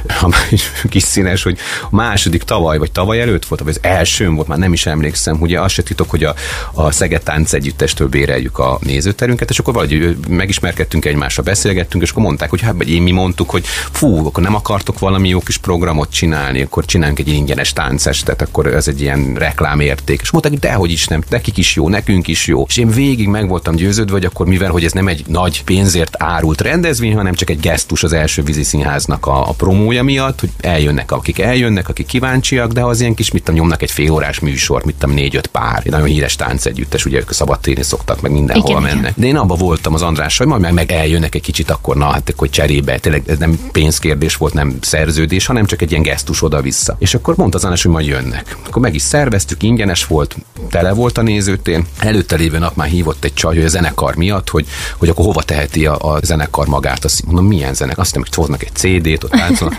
A 0.06 0.46
kis 0.88 1.02
színes, 1.02 1.42
hogy 1.42 1.58
a 1.90 1.94
második 1.96 2.42
tavaly, 2.42 2.78
vagy 2.78 2.92
tavaly 2.92 3.20
előtt 3.20 3.44
volt, 3.44 3.60
vagy 3.60 3.74
az 3.76 3.78
elsőn 3.82 4.34
volt, 4.34 4.48
már 4.48 4.58
nem 4.58 4.72
is 4.72 4.86
emlékszem, 4.86 5.40
ugye 5.40 5.60
azt 5.60 5.74
se 5.74 5.82
titok, 5.82 6.10
hogy 6.10 6.24
a, 6.24 6.34
a 6.72 6.90
Szeged 6.90 7.22
Tánc 7.22 7.52
Együttestől 7.52 8.08
béreljük 8.08 8.58
a 8.58 8.78
nézőterünket, 8.82 9.50
és 9.50 9.58
akkor 9.58 9.74
valahogy 9.74 10.16
megismerkedtünk 10.28 11.04
egymással, 11.04 11.44
beszélgettünk, 11.44 12.02
és 12.02 12.10
akkor 12.10 12.22
mondták, 12.22 12.50
hogy 12.50 12.60
hát, 12.60 12.74
vagy 12.76 12.90
én 12.90 13.02
mi 13.02 13.10
mondtuk, 13.10 13.50
hogy 13.50 13.64
fú, 13.90 14.26
akkor 14.26 14.42
nem 14.42 14.54
akartok 14.54 14.98
valami 14.98 15.28
jó 15.28 15.40
kis 15.40 15.56
programot 15.56 16.10
csinálni, 16.10 16.62
akkor 16.62 16.84
csinálunk 16.84 17.18
egy 17.18 17.28
ingyenes 17.28 17.72
táncestet, 17.72 18.42
akkor 18.42 18.66
ez 18.66 18.88
egy 18.88 19.00
ilyen 19.00 19.34
reklámérték. 19.34 20.20
És 20.22 20.30
mondták, 20.30 20.52
hogy 20.52 20.62
dehogy 20.62 20.90
is 20.90 21.06
nem, 21.06 21.22
nekik 21.28 21.56
is 21.56 21.76
jó, 21.76 21.88
nekünk 21.88 22.28
is 22.28 22.46
jó. 22.46 22.64
És 22.68 22.76
én 22.76 22.88
végig 22.88 23.28
meg 23.28 23.48
voltam 23.48 23.74
győződve, 23.74 24.12
hogy 24.12 24.24
akkor 24.24 24.46
mivel, 24.46 24.70
hogy 24.70 24.84
ez 24.84 24.92
nem 24.92 25.08
egy 25.08 25.24
nagy 25.26 25.64
pénzért 25.64 26.14
árult 26.18 26.60
rendezvény, 26.60 27.14
hanem 27.14 27.34
csak 27.34 27.50
egy 27.50 27.60
gesztus 27.60 28.02
az 28.02 28.12
első 28.12 28.42
vízi 28.42 28.62
színháznak 28.62 29.26
a, 29.26 29.48
a 29.48 29.52
promója 29.52 29.91
miatt, 30.00 30.40
hogy 30.40 30.50
eljönnek, 30.60 31.12
akik 31.12 31.38
eljönnek, 31.38 31.88
akik 31.88 32.06
kíváncsiak, 32.06 32.72
de 32.72 32.82
az 32.84 33.00
ilyen 33.00 33.14
kis, 33.14 33.30
mit 33.30 33.42
tudom, 33.42 33.60
nyomnak 33.60 33.82
egy 33.82 33.90
félórás 33.90 34.38
műsort, 34.40 34.84
mit 34.84 34.94
tudom, 34.94 35.14
négy-öt 35.14 35.46
pár. 35.46 35.82
Nagyon 35.84 36.06
híres 36.06 36.36
táncegyüttes, 36.36 37.04
ugye 37.04 37.18
ők 37.18 37.32
szabadtéri 37.32 37.82
szoktak, 37.82 38.20
meg 38.20 38.32
mindenhol 38.32 38.70
Igen, 38.70 38.82
mennek. 38.82 38.98
igen. 38.98 39.12
De 39.16 39.26
én 39.26 39.36
abban 39.36 39.58
voltam 39.58 39.94
az 39.94 40.02
Andrással, 40.02 40.46
hogy 40.46 40.60
majd 40.60 40.74
meg, 40.74 40.86
meg 40.86 40.98
eljönnek 40.98 41.34
egy 41.34 41.42
kicsit, 41.42 41.70
akkor 41.70 41.96
na, 41.96 42.04
hát 42.10 42.28
akkor 42.28 42.50
cserébe. 42.50 42.98
Tényleg 42.98 43.22
ez 43.26 43.38
nem 43.38 43.58
pénzkérdés 43.72 44.36
volt, 44.36 44.52
nem 44.54 44.78
szerződés, 44.80 45.46
hanem 45.46 45.64
csak 45.64 45.82
egy 45.82 45.90
ilyen 45.90 46.02
gesztus 46.02 46.42
oda-vissza. 46.42 46.96
És 46.98 47.14
akkor 47.14 47.36
mondta 47.36 47.56
az 47.56 47.62
András, 47.62 47.82
hogy 47.82 47.92
majd 47.92 48.06
jönnek. 48.06 48.56
Akkor 48.66 48.82
meg 48.82 48.94
is 48.94 49.02
szerveztük, 49.02 49.62
ingyenes 49.62 50.06
volt, 50.06 50.36
tele 50.70 50.92
volt 50.92 51.18
a 51.18 51.22
nézőtér. 51.22 51.82
Előtte 51.98 52.36
lévő 52.36 52.58
nap 52.58 52.76
már 52.76 52.88
hívott 52.88 53.24
egy 53.24 53.34
csaj, 53.34 53.54
hogy 53.54 53.64
a 53.64 53.68
zenekar 53.68 54.14
miatt, 54.16 54.50
hogy, 54.50 54.66
hogy 54.98 55.08
akkor 55.08 55.24
hova 55.24 55.42
teheti 55.42 55.86
a, 55.86 55.96
a 55.98 56.18
zenekar 56.22 56.66
magát. 56.66 57.04
Azt 57.04 57.24
mondom, 57.24 57.46
milyen 57.46 57.74
zenek? 57.74 57.98
Azt 57.98 58.06
hiszem, 58.06 58.22
hogy 58.22 58.34
hoznak 58.34 58.62
egy 58.62 58.74
CD-t, 58.74 59.24
ott 59.24 59.30
táncolnak. 59.30 59.78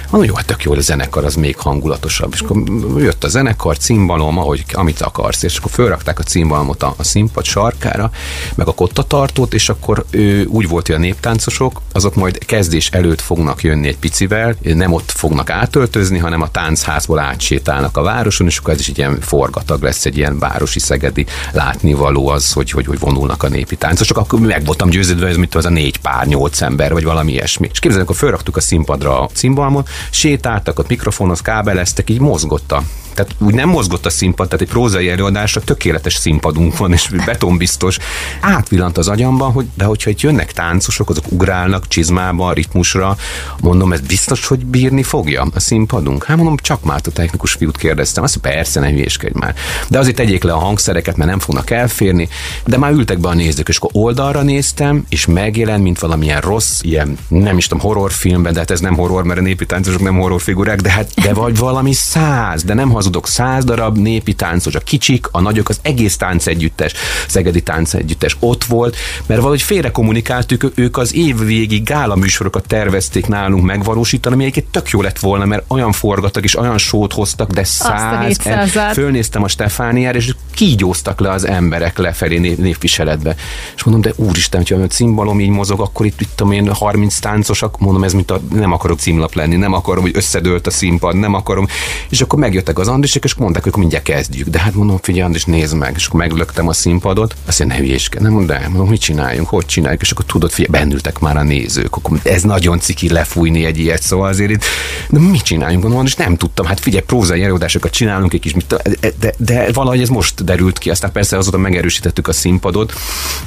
Mondom, 0.11 0.29
jó, 0.29 0.35
hát 0.35 0.45
tök 0.45 0.63
jó, 0.63 0.73
a 0.73 0.79
zenekar 0.79 1.25
az 1.25 1.35
még 1.35 1.57
hangulatosabb. 1.57 2.33
És 2.33 2.39
akkor 2.39 2.63
jött 2.97 3.23
a 3.23 3.27
zenekar, 3.27 3.77
cimbalom, 3.77 4.37
ahogy, 4.37 4.65
amit 4.71 5.01
akarsz, 5.01 5.43
és 5.43 5.57
akkor 5.57 5.71
fölrakták 5.71 6.19
a 6.19 6.23
cimbalomot 6.23 6.83
a, 6.83 6.93
a 6.97 7.03
színpad 7.03 7.45
sarkára, 7.45 8.11
meg 8.55 8.67
a 8.67 8.73
kottatartót, 8.73 9.53
és 9.53 9.69
akkor 9.69 10.05
ő, 10.09 10.45
úgy 10.45 10.67
volt, 10.67 10.87
hogy 10.87 10.95
a 10.95 10.99
néptáncosok, 10.99 11.81
azok 11.91 12.15
majd 12.15 12.45
kezdés 12.45 12.89
előtt 12.89 13.21
fognak 13.21 13.63
jönni 13.63 13.87
egy 13.87 13.97
picivel, 13.97 14.55
nem 14.61 14.93
ott 14.93 15.11
fognak 15.11 15.49
átöltözni, 15.49 16.17
hanem 16.17 16.41
a 16.41 16.51
táncházból 16.51 17.19
átsétálnak 17.19 17.97
a 17.97 18.01
városon, 18.01 18.47
és 18.47 18.57
akkor 18.57 18.73
ez 18.73 18.79
is 18.79 18.87
egy 18.87 18.97
ilyen 18.97 19.19
forgatag 19.19 19.83
lesz, 19.83 20.05
egy 20.05 20.17
ilyen 20.17 20.39
városi 20.39 20.79
szegedi 20.79 21.25
látnivaló 21.51 22.27
az, 22.27 22.51
hogy, 22.51 22.71
hogy, 22.71 22.85
hogy 22.85 22.99
vonulnak 22.99 23.43
a 23.43 23.49
népi 23.49 23.75
táncosok. 23.75 24.17
Akkor 24.17 24.39
meg 24.39 24.65
voltam 24.65 24.89
győződve, 24.89 25.27
ez 25.27 25.35
mit 25.35 25.55
az 25.55 25.65
a 25.65 25.69
négy 25.69 25.99
pár, 25.99 26.27
nyolc 26.27 26.61
ember, 26.61 26.93
vagy 26.93 27.03
valami 27.03 27.31
ilyesmi. 27.31 27.69
És 27.71 27.79
képzeljük, 27.79 28.09
akkor 28.09 28.21
fölraktuk 28.21 28.57
a 28.57 28.61
színpadra 28.61 29.21
a 29.21 29.29
cimbalmot, 29.33 29.89
sétáltak, 30.09 30.79
ott 30.79 30.89
mikrofonhoz 30.89 31.41
kábeleztek, 31.41 32.09
így 32.09 32.19
mozgott 32.19 32.71
a 32.71 32.81
tehát 33.13 33.35
úgy 33.37 33.53
nem 33.53 33.69
mozgott 33.69 34.05
a 34.05 34.09
színpad, 34.09 34.47
tehát 34.47 34.65
egy 34.65 34.71
prózai 34.71 35.09
előadásra 35.09 35.61
tökéletes 35.61 36.13
színpadunk 36.13 36.77
van, 36.77 36.93
és 36.93 37.09
betonbiztos. 37.25 37.97
Átvillant 38.41 38.97
az 38.97 39.07
agyamban, 39.07 39.51
hogy 39.51 39.67
de 39.77 39.85
hogyha 39.85 40.09
itt 40.09 40.21
jönnek 40.21 40.51
táncosok, 40.51 41.09
azok 41.09 41.31
ugrálnak 41.31 41.87
csizmába, 41.87 42.53
ritmusra, 42.53 43.17
mondom, 43.61 43.93
ez 43.93 43.99
biztos, 43.99 44.47
hogy 44.47 44.65
bírni 44.65 45.03
fogja 45.03 45.47
a 45.53 45.59
színpadunk? 45.59 46.23
Hát 46.23 46.37
mondom, 46.37 46.57
csak 46.57 46.83
már 46.83 47.01
a 47.05 47.11
technikus 47.11 47.51
fiút 47.51 47.77
kérdeztem, 47.77 48.23
azt 48.23 48.37
persze, 48.37 48.79
ne 48.79 48.89
hülyéskedj 48.89 49.37
már. 49.39 49.55
De 49.87 49.99
azért 49.99 50.15
tegyék 50.15 50.43
le 50.43 50.53
a 50.53 50.57
hangszereket, 50.57 51.17
mert 51.17 51.29
nem 51.29 51.39
fognak 51.39 51.69
elférni, 51.69 52.29
de 52.65 52.77
már 52.77 52.91
ültek 52.91 53.19
be 53.19 53.27
a 53.27 53.33
nézők, 53.33 53.67
és 53.67 53.77
akkor 53.77 53.89
oldalra 53.93 54.41
néztem, 54.41 55.05
és 55.09 55.25
megjelent, 55.25 55.83
mint 55.83 55.99
valamilyen 55.99 56.41
rossz, 56.41 56.79
ilyen, 56.81 57.17
nem 57.27 57.57
is 57.57 57.67
tudom, 57.67 57.83
horrorfilmben, 57.83 58.53
de 58.53 58.59
hát 58.59 58.71
ez 58.71 58.79
nem 58.79 58.95
horror, 58.95 59.23
mert 59.23 59.39
a 59.39 59.43
népi 59.43 59.65
táncosok 59.65 60.01
nem 60.01 60.19
horrorfigurák, 60.19 60.81
de 60.81 60.89
hát 60.89 61.09
de 61.21 61.33
vagy 61.33 61.57
valami 61.57 61.93
száz, 61.93 62.63
de 62.63 62.73
nem 62.73 62.89
hazudok, 63.01 63.27
száz 63.27 63.63
darab 63.63 63.97
népi 63.97 64.33
táncos, 64.33 64.75
a 64.75 64.79
kicsik, 64.79 65.27
a 65.31 65.41
nagyok, 65.41 65.69
az 65.69 65.79
egész 65.81 66.17
tánc 66.17 66.47
együttes, 66.47 66.93
Szegedi 67.27 67.61
tánc 67.61 67.93
együttes 67.93 68.37
ott 68.39 68.63
volt, 68.63 68.95
mert 69.25 69.39
valahogy 69.39 69.61
félre 69.61 69.91
kommunikáltuk, 69.91 70.71
ők 70.75 70.97
az 70.97 71.15
év 71.15 71.45
végi 71.45 71.79
gála 71.79 72.15
műsorokat 72.15 72.67
tervezték 72.67 73.27
nálunk 73.27 73.63
megvalósítani, 73.63 74.35
ami 74.35 74.43
egyébként 74.43 74.71
tök 74.71 74.89
jó 74.89 75.01
lett 75.01 75.19
volna, 75.19 75.45
mert 75.45 75.63
olyan 75.67 75.91
forgattak 75.91 76.43
és 76.43 76.57
olyan 76.57 76.77
sót 76.77 77.13
hoztak, 77.13 77.51
de 77.51 77.63
száz, 77.63 78.37
em, 78.43 78.67
fölnéztem 78.67 79.43
a 79.43 79.47
Stefániára, 79.47 80.17
és 80.17 80.35
kígyóztak 80.53 81.19
le 81.19 81.31
az 81.31 81.47
emberek 81.47 81.97
lefelé 81.97 82.37
név, 82.37 82.57
névviseletbe. 82.57 83.35
És 83.75 83.83
mondom, 83.83 84.01
de 84.01 84.23
úristen, 84.25 84.59
hogyha 84.59 84.83
a 84.83 84.87
cimbalom 84.87 85.39
így 85.39 85.49
mozog, 85.49 85.79
akkor 85.79 86.05
itt, 86.05 86.21
itt 86.21 86.31
tudom 86.35 86.51
én 86.51 86.73
30 86.73 87.19
táncosak, 87.19 87.79
mondom, 87.79 88.03
ez 88.03 88.13
mint 88.13 88.31
a, 88.31 88.41
nem 88.53 88.71
akarok 88.71 88.99
címlap 88.99 89.33
lenni, 89.33 89.55
nem 89.55 89.73
akarom, 89.73 90.03
hogy 90.03 90.15
összedőlt 90.15 90.67
a 90.67 90.71
színpad, 90.71 91.15
nem 91.15 91.33
akarom. 91.33 91.67
És 92.09 92.21
akkor 92.21 92.39
megjöttek 92.39 92.79
az 92.79 92.87
Andrisek, 92.91 93.23
és 93.23 93.33
mondták, 93.33 93.63
hogy 93.63 93.73
mindjárt 93.75 94.03
kezdjük. 94.03 94.47
De 94.47 94.59
hát 94.59 94.73
mondom, 94.73 94.97
figyelj, 95.01 95.23
Andris, 95.23 95.45
nézd 95.45 95.75
meg. 95.75 95.93
És 95.95 96.05
akkor 96.05 96.19
meglöktem 96.19 96.67
a 96.67 96.73
színpadot. 96.73 97.35
Azt 97.45 97.59
mondja, 97.59 97.77
ne 97.77 97.83
hülyéskedj, 97.83 98.23
nem 98.23 98.31
mondom, 98.33 98.57
de 98.57 98.67
mondom, 98.67 98.89
mit 98.89 99.01
csináljunk, 99.01 99.49
hogy 99.49 99.65
csináljuk. 99.65 100.01
És 100.01 100.11
akkor 100.11 100.25
tudod, 100.25 100.51
figyelj, 100.51 100.79
bennültek 100.79 101.19
már 101.19 101.37
a 101.37 101.43
nézők. 101.43 101.95
Akkor 101.95 102.19
ez 102.23 102.43
nagyon 102.43 102.79
ciki 102.79 103.09
lefújni 103.09 103.65
egy 103.65 103.77
ilyet, 103.77 104.01
szóval 104.01 104.27
azért 104.27 104.51
itt, 104.51 104.63
de 105.09 105.19
mit 105.19 105.41
csináljunk, 105.41 105.83
mondom, 105.83 106.05
és 106.05 106.15
nem 106.15 106.37
tudtam. 106.37 106.65
Hát 106.65 106.79
figyelj, 106.79 107.03
prózai 107.03 107.43
előadásokat 107.43 107.91
csinálunk 107.91 108.33
egy 108.33 108.39
kis, 108.39 108.53
mit, 108.53 108.75
de, 108.99 109.11
de, 109.19 109.33
de, 109.37 109.71
valahogy 109.73 110.01
ez 110.01 110.09
most 110.09 110.43
derült 110.43 110.77
ki. 110.77 110.89
Aztán 110.89 111.11
persze 111.11 111.37
azóta 111.37 111.57
megerősítettük 111.57 112.27
a 112.27 112.33
színpadot, 112.33 112.93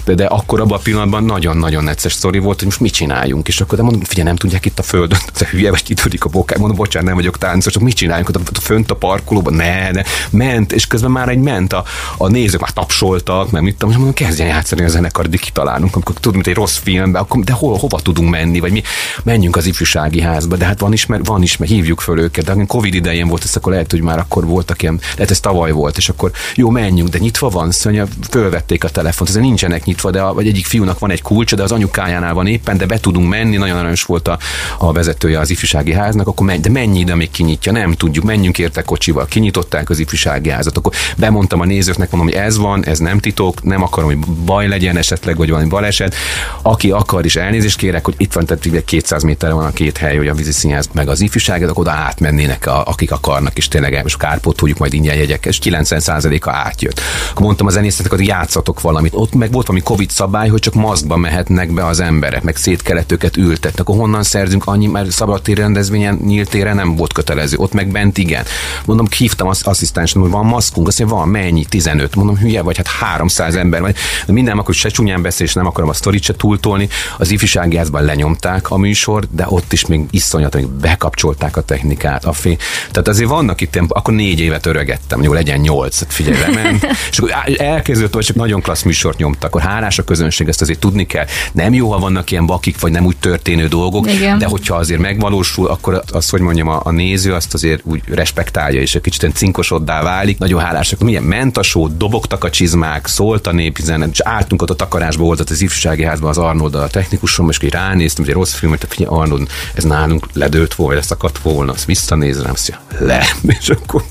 de, 0.04 0.14
de 0.14 0.24
akkor 0.24 0.60
abban 0.60 0.78
a 0.78 0.82
pillanatban 0.82 1.24
nagyon-nagyon 1.24 1.84
necces 1.84 2.12
sztori 2.12 2.38
volt, 2.38 2.58
hogy 2.58 2.66
most 2.66 2.80
mit 2.80 2.92
csináljunk. 2.92 3.48
És 3.48 3.60
akkor 3.60 3.78
de 3.78 3.82
mondom, 3.84 4.02
figyelj, 4.02 4.26
nem 4.26 4.36
tudják 4.36 4.64
itt 4.64 4.78
a 4.78 4.82
földön, 4.82 5.18
ez 5.34 5.46
hülye 5.46 5.70
vagy 5.70 5.82
kitűnik 5.82 6.24
a 6.24 6.28
bokát, 6.28 6.58
mondom, 6.58 6.76
bocsánat, 6.76 7.08
nem 7.08 7.16
vagyok 7.16 7.38
táncos, 7.38 7.78
mit 7.78 7.94
csináljunk 7.94 8.28
ott 8.28 8.58
fönt 8.58 8.90
a 8.90 8.94
parkolóban, 9.34 9.54
ne, 9.54 9.90
ne, 9.90 10.02
ment, 10.30 10.72
és 10.72 10.86
közben 10.86 11.10
már 11.10 11.28
egy 11.28 11.38
ment. 11.38 11.72
A, 11.72 11.84
a 12.16 12.28
nézők, 12.28 12.60
már 12.60 12.70
tapsoltak, 12.70 13.50
mert 13.50 13.64
mit 13.64 13.72
tudom, 13.72 13.90
és 13.90 13.96
mondom, 13.96 14.14
kezdjen 14.14 14.48
játszani 14.48 14.84
a 14.84 14.88
zenekar, 14.88 15.28
de 15.28 15.36
kitalálunk, 15.36 15.94
amikor 15.94 16.14
tudunk, 16.14 16.34
mint 16.34 16.46
egy 16.46 16.54
rossz 16.54 16.76
filmbe, 16.76 17.18
akkor, 17.18 17.44
de 17.44 17.52
hol, 17.52 17.76
hova 17.78 18.00
tudunk 18.00 18.30
menni, 18.30 18.60
vagy 18.60 18.72
mi? 18.72 18.82
Menjünk 19.22 19.56
az 19.56 19.66
ifjúsági 19.66 20.20
házba, 20.20 20.56
de 20.56 20.64
hát 20.64 20.80
van 20.80 20.92
ismer, 20.92 21.24
van 21.24 21.42
ismer, 21.42 21.68
hívjuk 21.68 22.00
föl 22.00 22.20
őket, 22.20 22.44
de 22.44 22.52
a 22.52 22.66
Covid 22.66 22.94
idején 22.94 23.28
volt, 23.28 23.44
ez 23.44 23.56
akkor 23.56 23.72
lehet, 23.72 23.90
hogy 23.90 24.00
már 24.00 24.18
akkor 24.18 24.46
voltak 24.46 24.82
ilyen, 24.82 25.00
lehet 25.14 25.30
ez 25.30 25.40
tavaly 25.40 25.70
volt, 25.70 25.96
és 25.96 26.08
akkor 26.08 26.30
jó, 26.54 26.70
menjünk, 26.70 27.08
de 27.08 27.18
nyitva 27.18 27.48
van, 27.48 27.70
szóval 27.70 28.08
fölvették 28.30 28.84
a 28.84 28.88
telefont, 28.88 29.30
ezek 29.30 29.42
nincsenek 29.42 29.84
nyitva, 29.84 30.10
de 30.10 30.20
a, 30.20 30.34
vagy 30.34 30.46
egyik 30.46 30.66
fiúnak 30.66 30.98
van 30.98 31.10
egy 31.10 31.22
kulcsa, 31.22 31.56
de 31.56 31.62
az 31.62 31.72
anyukájánál 31.72 32.34
van 32.34 32.46
éppen, 32.46 32.76
de 32.76 32.86
be 32.86 33.00
tudunk 33.00 33.28
menni, 33.28 33.56
nagyon 33.56 33.78
aranyos 33.78 34.02
volt 34.02 34.28
a, 34.28 34.38
a 34.78 34.92
vezetője 34.92 35.38
az 35.38 35.50
ifjúsági 35.50 35.92
háznak, 35.92 36.26
akkor 36.26 36.46
menj, 36.46 36.60
de 36.60 36.70
mennyi 36.70 36.98
ide 36.98 37.14
még 37.14 37.30
kinyitja, 37.30 37.72
nem 37.72 37.92
tudjuk, 37.92 38.24
menjünk 38.24 38.58
érte 38.58 38.82
kocsival, 38.82 39.23
kinyitották 39.24 39.90
az 39.90 39.98
ifjúsági 39.98 40.50
házat, 40.50 40.76
akkor 40.76 40.92
bemondtam 41.16 41.60
a 41.60 41.64
nézőknek, 41.64 42.10
mondom, 42.10 42.32
hogy 42.32 42.42
ez 42.42 42.58
van, 42.58 42.84
ez 42.84 42.98
nem 42.98 43.18
titok, 43.18 43.62
nem 43.62 43.82
akarom, 43.82 44.08
hogy 44.08 44.18
baj 44.44 44.68
legyen 44.68 44.96
esetleg, 44.96 45.36
vagy 45.36 45.48
valami 45.50 45.68
baleset. 45.68 46.14
Aki 46.62 46.90
akar 46.90 47.24
is 47.24 47.36
elnézést 47.36 47.78
kérek, 47.78 48.04
hogy 48.04 48.14
itt 48.16 48.32
van, 48.32 48.46
tehát 48.46 48.84
200 48.84 49.22
méterre 49.22 49.52
van 49.52 49.66
a 49.66 49.72
két 49.72 49.96
hely, 49.96 50.16
hogy 50.16 50.28
a 50.28 50.34
vízi 50.34 50.52
színház 50.52 50.88
meg 50.92 51.08
az 51.08 51.20
ifjúság, 51.20 51.62
akkor 51.62 51.78
oda 51.78 51.90
átmennének, 51.90 52.66
a, 52.66 52.84
akik 52.86 53.12
akarnak, 53.12 53.56
és 53.56 53.68
tényleg 53.68 54.02
most 54.02 54.18
kárpot 54.18 54.56
tudjuk 54.56 54.78
majd 54.78 54.92
ingyen 54.92 55.16
jegyek, 55.16 55.46
és 55.46 55.58
90%-a 55.62 56.50
átjött. 56.50 57.00
Akkor 57.30 57.42
mondtam 57.42 57.66
a 57.66 57.70
zenészeknek, 57.70 58.18
hogy 58.18 58.26
játszatok 58.26 58.80
valamit. 58.80 59.12
Ott 59.14 59.34
meg 59.34 59.52
volt 59.52 59.66
valami 59.66 59.84
Covid 59.84 60.10
szabály, 60.10 60.48
hogy 60.48 60.60
csak 60.60 60.74
maszkba 60.74 61.16
mehetnek 61.16 61.72
be 61.72 61.86
az 61.86 62.00
emberek, 62.00 62.42
meg 62.42 62.56
szét 62.56 62.82
kellett 62.82 63.12
őket 63.12 63.36
ültetni. 63.36 63.80
Akkor 63.80 63.96
honnan 63.96 64.22
szerzünk 64.22 64.66
annyi, 64.66 64.86
mert 64.86 65.10
szabadtéri 65.10 65.60
rendezvényen 65.60 66.20
nyílt 66.24 66.74
nem 66.74 66.96
volt 66.96 67.12
kötelező. 67.12 67.56
Ott 67.56 67.72
meg 67.72 67.88
bent 67.88 68.18
igen. 68.18 68.44
Mondom, 68.84 69.06
hívtam 69.14 69.48
az 69.48 69.62
asszisztensnek, 69.62 70.22
hogy 70.22 70.32
van 70.32 70.46
maszkunk, 70.46 70.88
azt 70.88 70.98
mondja, 70.98 71.16
van, 71.16 71.28
mennyi, 71.28 71.64
15. 71.64 72.14
Mondom, 72.14 72.36
hülye 72.36 72.62
vagy, 72.62 72.76
hát 72.76 72.86
300 72.86 73.54
ember 73.54 73.80
vagy. 73.80 73.96
De 74.26 74.32
minden 74.32 74.58
akkor 74.58 74.74
se 74.74 74.88
csúnyán 74.88 75.22
beszél, 75.22 75.46
és 75.46 75.52
nem 75.52 75.66
akarom 75.66 75.88
a 75.88 75.92
sztorit 75.92 76.22
se 76.22 76.34
túltolni. 76.34 76.88
Az 77.18 77.30
ifjúsági 77.30 77.76
házban 77.76 78.04
lenyomták 78.04 78.70
a 78.70 78.76
műsor, 78.76 79.24
de 79.30 79.44
ott 79.48 79.72
is 79.72 79.86
még 79.86 80.00
iszonyat, 80.10 80.54
hogy 80.54 80.66
bekapcsolták 80.66 81.56
a 81.56 81.60
technikát, 81.60 82.24
a 82.24 82.32
fény. 82.32 82.58
Tehát 82.90 83.08
azért 83.08 83.28
vannak 83.28 83.60
itt, 83.60 83.76
akkor 83.88 84.14
négy 84.14 84.40
évet 84.40 84.66
öregettem, 84.66 85.22
jó, 85.22 85.32
legyen 85.32 85.60
nyolc, 85.60 85.98
hát 85.98 86.12
figyelj, 86.12 86.40
lement. 86.40 86.86
és 87.10 87.18
akkor 87.18 87.34
elkezdődött, 87.56 88.14
hogy 88.14 88.24
csak 88.24 88.36
nagyon 88.36 88.60
klassz 88.60 88.82
műsort 88.82 89.18
nyomtak, 89.18 89.54
akkor 89.54 89.70
hálás 89.70 89.98
a 89.98 90.04
közönség, 90.04 90.48
ezt 90.48 90.60
azért 90.60 90.78
tudni 90.78 91.06
kell. 91.06 91.26
Nem 91.52 91.74
jó, 91.74 91.90
ha 91.90 91.98
vannak 91.98 92.30
ilyen 92.30 92.46
bakik, 92.46 92.80
vagy 92.80 92.92
nem 92.92 93.04
úgy 93.04 93.16
történő 93.16 93.66
dolgok, 93.66 94.12
Igen. 94.12 94.38
de 94.38 94.46
hogyha 94.46 94.76
azért 94.76 95.00
megvalósul, 95.00 95.66
akkor 95.66 96.02
azt, 96.12 96.30
hogy 96.30 96.40
mondjam, 96.40 96.68
a, 96.68 96.80
a 96.84 96.90
néző 96.90 97.32
azt 97.32 97.54
azért 97.54 97.80
úgy 97.84 98.02
respektálja, 98.08 98.80
és 98.80 98.94
kicsit 99.04 99.36
cinkosoddá 99.36 100.02
válik. 100.02 100.38
Nagyon 100.38 100.60
hálásak. 100.60 101.00
Milyen 101.00 101.22
ment 101.22 101.58
a 101.58 101.62
só, 101.62 101.88
dobogtak 101.88 102.44
a 102.44 102.50
csizmák, 102.50 103.06
szólt 103.06 103.46
a 103.46 103.52
népzenet, 103.52 104.08
és 104.12 104.20
álltunk 104.20 104.62
ott 104.62 104.70
a 104.70 104.74
takarásba, 104.74 105.24
volt 105.24 105.40
az 105.40 105.62
ifjúsági 105.62 106.04
házban 106.04 106.30
az 106.30 106.38
Arnold 106.38 106.74
a 106.74 106.86
technikusom, 106.86 107.48
és 107.48 107.62
így 107.62 107.70
ránéztem, 107.70 108.24
hogy 108.24 108.32
egy 108.32 108.38
rossz 108.38 108.54
film, 108.54 108.70
hogy 108.70 108.80
figyelj, 108.88 109.20
Arnold, 109.20 109.48
ez 109.74 109.84
nálunk 109.84 110.26
ledőlt 110.32 110.74
volna, 110.74 110.94
leszakadt 110.94 111.38
volna, 111.38 111.72
azt 111.72 111.84
visszanézem, 111.84 112.50
azt 112.50 112.78
mondja, 112.88 113.06
le, 113.06 113.26
és 113.60 113.68
akkor, 113.68 114.04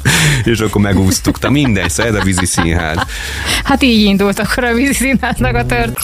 és 0.44 0.60
akkor 0.60 0.82
megúsztuk. 0.82 1.40
Ta 1.40 1.50
mindegy, 1.50 1.90
szed 1.90 2.16
a 2.16 2.24
vízi 2.24 2.46
színház. 2.46 2.98
Hát 3.64 3.84
így 3.84 4.02
indult 4.02 4.40
akkor 4.40 4.64
a 4.64 4.74
vízi 4.74 4.94
színháznak 4.94 5.56
a 5.56 5.66
tört. 5.66 5.98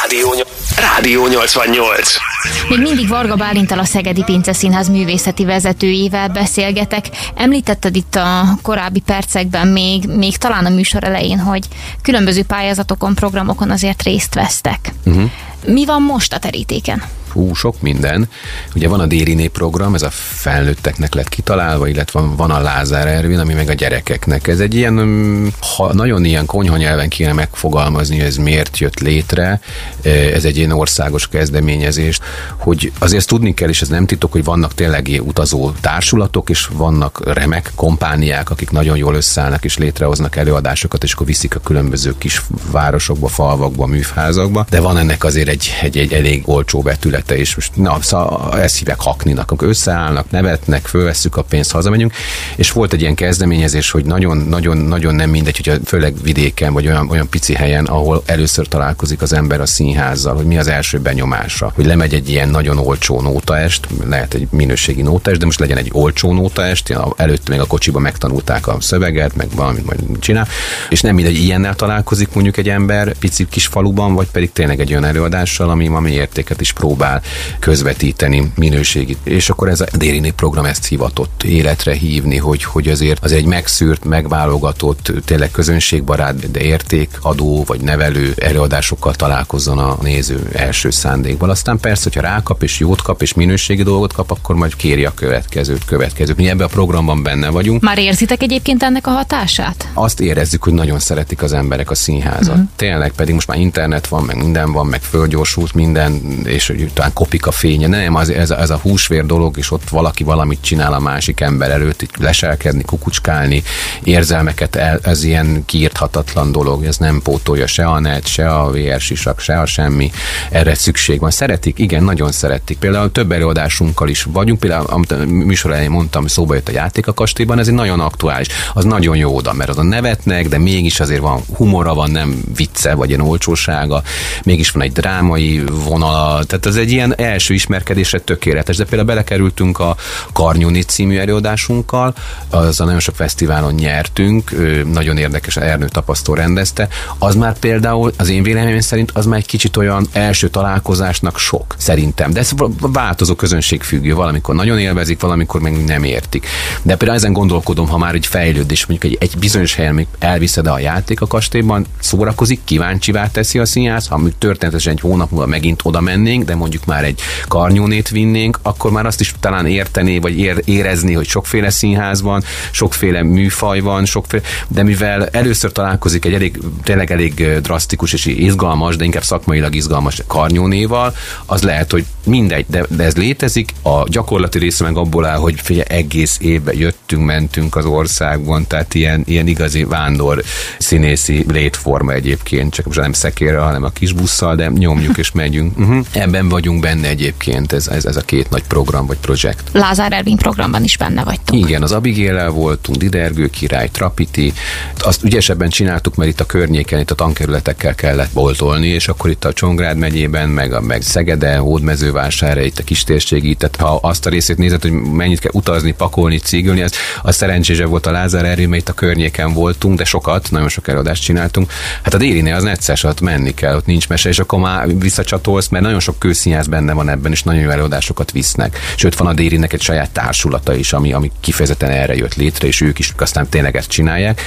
Rádió, 0.00 0.34
Rádió 0.76 1.26
88. 1.26 2.31
Még 2.68 2.78
mindig 2.78 3.08
Varga 3.08 3.36
Bálintal 3.36 3.78
a 3.78 3.84
Szegedi 3.84 4.22
Pince 4.22 4.52
Színház 4.52 4.88
művészeti 4.88 5.44
vezetőjével 5.44 6.28
beszélgetek. 6.28 7.06
Említetted 7.34 7.96
itt 7.96 8.14
a 8.14 8.58
korábbi 8.62 9.00
percekben 9.00 9.68
még, 9.68 10.04
még 10.06 10.36
talán 10.36 10.66
a 10.66 10.70
műsor 10.70 11.04
elején, 11.04 11.38
hogy 11.38 11.68
különböző 12.02 12.42
pályázatokon, 12.44 13.14
programokon 13.14 13.70
azért 13.70 14.02
részt 14.02 14.34
vesztek. 14.34 14.92
Uh-huh. 15.04 15.30
Mi 15.66 15.84
van 15.84 16.02
most 16.02 16.32
a 16.32 16.38
terítéken? 16.38 17.02
Hú, 17.32 17.54
sok 17.54 17.80
minden. 17.80 18.28
Ugye 18.74 18.88
van 18.88 19.00
a 19.00 19.06
Déri 19.06 19.48
program, 19.48 19.94
ez 19.94 20.02
a 20.02 20.10
felnőtteknek 20.10 21.14
lett 21.14 21.28
kitalálva, 21.28 21.86
illetve 21.86 22.20
van, 22.20 22.50
a 22.50 22.60
Lázár 22.60 23.06
Ervin, 23.06 23.38
ami 23.38 23.52
meg 23.52 23.68
a 23.68 23.72
gyerekeknek. 23.72 24.48
Ez 24.48 24.60
egy 24.60 24.74
ilyen, 24.74 24.92
mm, 24.92 25.46
ha 25.76 25.94
nagyon 25.94 26.24
ilyen 26.24 26.46
konyha 26.46 26.76
nyelven 26.76 27.08
kéne 27.08 27.32
megfogalmazni, 27.32 28.16
hogy 28.16 28.26
ez 28.26 28.36
miért 28.36 28.78
jött 28.78 29.00
létre, 29.00 29.60
eh, 30.02 30.34
ez 30.34 30.44
egy 30.44 30.56
ilyen 30.56 30.70
országos 30.70 31.28
kezdeményezés, 31.28 32.18
hogy 32.56 32.92
azért 32.98 33.26
tudni 33.26 33.54
kell, 33.54 33.68
és 33.68 33.82
ez 33.82 33.88
nem 33.88 34.06
titok, 34.06 34.32
hogy 34.32 34.44
vannak 34.44 34.74
tényleg 34.74 35.20
utazó 35.20 35.72
társulatok, 35.80 36.50
és 36.50 36.68
vannak 36.72 37.34
remek 37.34 37.72
kompániák, 37.74 38.50
akik 38.50 38.70
nagyon 38.70 38.96
jól 38.96 39.14
összeállnak 39.14 39.64
és 39.64 39.78
létrehoznak 39.78 40.36
előadásokat, 40.36 41.02
és 41.02 41.12
akkor 41.12 41.26
viszik 41.26 41.54
a 41.54 41.60
különböző 41.60 42.14
kis 42.18 42.42
városokba, 42.70 43.28
falvakba, 43.28 43.86
műfházakba, 43.86 44.66
de 44.70 44.80
van 44.80 44.96
ennek 44.96 45.24
azért 45.24 45.48
egy, 45.48 45.72
egy, 45.82 45.98
egy 45.98 46.12
elég 46.12 46.42
olcsó 46.44 46.80
betület 46.80 47.21
területe, 47.22 47.36
és 47.36 47.54
most 47.54 47.76
na, 47.76 47.98
szóval 48.00 48.60
ezt 48.60 48.78
hívják 48.78 49.00
hakninak, 49.00 49.50
akkor 49.50 49.68
összeállnak, 49.68 50.30
nevetnek, 50.30 50.86
fölvesszük 50.86 51.36
a 51.36 51.42
pénzt, 51.42 51.70
hazamegyünk, 51.70 52.12
és 52.56 52.72
volt 52.72 52.92
egy 52.92 53.00
ilyen 53.00 53.14
kezdeményezés, 53.14 53.90
hogy 53.90 54.04
nagyon-nagyon-nagyon 54.04 55.14
nem 55.14 55.30
mindegy, 55.30 55.56
hogyha 55.56 55.84
főleg 55.84 56.14
vidéken, 56.22 56.72
vagy 56.72 56.86
olyan, 56.86 57.10
olyan 57.10 57.28
pici 57.28 57.54
helyen, 57.54 57.84
ahol 57.84 58.22
először 58.26 58.68
találkozik 58.68 59.22
az 59.22 59.32
ember 59.32 59.60
a 59.60 59.66
színházzal, 59.66 60.34
hogy 60.34 60.46
mi 60.46 60.58
az 60.58 60.66
első 60.66 60.98
benyomása, 60.98 61.72
hogy 61.74 61.86
lemegy 61.86 62.14
egy 62.14 62.28
ilyen 62.28 62.48
nagyon 62.48 62.78
olcsó 62.78 63.20
nótaest, 63.20 63.88
lehet 64.04 64.34
egy 64.34 64.46
minőségi 64.50 65.02
nótaest, 65.02 65.40
de 65.40 65.46
most 65.46 65.58
legyen 65.58 65.76
egy 65.76 65.90
olcsó 65.92 66.32
nótaest, 66.32 66.96
előtt 67.16 67.48
még 67.48 67.60
a 67.60 67.66
kocsiba 67.66 67.98
megtanulták 67.98 68.66
a 68.66 68.76
szöveget, 68.80 69.36
meg 69.36 69.48
valamit 69.54 69.86
majd 69.86 70.18
csinál, 70.18 70.48
és 70.90 71.00
nem 71.00 71.14
mindegy, 71.14 71.36
ilyennel 71.36 71.74
találkozik 71.74 72.34
mondjuk 72.34 72.56
egy 72.56 72.68
ember 72.68 73.14
pici 73.18 73.46
kis 73.48 73.66
faluban, 73.66 74.14
vagy 74.14 74.30
pedig 74.32 74.52
tényleg 74.52 74.80
egy 74.80 74.90
olyan 74.90 75.04
előadással, 75.04 75.70
ami, 75.70 75.88
ami 75.88 76.10
értéket 76.10 76.60
is 76.60 76.72
próbál 76.72 77.11
közvetíteni, 77.58 78.52
minőségit. 78.56 79.18
És 79.22 79.50
akkor 79.50 79.68
ez 79.68 79.80
a 79.80 79.86
Dérini 79.92 80.30
program 80.30 80.64
ezt 80.64 80.86
hivatott 80.86 81.42
életre 81.42 81.92
hívni, 81.92 82.36
hogy, 82.36 82.64
hogy 82.64 82.88
azért 82.88 83.24
az 83.24 83.32
egy 83.32 83.44
megszűrt, 83.44 84.04
megválogatott, 84.04 85.12
tényleg 85.24 85.50
közönségbarát, 85.50 86.50
de 86.50 86.60
értékadó 86.60 87.64
vagy 87.66 87.80
nevelő 87.80 88.34
előadásokkal 88.36 89.14
találkozzon 89.14 89.78
a 89.78 89.96
néző 90.02 90.48
első 90.52 90.90
szándékban. 90.90 91.50
Aztán 91.50 91.78
persze, 91.78 92.02
hogyha 92.02 92.20
rákap 92.20 92.62
és 92.62 92.78
jót 92.78 93.02
kap 93.02 93.22
és 93.22 93.34
minőségi 93.34 93.82
dolgot 93.82 94.12
kap, 94.12 94.30
akkor 94.30 94.54
majd 94.54 94.76
kéri 94.76 95.04
a 95.04 95.14
következőt, 95.14 95.84
következőt. 95.84 96.36
Mi 96.36 96.48
ebben 96.48 96.66
a 96.66 96.70
programban 96.70 97.22
benne 97.22 97.48
vagyunk. 97.48 97.82
Már 97.82 97.98
érzitek 97.98 98.42
egyébként 98.42 98.82
ennek 98.82 99.06
a 99.06 99.10
hatását? 99.10 99.88
Azt 99.94 100.20
érezzük, 100.20 100.62
hogy 100.62 100.72
nagyon 100.72 100.98
szeretik 100.98 101.42
az 101.42 101.52
emberek 101.52 101.90
a 101.90 101.94
színházat. 101.94 102.54
Uh-huh. 102.54 102.68
Tényleg, 102.76 103.12
pedig 103.12 103.34
most 103.34 103.46
már 103.46 103.58
internet 103.58 104.06
van, 104.06 104.24
meg 104.24 104.36
minden 104.36 104.72
van, 104.72 104.86
meg 104.86 105.02
fölgyorsult 105.02 105.74
minden, 105.74 106.20
és 106.44 106.66
hogy 106.66 106.90
talán 107.02 107.16
kopik 107.16 107.46
a 107.46 107.50
fénye. 107.50 107.86
Nem, 107.86 108.14
az, 108.14 108.30
ez, 108.30 108.50
a, 108.50 108.60
ez 108.60 108.70
a 108.70 108.78
húsvér 108.82 109.26
dolog, 109.26 109.58
és 109.58 109.70
ott 109.70 109.88
valaki 109.88 110.24
valamit 110.24 110.58
csinál 110.60 110.92
a 110.92 110.98
másik 110.98 111.40
ember 111.40 111.70
előtt, 111.70 112.02
így 112.02 112.10
leselkedni, 112.18 112.82
kukucskálni, 112.82 113.62
érzelmeket, 114.02 114.76
el, 114.76 114.98
ez 115.02 115.24
ilyen 115.24 115.62
kiírthatatlan 115.66 116.52
dolog, 116.52 116.84
ez 116.84 116.96
nem 116.96 117.22
pótolja 117.22 117.66
se 117.66 117.84
a 117.84 118.00
net, 118.00 118.26
se 118.26 118.54
a 118.54 118.70
VR 118.70 119.00
sisak, 119.00 119.40
se 119.40 119.60
a 119.60 119.66
semmi. 119.66 120.10
Erre 120.50 120.74
szükség 120.74 121.20
van. 121.20 121.30
Szeretik, 121.30 121.78
igen, 121.78 122.04
nagyon 122.04 122.32
szeretik. 122.32 122.78
Például 122.78 123.12
több 123.12 123.32
előadásunkkal 123.32 124.08
is 124.08 124.22
vagyunk, 124.22 124.58
például 124.58 124.86
amit 124.86 125.26
műsor 125.26 125.70
elején 125.70 125.90
mondtam, 125.90 126.26
szóba 126.26 126.54
jött 126.54 126.68
a 126.68 126.72
játék 126.72 127.06
a 127.06 127.12
kastélyban, 127.12 127.58
ez 127.58 127.68
egy 127.68 127.74
nagyon 127.74 128.00
aktuális. 128.00 128.46
Az 128.74 128.84
nagyon 128.84 129.16
jó 129.16 129.36
oda, 129.36 129.52
mert 129.52 129.78
a 129.78 129.82
nevetnek, 129.82 130.48
de 130.48 130.58
mégis 130.58 131.00
azért 131.00 131.20
van 131.20 131.40
humora, 131.56 131.94
van 131.94 132.10
nem 132.10 132.42
vicce, 132.54 132.94
vagy 132.94 133.08
ilyen 133.08 133.20
olcsósága, 133.20 134.02
mégis 134.44 134.70
van 134.70 134.82
egy 134.82 134.92
drámai 134.92 135.64
vonala, 135.84 136.44
tehát 136.44 136.66
ez 136.66 136.76
egy 136.76 136.91
ilyen 136.92 137.14
első 137.18 137.54
ismerkedésre 137.54 138.18
tökéletes. 138.20 138.76
De 138.76 138.84
például 138.84 139.06
belekerültünk 139.06 139.78
a 139.78 139.96
Karnyúni 140.32 140.82
című 140.82 141.18
előadásunkkal, 141.18 142.14
az 142.50 142.80
a 142.80 142.84
nagyon 142.84 143.00
sok 143.00 143.14
fesztiválon 143.14 143.74
nyertünk, 143.74 144.50
nagyon 144.92 145.16
érdekes, 145.16 145.56
Ernő 145.56 145.88
tapasztó 145.88 146.34
rendezte, 146.34 146.88
az 147.18 147.34
már 147.34 147.58
például 147.58 148.12
az 148.16 148.28
én 148.28 148.42
véleményem 148.42 148.80
szerint 148.80 149.10
az 149.14 149.26
már 149.26 149.38
egy 149.38 149.46
kicsit 149.46 149.76
olyan 149.76 150.06
első 150.12 150.48
találkozásnak 150.48 151.38
sok, 151.38 151.74
szerintem. 151.78 152.32
De 152.32 152.40
ez 152.40 152.50
változó 152.80 153.34
közönség 153.34 153.82
függő, 153.82 154.14
valamikor 154.14 154.54
nagyon 154.54 154.78
élvezik, 154.78 155.20
valamikor 155.20 155.60
meg 155.60 155.84
nem 155.84 156.04
értik. 156.04 156.46
De 156.82 156.96
például 156.96 157.18
ezen 157.18 157.32
gondolkodom, 157.32 157.88
ha 157.88 157.98
már 157.98 158.14
egy 158.14 158.26
fejlődés, 158.26 158.86
mondjuk 158.86 159.12
egy, 159.12 159.18
egy 159.20 159.38
bizonyos 159.38 159.74
helyen 159.74 160.06
elviszed 160.18 160.66
a 160.66 160.78
játék 160.78 161.20
a 161.20 161.26
kastélyban, 161.26 161.86
szórakozik, 162.00 162.60
kíváncsivá 162.64 163.30
teszi 163.30 163.58
a 163.58 163.64
színház, 163.64 164.06
ha 164.06 164.20
történetesen 164.38 164.92
egy 164.92 165.00
hónap 165.00 165.30
múlva 165.30 165.46
megint 165.46 165.80
oda 165.82 166.00
mennénk, 166.00 166.44
de 166.44 166.54
mondjuk 166.54 166.71
már 166.86 167.04
egy 167.04 167.20
karnyónét 167.48 168.08
vinnénk, 168.08 168.58
akkor 168.62 168.90
már 168.90 169.06
azt 169.06 169.20
is 169.20 169.34
talán 169.40 169.66
értené, 169.66 170.18
vagy 170.18 170.38
ér, 170.38 170.62
érezni, 170.64 171.12
hogy 171.12 171.26
sokféle 171.26 171.70
színház 171.70 172.22
van, 172.22 172.42
sokféle 172.70 173.22
műfaj 173.22 173.80
van, 173.80 174.04
sokféle, 174.04 174.42
de 174.68 174.82
mivel 174.82 175.26
először 175.26 175.72
találkozik 175.72 176.24
egy 176.24 176.34
elég, 176.34 176.58
tényleg 176.82 177.10
elég 177.10 177.58
drasztikus 177.60 178.12
és 178.12 178.26
izgalmas, 178.26 178.96
de 178.96 179.04
inkább 179.04 179.22
szakmailag 179.22 179.74
izgalmas 179.74 180.22
karnyónéval, 180.26 181.14
az 181.46 181.62
lehet, 181.62 181.90
hogy 181.90 182.04
mindegy, 182.26 182.64
de, 182.68 182.84
de 182.88 183.04
ez 183.04 183.16
létezik. 183.16 183.72
A 183.82 184.08
gyakorlati 184.08 184.58
része 184.58 184.84
meg 184.84 184.96
abból 184.96 185.24
áll, 185.24 185.38
hogy 185.38 185.60
figyelj, 185.60 185.86
egész 185.88 186.38
évben 186.40 186.76
jöttünk, 186.76 187.24
mentünk 187.24 187.76
az 187.76 187.84
országban, 187.84 188.66
tehát 188.66 188.94
ilyen, 188.94 189.22
ilyen 189.26 189.46
igazi 189.46 189.84
vándor 189.84 190.42
színészi 190.78 191.44
létforma 191.48 192.12
egyébként, 192.12 192.74
csak 192.74 192.86
most 192.86 193.00
nem 193.00 193.12
szekére, 193.12 193.58
hanem 193.58 193.84
a 193.84 193.90
kis 193.90 194.12
busszal, 194.12 194.56
de 194.56 194.68
nyomjuk 194.68 195.18
és 195.18 195.32
megyünk. 195.32 195.78
Uh-huh. 195.78 196.06
Ebben 196.12 196.48
vagyunk 196.62 196.80
benne 196.80 197.08
egyébként, 197.08 197.72
ez, 197.72 197.88
ez, 197.88 198.04
ez 198.04 198.16
a 198.16 198.20
két 198.20 198.50
nagy 198.50 198.62
program 198.62 199.06
vagy 199.06 199.16
projekt. 199.16 199.68
Lázár 199.72 200.12
Ervin 200.12 200.36
programban 200.36 200.84
is 200.84 200.96
benne 200.96 201.24
vagytok. 201.24 201.56
Igen, 201.56 201.82
az 201.82 201.92
Abigéllel 201.92 202.50
voltunk, 202.50 202.98
Didergő 202.98 203.48
király, 203.48 203.88
Trapiti, 203.88 204.52
azt 204.98 205.24
ügyesebben 205.24 205.68
csináltuk, 205.68 206.14
mert 206.14 206.30
itt 206.30 206.40
a 206.40 206.46
környéken, 206.46 207.00
itt 207.00 207.10
a 207.10 207.14
tankerületekkel 207.14 207.94
kellett 207.94 208.32
boltolni, 208.32 208.86
és 208.86 209.08
akkor 209.08 209.30
itt 209.30 209.44
a 209.44 209.52
Csongrád 209.52 209.96
megyében, 209.96 210.48
meg, 210.48 210.72
a, 210.72 210.80
meg 210.80 211.02
Szegede, 211.02 211.56
Hódmezővásárhely, 211.56 212.66
itt 212.66 212.78
a 212.78 212.84
kistérségi, 212.84 213.54
tehát 213.54 213.76
ha 213.76 214.08
azt 214.08 214.26
a 214.26 214.30
részét 214.30 214.56
nézed, 214.56 214.82
hogy 214.82 214.92
mennyit 214.92 215.38
kell 215.38 215.52
utazni, 215.54 215.92
pakolni, 215.92 216.38
cígölni, 216.38 216.82
az, 216.82 216.92
az 217.22 217.36
szerencsése 217.36 217.84
volt 217.84 218.06
a 218.06 218.10
Lázár 218.10 218.44
Ervin, 218.44 218.68
mert 218.68 218.82
itt 218.82 218.88
a 218.88 218.92
környéken 218.92 219.52
voltunk, 219.52 219.98
de 219.98 220.04
sokat, 220.04 220.50
nagyon 220.50 220.68
sok 220.68 220.88
előadást 220.88 221.22
csináltunk. 221.22 221.72
Hát 222.02 222.14
a 222.14 222.18
Dérinél 222.18 222.54
az 222.54 222.62
necces, 222.62 223.04
ott 223.04 223.20
menni 223.20 223.54
kell, 223.54 223.76
ott 223.76 223.86
nincs 223.86 224.08
mese, 224.08 224.28
és 224.28 224.38
akkor 224.38 224.58
már 224.58 224.98
visszacsatolsz, 224.98 225.68
mert 225.68 225.84
nagyon 225.84 226.00
sok 226.00 226.18
kőszínház 226.52 226.66
benne 226.66 226.92
van 226.92 227.08
ebben, 227.08 227.32
és 227.32 227.42
nagyon 227.42 227.62
jó 227.62 227.70
előadásokat 227.70 228.30
visznek. 228.30 228.78
Sőt, 228.96 229.16
van 229.16 229.26
a 229.26 229.32
Dérinek 229.32 229.72
egy 229.72 229.80
saját 229.80 230.10
társulata 230.10 230.74
is, 230.74 230.92
ami, 230.92 231.12
ami 231.12 231.30
kifejezetten 231.40 231.90
erre 231.90 232.14
jött 232.14 232.34
létre, 232.34 232.66
és 232.66 232.80
ők 232.80 232.98
is 232.98 233.12
aztán 233.18 233.48
tényleg 233.48 233.76
ezt 233.76 233.88
csinálják. 233.88 234.40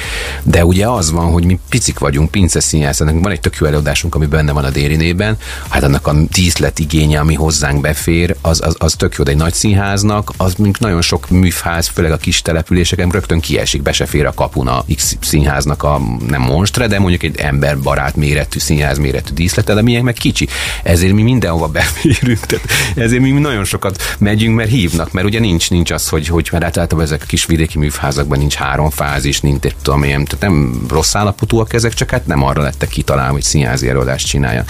De 0.44 0.66
ugye 0.66 0.88
az 0.88 1.12
van, 1.12 1.32
hogy 1.32 1.46
mi 1.46 1.60
picik 1.70 2.00
vagyunk, 2.00 2.32
pince 2.32 2.60
színház, 2.60 3.00
van 3.00 3.32
egy 3.32 3.40
tök 3.40 3.56
jó 3.56 3.66
előadásunk, 3.68 4.16
ami 4.16 4.26
benne 4.26 4.52
van 4.52 4.64
a 4.64 4.70
Dérinében, 4.70 5.38
hát 5.70 5.84
annak 5.84 6.08
a 6.08 6.14
díszlet 6.32 6.80
igénye, 6.80 7.20
ami 7.20 7.34
hozzánk 7.34 7.82
befér, 7.82 8.36
az, 8.42 8.62
az, 8.64 8.76
az 8.78 8.94
tök 8.94 9.16
jó, 9.18 9.24
de 9.24 9.32
egy 9.32 9.38
nagy 9.38 9.54
színháznak, 9.54 10.32
az 10.38 10.54
mint 10.54 10.80
nagyon 10.80 11.02
sok 11.02 11.30
műfáz, 11.30 11.88
főleg 11.88 12.12
a 12.12 12.18
kis 12.18 12.42
településeken 12.42 13.10
rögtön 13.10 13.40
kiesik, 13.40 13.82
be 13.82 13.92
se 13.92 14.06
fér 14.06 14.26
a 14.26 14.34
kapun 14.34 14.68
a 14.68 14.84
X 14.96 15.18
színháznak 15.22 15.84
a 15.84 16.02
nem 16.28 16.42
monstre, 16.42 16.88
de 16.88 17.00
mondjuk 17.00 17.24
egy 17.24 17.38
emberbarát 17.38 18.16
méretű 18.16 18.60
színház 18.60 18.98
méretű 18.98 19.34
díszlete, 19.34 19.74
de 19.74 19.82
milyen 19.82 20.04
meg 20.04 20.14
kicsi. 20.14 20.48
Ezért 20.84 21.14
mi 21.14 21.22
mindenhova 21.22 21.72
beférünk, 22.04 22.40
tehát 22.40 22.68
ezért 22.96 23.22
mi 23.22 23.32
nagyon 23.32 23.64
sokat 23.64 24.16
megyünk, 24.20 24.56
mert 24.56 24.70
hívnak, 24.70 25.12
mert 25.12 25.28
ugye 25.28 25.40
nincs, 25.40 25.70
nincs 25.70 25.92
az, 25.92 26.10
hogy, 26.10 26.28
hogy 26.28 26.50
mert 26.52 26.64
általában 26.64 27.02
ezek 27.02 27.22
a 27.22 27.26
kis 27.26 27.46
vidéki 27.46 27.78
műfázakban 27.78 28.38
nincs 28.38 28.54
három 28.54 28.90
fázis, 28.90 29.42
nincs 29.42 29.64
egy 29.66 29.76
tudom 29.82 30.04
ilyen, 30.04 30.26
tehát 30.26 30.42
nem 30.42 30.86
rossz 30.90 31.16
állapotúak 31.16 31.74
ezek, 31.74 31.94
csak 31.94 32.10
hát 32.10 32.28
nem 32.28 32.44
arra 32.44 32.62
lettek 32.62 32.90
kitalálva, 32.90 33.32
hogy 33.32 33.44
színházi 33.44 33.90
előadást 33.90 34.28
csinálja. 34.28 34.64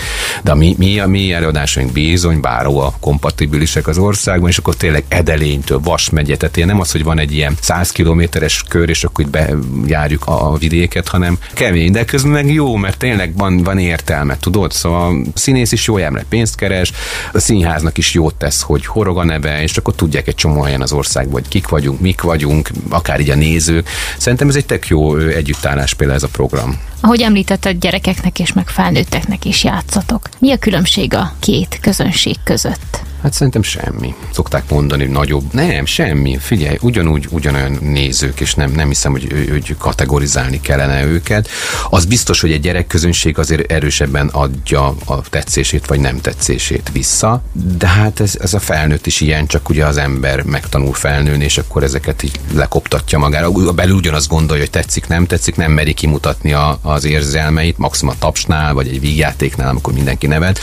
De 0.43 0.51
a 0.51 0.55
mi, 0.55 0.75
mi, 0.77 0.99
a 0.99 1.07
mi 1.07 1.33
előadásaink 1.33 1.91
bizony, 1.91 2.39
báró 2.39 2.79
a 2.79 2.93
kompatibilisek 2.99 3.87
az 3.87 3.97
országban, 3.97 4.49
és 4.49 4.57
akkor 4.57 4.75
tényleg 4.75 5.03
Edelénytől, 5.07 5.79
Vas 5.79 6.09
megye, 6.09 6.37
tehát 6.37 6.67
nem 6.67 6.79
az, 6.79 6.91
hogy 6.91 7.03
van 7.03 7.19
egy 7.19 7.33
ilyen 7.33 7.55
100 7.61 7.91
kilométeres 7.91 8.63
kör, 8.67 8.89
és 8.89 9.03
akkor 9.03 9.25
itt 9.25 9.31
bejárjuk 9.31 10.25
a 10.25 10.57
vidéket, 10.57 11.07
hanem 11.07 11.37
kemény, 11.53 11.91
de 11.91 12.05
közben 12.05 12.31
meg 12.31 12.53
jó, 12.53 12.75
mert 12.75 12.97
tényleg 12.97 13.37
van, 13.37 13.63
van 13.63 13.77
értelme, 13.77 14.37
tudod? 14.39 14.71
Szóval 14.71 15.09
a 15.09 15.29
színész 15.33 15.71
is 15.71 15.87
jó 15.87 15.97
emre 15.97 16.25
pénzt 16.29 16.55
keres, 16.55 16.91
a 17.33 17.39
színháznak 17.39 17.97
is 17.97 18.13
jót 18.13 18.35
tesz, 18.35 18.61
hogy 18.61 18.85
horog 18.85 19.17
a 19.17 19.23
neve, 19.23 19.61
és 19.61 19.77
akkor 19.77 19.95
tudják 19.95 20.27
egy 20.27 20.35
csomó 20.35 20.61
helyen 20.61 20.81
az 20.81 20.91
országban, 20.91 21.33
hogy 21.33 21.47
kik 21.47 21.67
vagyunk, 21.67 21.99
mik 21.99 22.21
vagyunk, 22.21 22.69
akár 22.89 23.19
így 23.19 23.29
a 23.29 23.35
nézők. 23.35 23.89
Szerintem 24.17 24.49
ez 24.49 24.55
egy 24.55 24.65
tök 24.65 24.87
jó 24.87 25.17
együttállás 25.17 25.93
például 25.93 26.17
ez 26.17 26.23
a 26.23 26.31
program. 26.31 26.79
Ahogy 27.01 27.21
említetted, 27.21 27.79
gyerekeknek 27.79 28.39
és 28.39 28.53
meg 28.53 28.67
felnőtteknek 28.67 29.45
is 29.45 29.63
játszatok. 29.63 30.29
Mi 30.39 30.51
a 30.51 30.57
különbség 30.57 31.13
a 31.13 31.33
két 31.39 31.77
közönség 31.81 32.35
között? 32.43 33.03
Hát 33.25 33.33
szerintem 33.33 33.63
semmi. 33.63 34.15
Szokták 34.31 34.69
mondani, 34.69 35.05
nagyobb. 35.05 35.53
Nem, 35.53 35.85
semmi. 35.85 36.37
Figyelj, 36.37 36.77
ugyanúgy, 36.81 37.27
ugyanolyan 37.29 37.77
nézők, 37.81 38.39
és 38.39 38.53
nem, 38.53 38.71
nem 38.71 38.87
hiszem, 38.87 39.11
hogy, 39.11 39.47
hogy 39.49 39.75
kategorizálni 39.77 40.61
kellene 40.61 41.05
őket. 41.05 41.49
Az 41.89 42.05
biztos, 42.05 42.41
hogy 42.41 42.51
egy 42.51 42.61
gyerekközönség 42.61 43.37
azért 43.37 43.71
erősebben 43.71 44.27
adja 44.27 44.95
a 45.05 45.21
tetszését, 45.21 45.85
vagy 45.85 45.99
nem 45.99 46.21
tetszését 46.21 46.89
vissza, 46.93 47.43
de 47.77 47.87
hát 47.87 48.19
ez, 48.19 48.37
ez 48.41 48.53
a 48.53 48.59
felnőtt 48.59 49.05
is 49.05 49.21
ilyen, 49.21 49.47
csak 49.47 49.69
ugye 49.69 49.85
az 49.85 49.97
ember 49.97 50.43
megtanul 50.43 50.93
felnőni, 50.93 51.43
és 51.43 51.57
akkor 51.57 51.83
ezeket 51.83 52.23
így 52.23 52.39
lekoptatja 52.53 53.17
magára. 53.17 53.51
Belül 53.51 53.95
ugyanazt 53.95 54.27
gondolja, 54.27 54.63
hogy 54.63 54.71
tetszik, 54.71 55.07
nem 55.07 55.25
tetszik, 55.25 55.55
nem 55.55 55.71
meri 55.71 55.93
kimutatni 55.93 56.53
a, 56.53 56.79
az 56.85 57.05
érzelmeit, 57.05 57.77
maximum 57.77 58.15
a 58.15 58.19
tapsnál, 58.19 58.73
vagy 58.73 58.87
egy 58.87 58.99
vígjátéknál, 58.99 59.69
amikor 59.69 59.93
mindenki 59.93 60.27
nevet. 60.27 60.59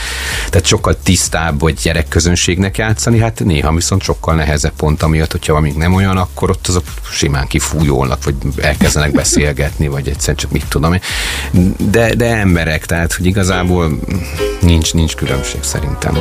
Tehát 0.51 0.67
sokkal 0.67 0.97
tisztább, 1.03 1.61
hogy 1.61 1.75
gyerekközönség 1.83 2.51
közönségnek 2.53 2.77
játszani, 2.77 3.19
hát 3.19 3.45
néha 3.45 3.75
viszont 3.75 4.03
sokkal 4.03 4.35
nehezebb 4.35 4.73
pont 4.77 5.03
amiatt, 5.03 5.31
hogyha 5.31 5.57
amíg 5.57 5.75
nem 5.75 5.95
olyan, 5.95 6.17
akkor 6.17 6.51
ott 6.51 6.67
azok 6.67 6.85
simán 7.11 7.47
kifújolnak, 7.47 8.25
vagy 8.25 8.35
elkezdenek 8.57 9.13
beszélgetni, 9.13 9.89
vagy 9.89 10.09
egyszer 10.09 10.35
csak 10.35 10.51
mit 10.51 10.67
tudom. 10.69 10.95
De, 11.79 12.15
de 12.15 12.37
emberek, 12.37 12.87
tehát, 12.87 13.13
hogy 13.13 13.27
igazából 13.27 13.99
Nincs, 14.63 14.95
nincs 14.95 15.15
különbség 15.15 15.63
szerintem. 15.63 16.19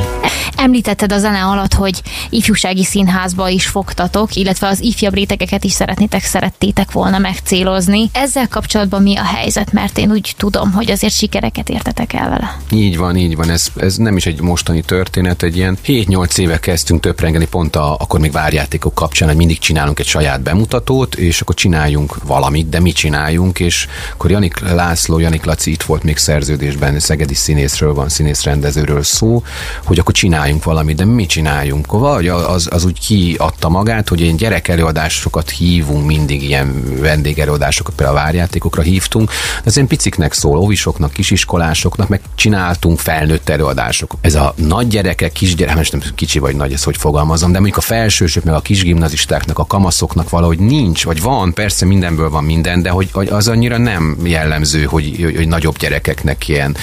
Említetted 0.55 1.11
a 1.11 1.17
zene 1.17 1.43
alatt, 1.43 1.73
hogy 1.73 2.01
ifjúsági 2.29 2.83
színházba 2.83 3.49
is 3.49 3.67
fogtatok, 3.67 4.35
illetve 4.35 4.67
az 4.67 4.81
ifjabb 4.81 5.13
rétegeket 5.13 5.63
is 5.63 5.71
szeretnétek, 5.71 6.23
szerettétek 6.23 6.91
volna 6.91 7.17
megcélozni. 7.17 8.09
Ezzel 8.13 8.47
kapcsolatban 8.47 9.01
mi 9.01 9.17
a 9.17 9.23
helyzet? 9.23 9.71
Mert 9.71 9.90
én 9.97 10.11
úgy 10.11 10.33
tudom, 10.37 10.71
hogy 10.71 10.91
azért 10.91 11.13
sikereket 11.13 11.69
értetek 11.69 12.13
el 12.13 12.29
vele. 12.29 12.57
Így 12.71 12.97
van, 12.97 13.15
így 13.17 13.35
van. 13.35 13.49
Ez, 13.49 13.67
ez 13.75 13.95
nem 13.95 14.17
is 14.17 14.25
egy 14.25 14.41
mostani 14.41 14.81
történet, 14.81 15.43
egy 15.43 15.57
ilyen 15.57 15.77
7-8 15.85 16.37
éve 16.37 16.59
kezdtünk 16.59 17.01
töprengeni 17.01 17.47
pont 17.47 17.75
a, 17.75 17.95
akkor 17.99 18.19
még 18.19 18.31
várjátékok 18.31 18.93
kapcsán, 18.93 19.27
hogy 19.27 19.37
mindig 19.37 19.59
csinálunk 19.59 19.99
egy 19.99 20.05
saját 20.05 20.41
bemutatót, 20.41 21.15
és 21.15 21.41
akkor 21.41 21.55
csináljunk 21.55 22.23
valamit, 22.23 22.69
de 22.69 22.79
mi 22.79 22.91
csináljunk, 22.91 23.59
és 23.59 23.87
akkor 24.13 24.31
Janik 24.31 24.59
László, 24.59 25.19
Janik 25.19 25.45
Laci 25.45 25.71
itt 25.71 25.83
volt 25.83 26.03
még 26.03 26.17
szerződésben, 26.17 26.99
szegedi 26.99 27.33
színészről 27.33 27.93
van, 27.93 28.09
színészrendezőről 28.09 29.03
szó, 29.03 29.43
hogy 29.83 29.99
akkor 29.99 30.13
csináljunk 30.13 30.63
valamit, 30.63 30.95
de 30.95 31.05
mi 31.05 31.25
csináljunk? 31.25 31.91
Vagy 31.91 32.27
az, 32.27 32.67
az 32.71 32.85
úgy 32.85 32.99
kiadta 32.99 33.69
magát, 33.69 34.09
hogy 34.09 34.21
ilyen 34.21 34.35
gyerekelőadásokat 34.35 35.49
hívunk, 35.49 36.05
mindig 36.05 36.43
ilyen 36.43 36.99
vendégelőadásokat, 36.99 37.95
például 37.95 38.17
a 38.17 38.21
várjátékokra 38.21 38.81
hívtunk, 38.81 39.31
de 39.63 39.69
ilyen 39.81 39.93
piciknek 39.93 40.33
szól, 40.33 40.57
ovisoknak, 40.57 41.13
kisiskolásoknak, 41.13 42.07
meg 42.07 42.21
csináltunk 42.35 42.99
felnőtt 42.99 43.49
előadások. 43.49 44.13
Ez 44.21 44.35
a 44.35 44.53
nagy 44.55 44.87
gyerekek, 44.87 45.31
kisgyerek, 45.31 45.75
most 45.75 45.91
nem 45.91 46.01
kicsi 46.15 46.39
vagy 46.39 46.55
nagy, 46.55 46.73
ez 46.73 46.83
hogy 46.83 46.97
fogalmazom, 46.97 47.51
de 47.51 47.59
mondjuk 47.59 47.77
a 47.77 47.81
felsősök, 47.81 48.43
meg 48.43 48.53
a 48.53 48.59
kisgimnazistáknak, 48.59 49.59
a 49.59 49.65
kamaszoknak 49.65 50.29
valahogy 50.29 50.59
nincs, 50.59 51.05
vagy 51.05 51.21
van, 51.21 51.53
persze 51.53 51.85
mindenből 51.85 52.29
van 52.29 52.43
minden, 52.43 52.81
de 52.81 52.89
hogy, 52.89 53.09
hogy 53.11 53.27
az 53.27 53.47
annyira 53.47 53.77
nem 53.77 54.17
jellemző, 54.23 54.83
hogy, 54.83 55.31
hogy, 55.35 55.47
nagyobb 55.47 55.77
gyerekeknek 55.77 56.47
ilyen 56.47 56.75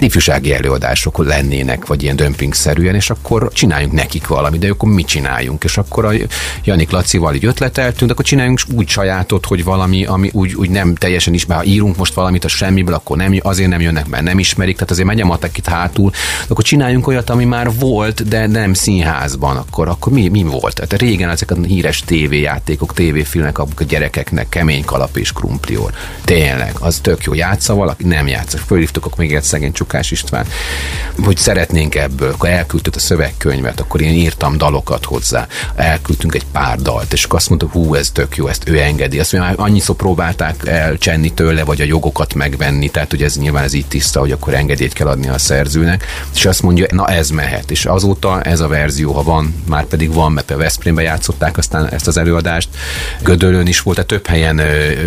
ifjúsági 0.00 0.54
előadások 0.54 1.24
lennének, 1.24 1.86
vagy 1.86 2.02
ilyen 2.02 2.16
dömpingszerűen, 2.16 2.94
és 2.94 3.10
akkor 3.10 3.50
csináljunk 3.52 3.92
nekik 3.92 4.26
valamit, 4.26 4.60
de 4.60 4.70
akkor 4.70 4.88
mit 4.88 5.06
csináljunk? 5.06 5.64
És 5.64 5.76
akkor 5.78 6.04
a 6.04 6.12
Janik 6.64 6.90
Lacival 6.90 7.34
így 7.34 7.44
ötleteltünk, 7.44 8.10
akkor 8.10 8.24
csináljunk 8.24 8.60
úgy 8.74 8.88
sajátot, 8.88 9.46
hogy 9.46 9.64
valami, 9.64 10.04
ami 10.04 10.30
úgy, 10.32 10.54
úgy 10.54 10.70
nem 10.70 10.94
teljesen 10.94 11.34
is, 11.34 11.44
ha 11.44 11.64
írunk 11.64 11.96
most 11.96 12.14
valamit 12.14 12.44
a 12.46 12.48
semmiből, 12.48 12.94
akkor 12.94 13.16
nem, 13.16 13.38
azért 13.42 13.68
nem 13.68 13.80
jönnek, 13.80 14.06
mert 14.06 14.22
nem 14.22 14.38
ismerik, 14.38 14.74
tehát 14.74 14.90
azért 14.90 15.06
megy 15.06 15.20
a 15.20 15.26
matek 15.26 15.58
itt 15.58 15.66
hátul, 15.66 16.10
akkor 16.48 16.64
csináljunk 16.64 17.06
olyat, 17.06 17.30
ami 17.30 17.44
már 17.44 17.74
volt, 17.78 18.28
de 18.28 18.46
nem 18.46 18.74
színházban, 18.74 19.56
akkor, 19.56 19.88
akkor 19.88 20.12
mi, 20.12 20.28
mi 20.28 20.42
volt? 20.42 20.74
Tehát 20.74 20.92
régen 20.92 21.30
ezek 21.30 21.50
a 21.50 21.54
híres 21.54 22.00
tévéjátékok, 22.00 22.94
tévéfilmek, 22.94 23.58
a 23.58 23.66
gyerekeknek 23.88 24.48
kemény 24.48 24.84
kalap 24.84 25.16
és 25.16 25.32
krumplior. 25.32 25.92
Tényleg, 26.24 26.74
az 26.80 26.98
tök 27.02 27.24
jó. 27.24 27.34
Játsza 27.34 27.74
valaki? 27.74 28.04
Nem 28.04 28.28
játsza. 28.28 28.58
Fölhívtuk 28.58 29.16
még 29.16 29.34
egy 29.34 29.42
szegény 29.42 29.72
Csukás 29.72 30.10
István, 30.10 30.46
hogy 31.24 31.36
szeretnénk 31.36 31.94
ebből, 31.94 32.30
akkor 32.32 32.48
elküldtük 32.48 32.94
a 32.94 32.98
szövegkönyvet, 32.98 33.80
akkor 33.80 34.00
én 34.00 34.12
írtam 34.12 34.56
dalokat 34.56 35.04
hozzá, 35.04 35.46
elküldtünk 35.74 36.34
egy 36.34 36.46
pár 36.52 36.78
dalt, 36.78 37.12
és 37.12 37.24
akkor 37.24 37.38
azt 37.38 37.48
mondta, 37.48 37.68
hú, 37.68 37.94
ez 37.94 38.10
tök 38.10 38.36
jó, 38.36 38.46
ezt 38.46 38.68
ő 38.68 38.80
engedi. 38.80 39.18
Azt 39.18 39.32
mondja, 39.32 39.54
annyiszor 39.56 39.96
próbálták 39.96 40.66
elcsenni 40.66 41.32
tőle, 41.32 41.64
vagy 41.64 41.80
a 41.80 41.84
jogokat 41.84 42.34
megvenni, 42.36 42.88
tehát 42.88 43.10
hogy 43.10 43.22
ez 43.22 43.36
nyilván 43.36 43.64
ez 43.64 43.72
így 43.72 43.86
tiszta, 43.86 44.20
hogy 44.20 44.32
akkor 44.32 44.54
engedélyt 44.54 44.92
kell 44.92 45.06
adni 45.06 45.28
a 45.28 45.38
szerzőnek, 45.38 46.04
és 46.34 46.46
azt 46.46 46.62
mondja, 46.62 46.86
na 46.90 47.06
ez 47.06 47.30
mehet, 47.30 47.70
és 47.70 47.84
azóta 47.84 48.42
ez 48.42 48.60
a 48.60 48.68
verzió, 48.68 49.12
ha 49.12 49.22
van, 49.22 49.54
már 49.68 49.84
pedig 49.84 50.12
van, 50.12 50.32
mert 50.32 50.50
a 50.50 50.56
Veszprémbe 50.56 51.02
játszották 51.02 51.58
aztán 51.58 51.88
ezt 51.88 52.06
az 52.06 52.16
előadást, 52.16 52.68
Gödölön 53.22 53.66
is 53.66 53.80
volt, 53.80 53.96
tehát 53.96 54.10
több 54.10 54.26
helyen 54.26 54.60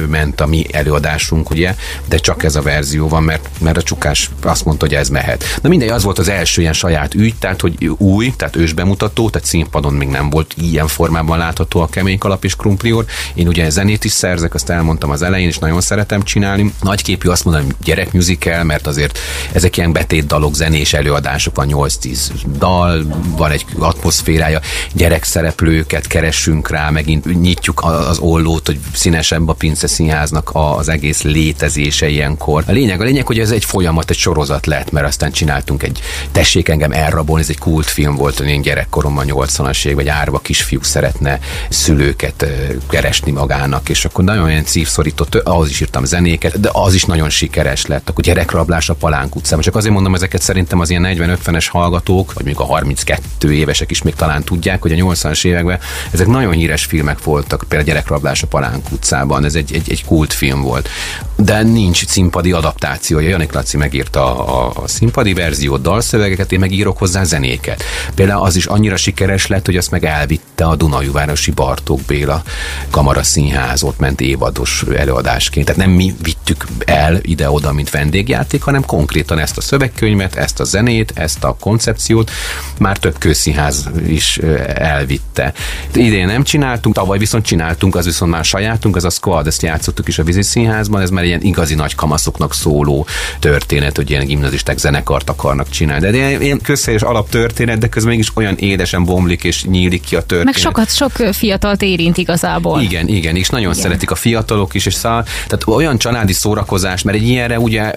ment 0.10 0.42
a 0.42 0.46
mi 0.46 0.66
előadásunk, 0.72 1.50
ugye, 1.50 1.76
de 2.08 2.18
csak 2.18 2.44
ez 2.44 2.56
a 2.56 2.62
verzió 2.62 3.08
van, 3.08 3.24
mert, 3.24 3.50
mert 3.60 3.78
a 3.78 3.84
csukás 3.84 4.30
azt 4.44 4.66
mondta, 4.66 4.86
hogy 4.86 4.96
ez 4.96 5.10
mehet. 5.10 5.44
Na 5.62 5.70
mindegy, 5.70 5.90
az 5.90 6.04
volt 6.04 6.20
az 6.20 6.30
első 6.30 6.62
ilyen 6.62 6.74
saját 6.74 7.14
ügy, 7.14 7.36
tehát 7.36 7.62
hogy 7.62 7.90
új, 7.98 8.34
tehát 8.38 8.56
ősbemutató, 8.56 9.30
tehát 9.30 9.48
színpadon 9.48 9.94
még 9.94 10.08
nem 10.08 10.30
volt 10.30 10.54
ilyen 10.58 10.88
formában 10.88 11.38
látható 11.38 11.82
a 11.82 11.88
kemény 11.88 12.18
kalap 12.18 12.44
és 12.44 12.56
krumplior. 12.56 13.06
Én 13.34 13.48
ugye 13.48 13.70
zenét 13.70 14.04
is 14.04 14.12
szerzek, 14.12 14.54
azt 14.54 14.70
elmondtam 14.70 15.10
az 15.10 15.22
elején, 15.22 15.48
és 15.48 15.58
nagyon 15.58 15.82
szeretem 15.82 16.24
csinálni. 16.24 16.74
Nagyképű 17.20 17.30
azt 17.30 17.46
mondom, 17.46 17.66
hogy 17.66 17.76
gyerekmusical, 17.84 18.64
mert 18.64 18.88
azért 18.88 19.20
ezek 19.52 19.78
ilyen 19.78 19.92
betét 19.92 20.26
dalok, 20.26 20.56
zenés 20.56 20.94
előadások, 20.94 21.56
van 21.56 21.68
8-10 21.72 22.18
dal, 22.58 23.06
van 23.38 23.52
egy 23.52 23.66
atmoszférája, 23.78 24.60
gyerekszereplőket 24.94 26.08
keresünk 26.08 26.70
rá, 26.70 26.90
megint 26.90 27.42
nyitjuk 27.42 27.84
az 27.84 28.18
ollót, 28.20 28.66
hogy 28.66 28.80
színesebb 28.94 29.48
a 29.48 29.54
Pince 29.54 29.88
Színháznak 29.88 30.50
az 30.54 30.90
egész 30.90 31.22
létezése 31.22 32.08
ilyenkor. 32.08 32.64
A 32.68 32.72
lényeg, 32.72 33.02
a 33.02 33.04
lényeg, 33.04 33.26
hogy 33.26 33.40
ez 33.40 33.52
egy 33.52 33.66
folyamat, 33.66 34.10
egy 34.10 34.18
sorozat 34.18 34.66
lett, 34.66 34.92
mert 34.92 35.08
aztán 35.08 35.32
csináltunk 35.32 35.84
egy 35.84 36.00
Tessék 36.32 36.70
engem 36.70 36.92
elrabolni, 36.92 37.44
ez 37.44 37.50
egy 37.50 37.58
kultfilm 37.58 38.16
volt, 38.16 38.40
én 38.40 38.62
gyerekkoromban 38.62 39.26
80-as 39.30 39.86
év, 39.86 39.96
vagy 39.96 40.08
árva 40.08 40.40
kisfiú 40.40 40.80
szeretne 40.82 41.40
szülőket 41.70 42.46
keresni 42.90 43.32
magának, 43.32 43.90
és 43.90 44.06
akkor 44.06 44.24
nagyon 44.24 44.44
olyan 44.44 44.64
szívszorított, 44.66 45.36
ahhoz 45.36 45.70
is 45.70 45.82
írtam 45.82 46.06
zenéket, 46.06 46.60
de 46.60 46.70
az 46.72 46.94
is 46.94 47.06
nagyon 47.10 47.30
sikeres 47.30 47.86
lett. 47.86 48.10
Akkor 48.10 48.24
gyerekrablás 48.24 48.90
a 48.90 48.94
Palánk 48.94 49.36
utcában. 49.36 49.64
Csak 49.64 49.76
azért 49.76 49.94
mondom, 49.94 50.16
ezeket 50.16 50.42
szerintem 50.42 50.80
az 50.80 50.90
ilyen 50.90 51.06
40-50-es 51.08 51.68
hallgatók, 51.70 52.34
vagy 52.34 52.44
mondjuk 52.46 52.70
a 52.70 52.72
32 52.72 53.54
évesek 53.54 53.92
is 53.92 54.02
még 54.02 54.16
talán 54.16 54.44
tudják, 54.44 54.82
hogy 54.82 54.92
a 54.92 54.96
80-as 54.96 55.46
években 55.46 55.80
ezek 56.12 56.28
nagyon 56.28 56.52
híres 56.52 56.86
filmek 56.86 57.24
voltak, 57.24 57.60
például 57.60 57.84
Gyerekrablás 57.84 58.44
a 58.44 58.48
Palánk 58.48 58.92
utcában, 58.92 59.46
ez 59.46 59.56
egy, 59.56 59.74
egy, 59.74 59.92
egy 59.92 60.06
kultfilm 60.06 60.62
volt. 60.62 60.90
De 61.36 61.62
nincs 61.62 62.06
színpadi 62.06 62.52
adaptációja. 62.52 63.30
Janik 63.30 63.52
Laci 63.52 63.78
megírta 63.78 64.46
a, 64.46 64.82
a 64.84 64.88
színpadi 64.88 65.34
verziót, 65.34 65.82
dalszövegeket, 65.82 66.52
én 66.52 66.60
megírok 66.60 66.98
hozzá 66.98 67.24
zenéket. 67.24 67.84
Például 68.16 68.44
az 68.44 68.56
is 68.56 68.66
annyira 68.66 68.98
sikeres 68.98 69.48
lett, 69.48 69.66
hogy 69.66 69.78
azt 69.78 69.92
meg 69.92 70.06
elvitte 70.06 70.66
a 70.66 70.76
Dunajúvárosi 70.76 71.52
Bartók 71.52 72.02
Béla 72.02 72.44
Kamara 72.90 73.24
Színház, 73.24 73.84
ott 73.84 74.00
ment 74.00 74.22
évados 74.22 74.84
előadásként. 74.98 75.66
Tehát 75.66 75.82
nem 75.82 75.92
mi 75.92 76.16
vittük 76.22 76.66
el 76.86 76.99
ide-oda, 77.22 77.74
mint 77.74 77.90
vendégjáték, 77.90 78.62
hanem 78.62 78.86
konkrétan 78.86 79.40
ezt 79.40 79.58
a 79.58 79.62
szövegkönyvet, 79.62 80.36
ezt 80.36 80.60
a 80.60 80.64
zenét, 80.64 81.12
ezt 81.16 81.44
a 81.44 81.58
koncepciót 81.60 82.32
már 82.78 82.98
több 82.98 83.18
közszínház 83.18 83.90
is 84.08 84.38
elvitte. 84.74 85.54
Idén 85.94 86.26
nem 86.26 86.44
csináltunk, 86.44 86.96
tavaly 86.96 87.18
viszont 87.18 87.46
csináltunk, 87.46 87.96
az 87.96 88.06
viszont 88.06 88.32
már 88.32 88.46
sajátunk, 88.46 88.96
az 88.96 89.04
a 89.04 89.10
Squad, 89.10 89.48
ezt 89.48 89.62
játszottuk 89.62 90.08
is 90.08 90.20
a 90.20 90.24
Vízi 90.24 90.42
Színházban, 90.42 91.02
ez 91.02 91.10
már 91.10 91.24
ilyen 91.24 91.42
igazi 91.42 91.76
nagy 91.76 91.96
kamaszoknak 91.96 92.54
szóló 92.54 93.06
történet, 93.40 93.96
hogy 93.96 94.10
ilyen 94.10 94.26
gimnazisták 94.26 94.78
zenekart 94.78 95.30
akarnak 95.30 95.70
csinálni. 95.70 96.12
De 96.12 96.44
ilyen 96.44 96.62
közhelyes 96.62 97.02
alaptörténet, 97.02 97.78
de 97.78 97.90
közben 97.90 98.12
mégis 98.12 98.32
olyan 98.34 98.56
édesen 98.56 99.04
bomlik 99.04 99.44
és 99.44 99.64
nyílik 99.64 100.02
ki 100.02 100.16
a 100.16 100.20
történet. 100.20 100.46
Meg 100.46 100.56
sokat, 100.56 100.96
sok 100.96 101.12
fiatalt 101.12 101.82
érint 101.82 102.18
igazából. 102.18 102.82
Igen, 102.82 103.08
igen, 103.08 103.36
és 103.36 103.50
nagyon 103.50 103.72
igen. 103.72 103.84
szeretik 103.84 104.12
a 104.12 104.16
fiatalok 104.16 104.74
is, 104.74 104.86
és 104.86 104.94
szá, 104.94 105.24
tehát 105.48 105.68
olyan 105.68 105.98
családi 105.98 106.34
szórakozás, 106.34 106.78
mert 106.82 107.18
egy 107.18 107.28
ilyenre 107.28 107.60
ugye 107.60 107.94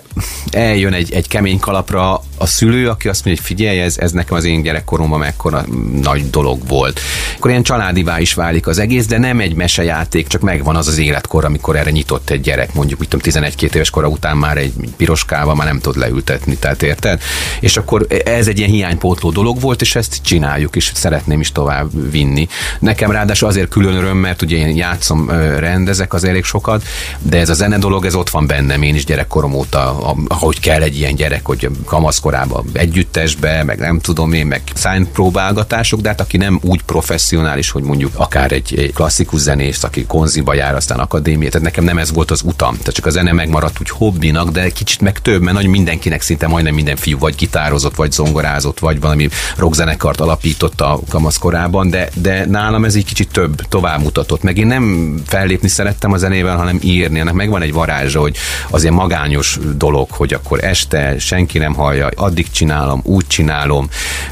eljön 0.50 0.92
egy, 0.92 1.12
egy 1.12 1.28
kemény 1.28 1.58
kalapra 1.58 2.22
a 2.38 2.46
szülő, 2.46 2.88
aki 2.88 3.08
azt 3.08 3.24
mondja, 3.24 3.42
hogy 3.42 3.56
figyelj, 3.56 3.80
ez, 3.80 3.98
ez 3.98 4.12
nekem 4.12 4.36
az 4.36 4.44
én 4.44 4.62
gyerekkoromban 4.62 5.18
mekkora 5.18 5.64
nagy 6.02 6.30
dolog 6.30 6.68
volt. 6.68 7.00
Akkor 7.36 7.50
ilyen 7.50 7.62
családivá 7.62 8.20
is 8.20 8.34
válik 8.34 8.66
az 8.66 8.78
egész, 8.78 9.06
de 9.06 9.18
nem 9.18 9.40
egy 9.40 9.54
mesejáték, 9.54 10.26
csak 10.26 10.40
megvan 10.40 10.76
az 10.76 10.88
az 10.88 10.98
életkor, 10.98 11.44
amikor 11.44 11.76
erre 11.76 11.90
nyitott 11.90 12.30
egy 12.30 12.40
gyerek, 12.40 12.74
mondjuk, 12.74 12.98
mit 12.98 13.08
tudom, 13.08 13.42
11-2 13.42 13.74
éves 13.74 13.90
kora 13.90 14.08
után 14.08 14.36
már 14.36 14.56
egy 14.56 14.72
piroskával 14.96 15.54
már 15.54 15.66
nem 15.66 15.80
tud 15.80 15.96
leültetni, 15.96 16.56
tehát 16.56 16.82
érted? 16.82 17.20
És 17.60 17.76
akkor 17.76 18.06
ez 18.24 18.46
egy 18.46 18.58
ilyen 18.58 18.70
hiánypótló 18.70 19.30
dolog 19.30 19.60
volt, 19.60 19.80
és 19.80 19.96
ezt 19.96 20.18
csináljuk, 20.22 20.76
és 20.76 20.90
szeretném 20.94 21.40
is 21.40 21.52
tovább 21.52 22.10
vinni. 22.10 22.48
Nekem 22.78 23.10
ráadásul 23.10 23.48
azért 23.48 23.68
külön 23.68 23.94
öröm, 23.94 24.16
mert 24.16 24.42
ugye 24.42 24.56
én 24.56 24.76
játszom, 24.76 25.30
rendezek 25.58 26.12
az 26.12 26.24
elég 26.24 26.44
sokat, 26.44 26.84
de 27.18 27.38
ez 27.38 27.48
a 27.48 27.54
zene 27.54 27.78
dolog, 27.78 28.04
ez 28.04 28.14
ott 28.14 28.30
van 28.30 28.46
bennem, 28.72 28.88
én 28.88 28.94
is 28.94 29.04
gyerekkorom 29.04 29.54
óta, 29.54 30.14
ahogy 30.28 30.60
kell 30.60 30.82
egy 30.82 30.96
ilyen 30.96 31.14
gyerek, 31.14 31.46
hogy 31.46 31.68
kamaszkorában 31.84 32.64
együttesbe, 32.72 33.64
meg 33.64 33.78
nem 33.78 33.98
tudom 33.98 34.32
én, 34.32 34.46
meg 34.46 34.62
próbálgatások, 35.12 36.00
de 36.00 36.08
hát 36.08 36.20
aki 36.20 36.36
nem 36.36 36.60
úgy 36.62 36.82
professzionális, 36.82 37.70
hogy 37.70 37.82
mondjuk 37.82 38.12
akár 38.16 38.52
egy, 38.52 38.90
klasszikus 38.94 39.40
zenész, 39.40 39.82
aki 39.84 40.04
konziba 40.06 40.54
jár, 40.54 40.74
aztán 40.74 40.98
akadémia, 40.98 41.48
tehát 41.48 41.66
nekem 41.66 41.84
nem 41.84 41.98
ez 41.98 42.12
volt 42.12 42.30
az 42.30 42.42
utam. 42.44 42.76
Tehát 42.76 42.94
csak 42.94 43.06
a 43.06 43.10
zene 43.10 43.32
megmaradt 43.32 43.80
úgy 43.80 43.90
hobbinak, 43.90 44.50
de 44.50 44.70
kicsit 44.70 45.00
meg 45.00 45.18
több, 45.18 45.42
mert 45.42 45.56
nagy 45.56 45.66
mindenkinek 45.66 46.22
szinte 46.22 46.46
majdnem 46.46 46.74
minden 46.74 46.96
fiú 46.96 47.18
vagy 47.18 47.34
gitározott, 47.34 47.94
vagy 47.94 48.12
zongorázott, 48.12 48.78
vagy 48.78 49.00
valami 49.00 49.28
rockzenekart 49.56 50.20
alapított 50.20 50.80
a 50.80 51.00
kamaszkorában, 51.08 51.90
de, 51.90 52.08
de 52.14 52.46
nálam 52.46 52.84
ez 52.84 52.94
egy 52.94 53.04
kicsit 53.04 53.32
több, 53.32 53.62
tovább 53.68 54.02
mutatott. 54.02 54.42
Meg 54.42 54.58
én 54.58 54.66
nem 54.66 55.16
fellépni 55.26 55.68
szerettem 55.68 56.12
a 56.12 56.16
zenével, 56.16 56.56
hanem 56.56 56.78
írni. 56.82 57.18
Ennek 57.18 57.34
megvan 57.34 57.62
egy 57.62 57.72
varázsa, 57.72 58.20
hogy 58.20 58.36
az 58.70 58.82
ilyen 58.82 58.94
magányos 58.94 59.58
dolog, 59.76 60.10
hogy 60.10 60.34
akkor 60.34 60.64
este 60.64 61.18
senki 61.18 61.58
nem 61.58 61.74
hallja, 61.74 62.08
addig 62.14 62.50
csinálom, 62.50 63.00
úgy 63.04 63.26
csinálom. 63.26 63.88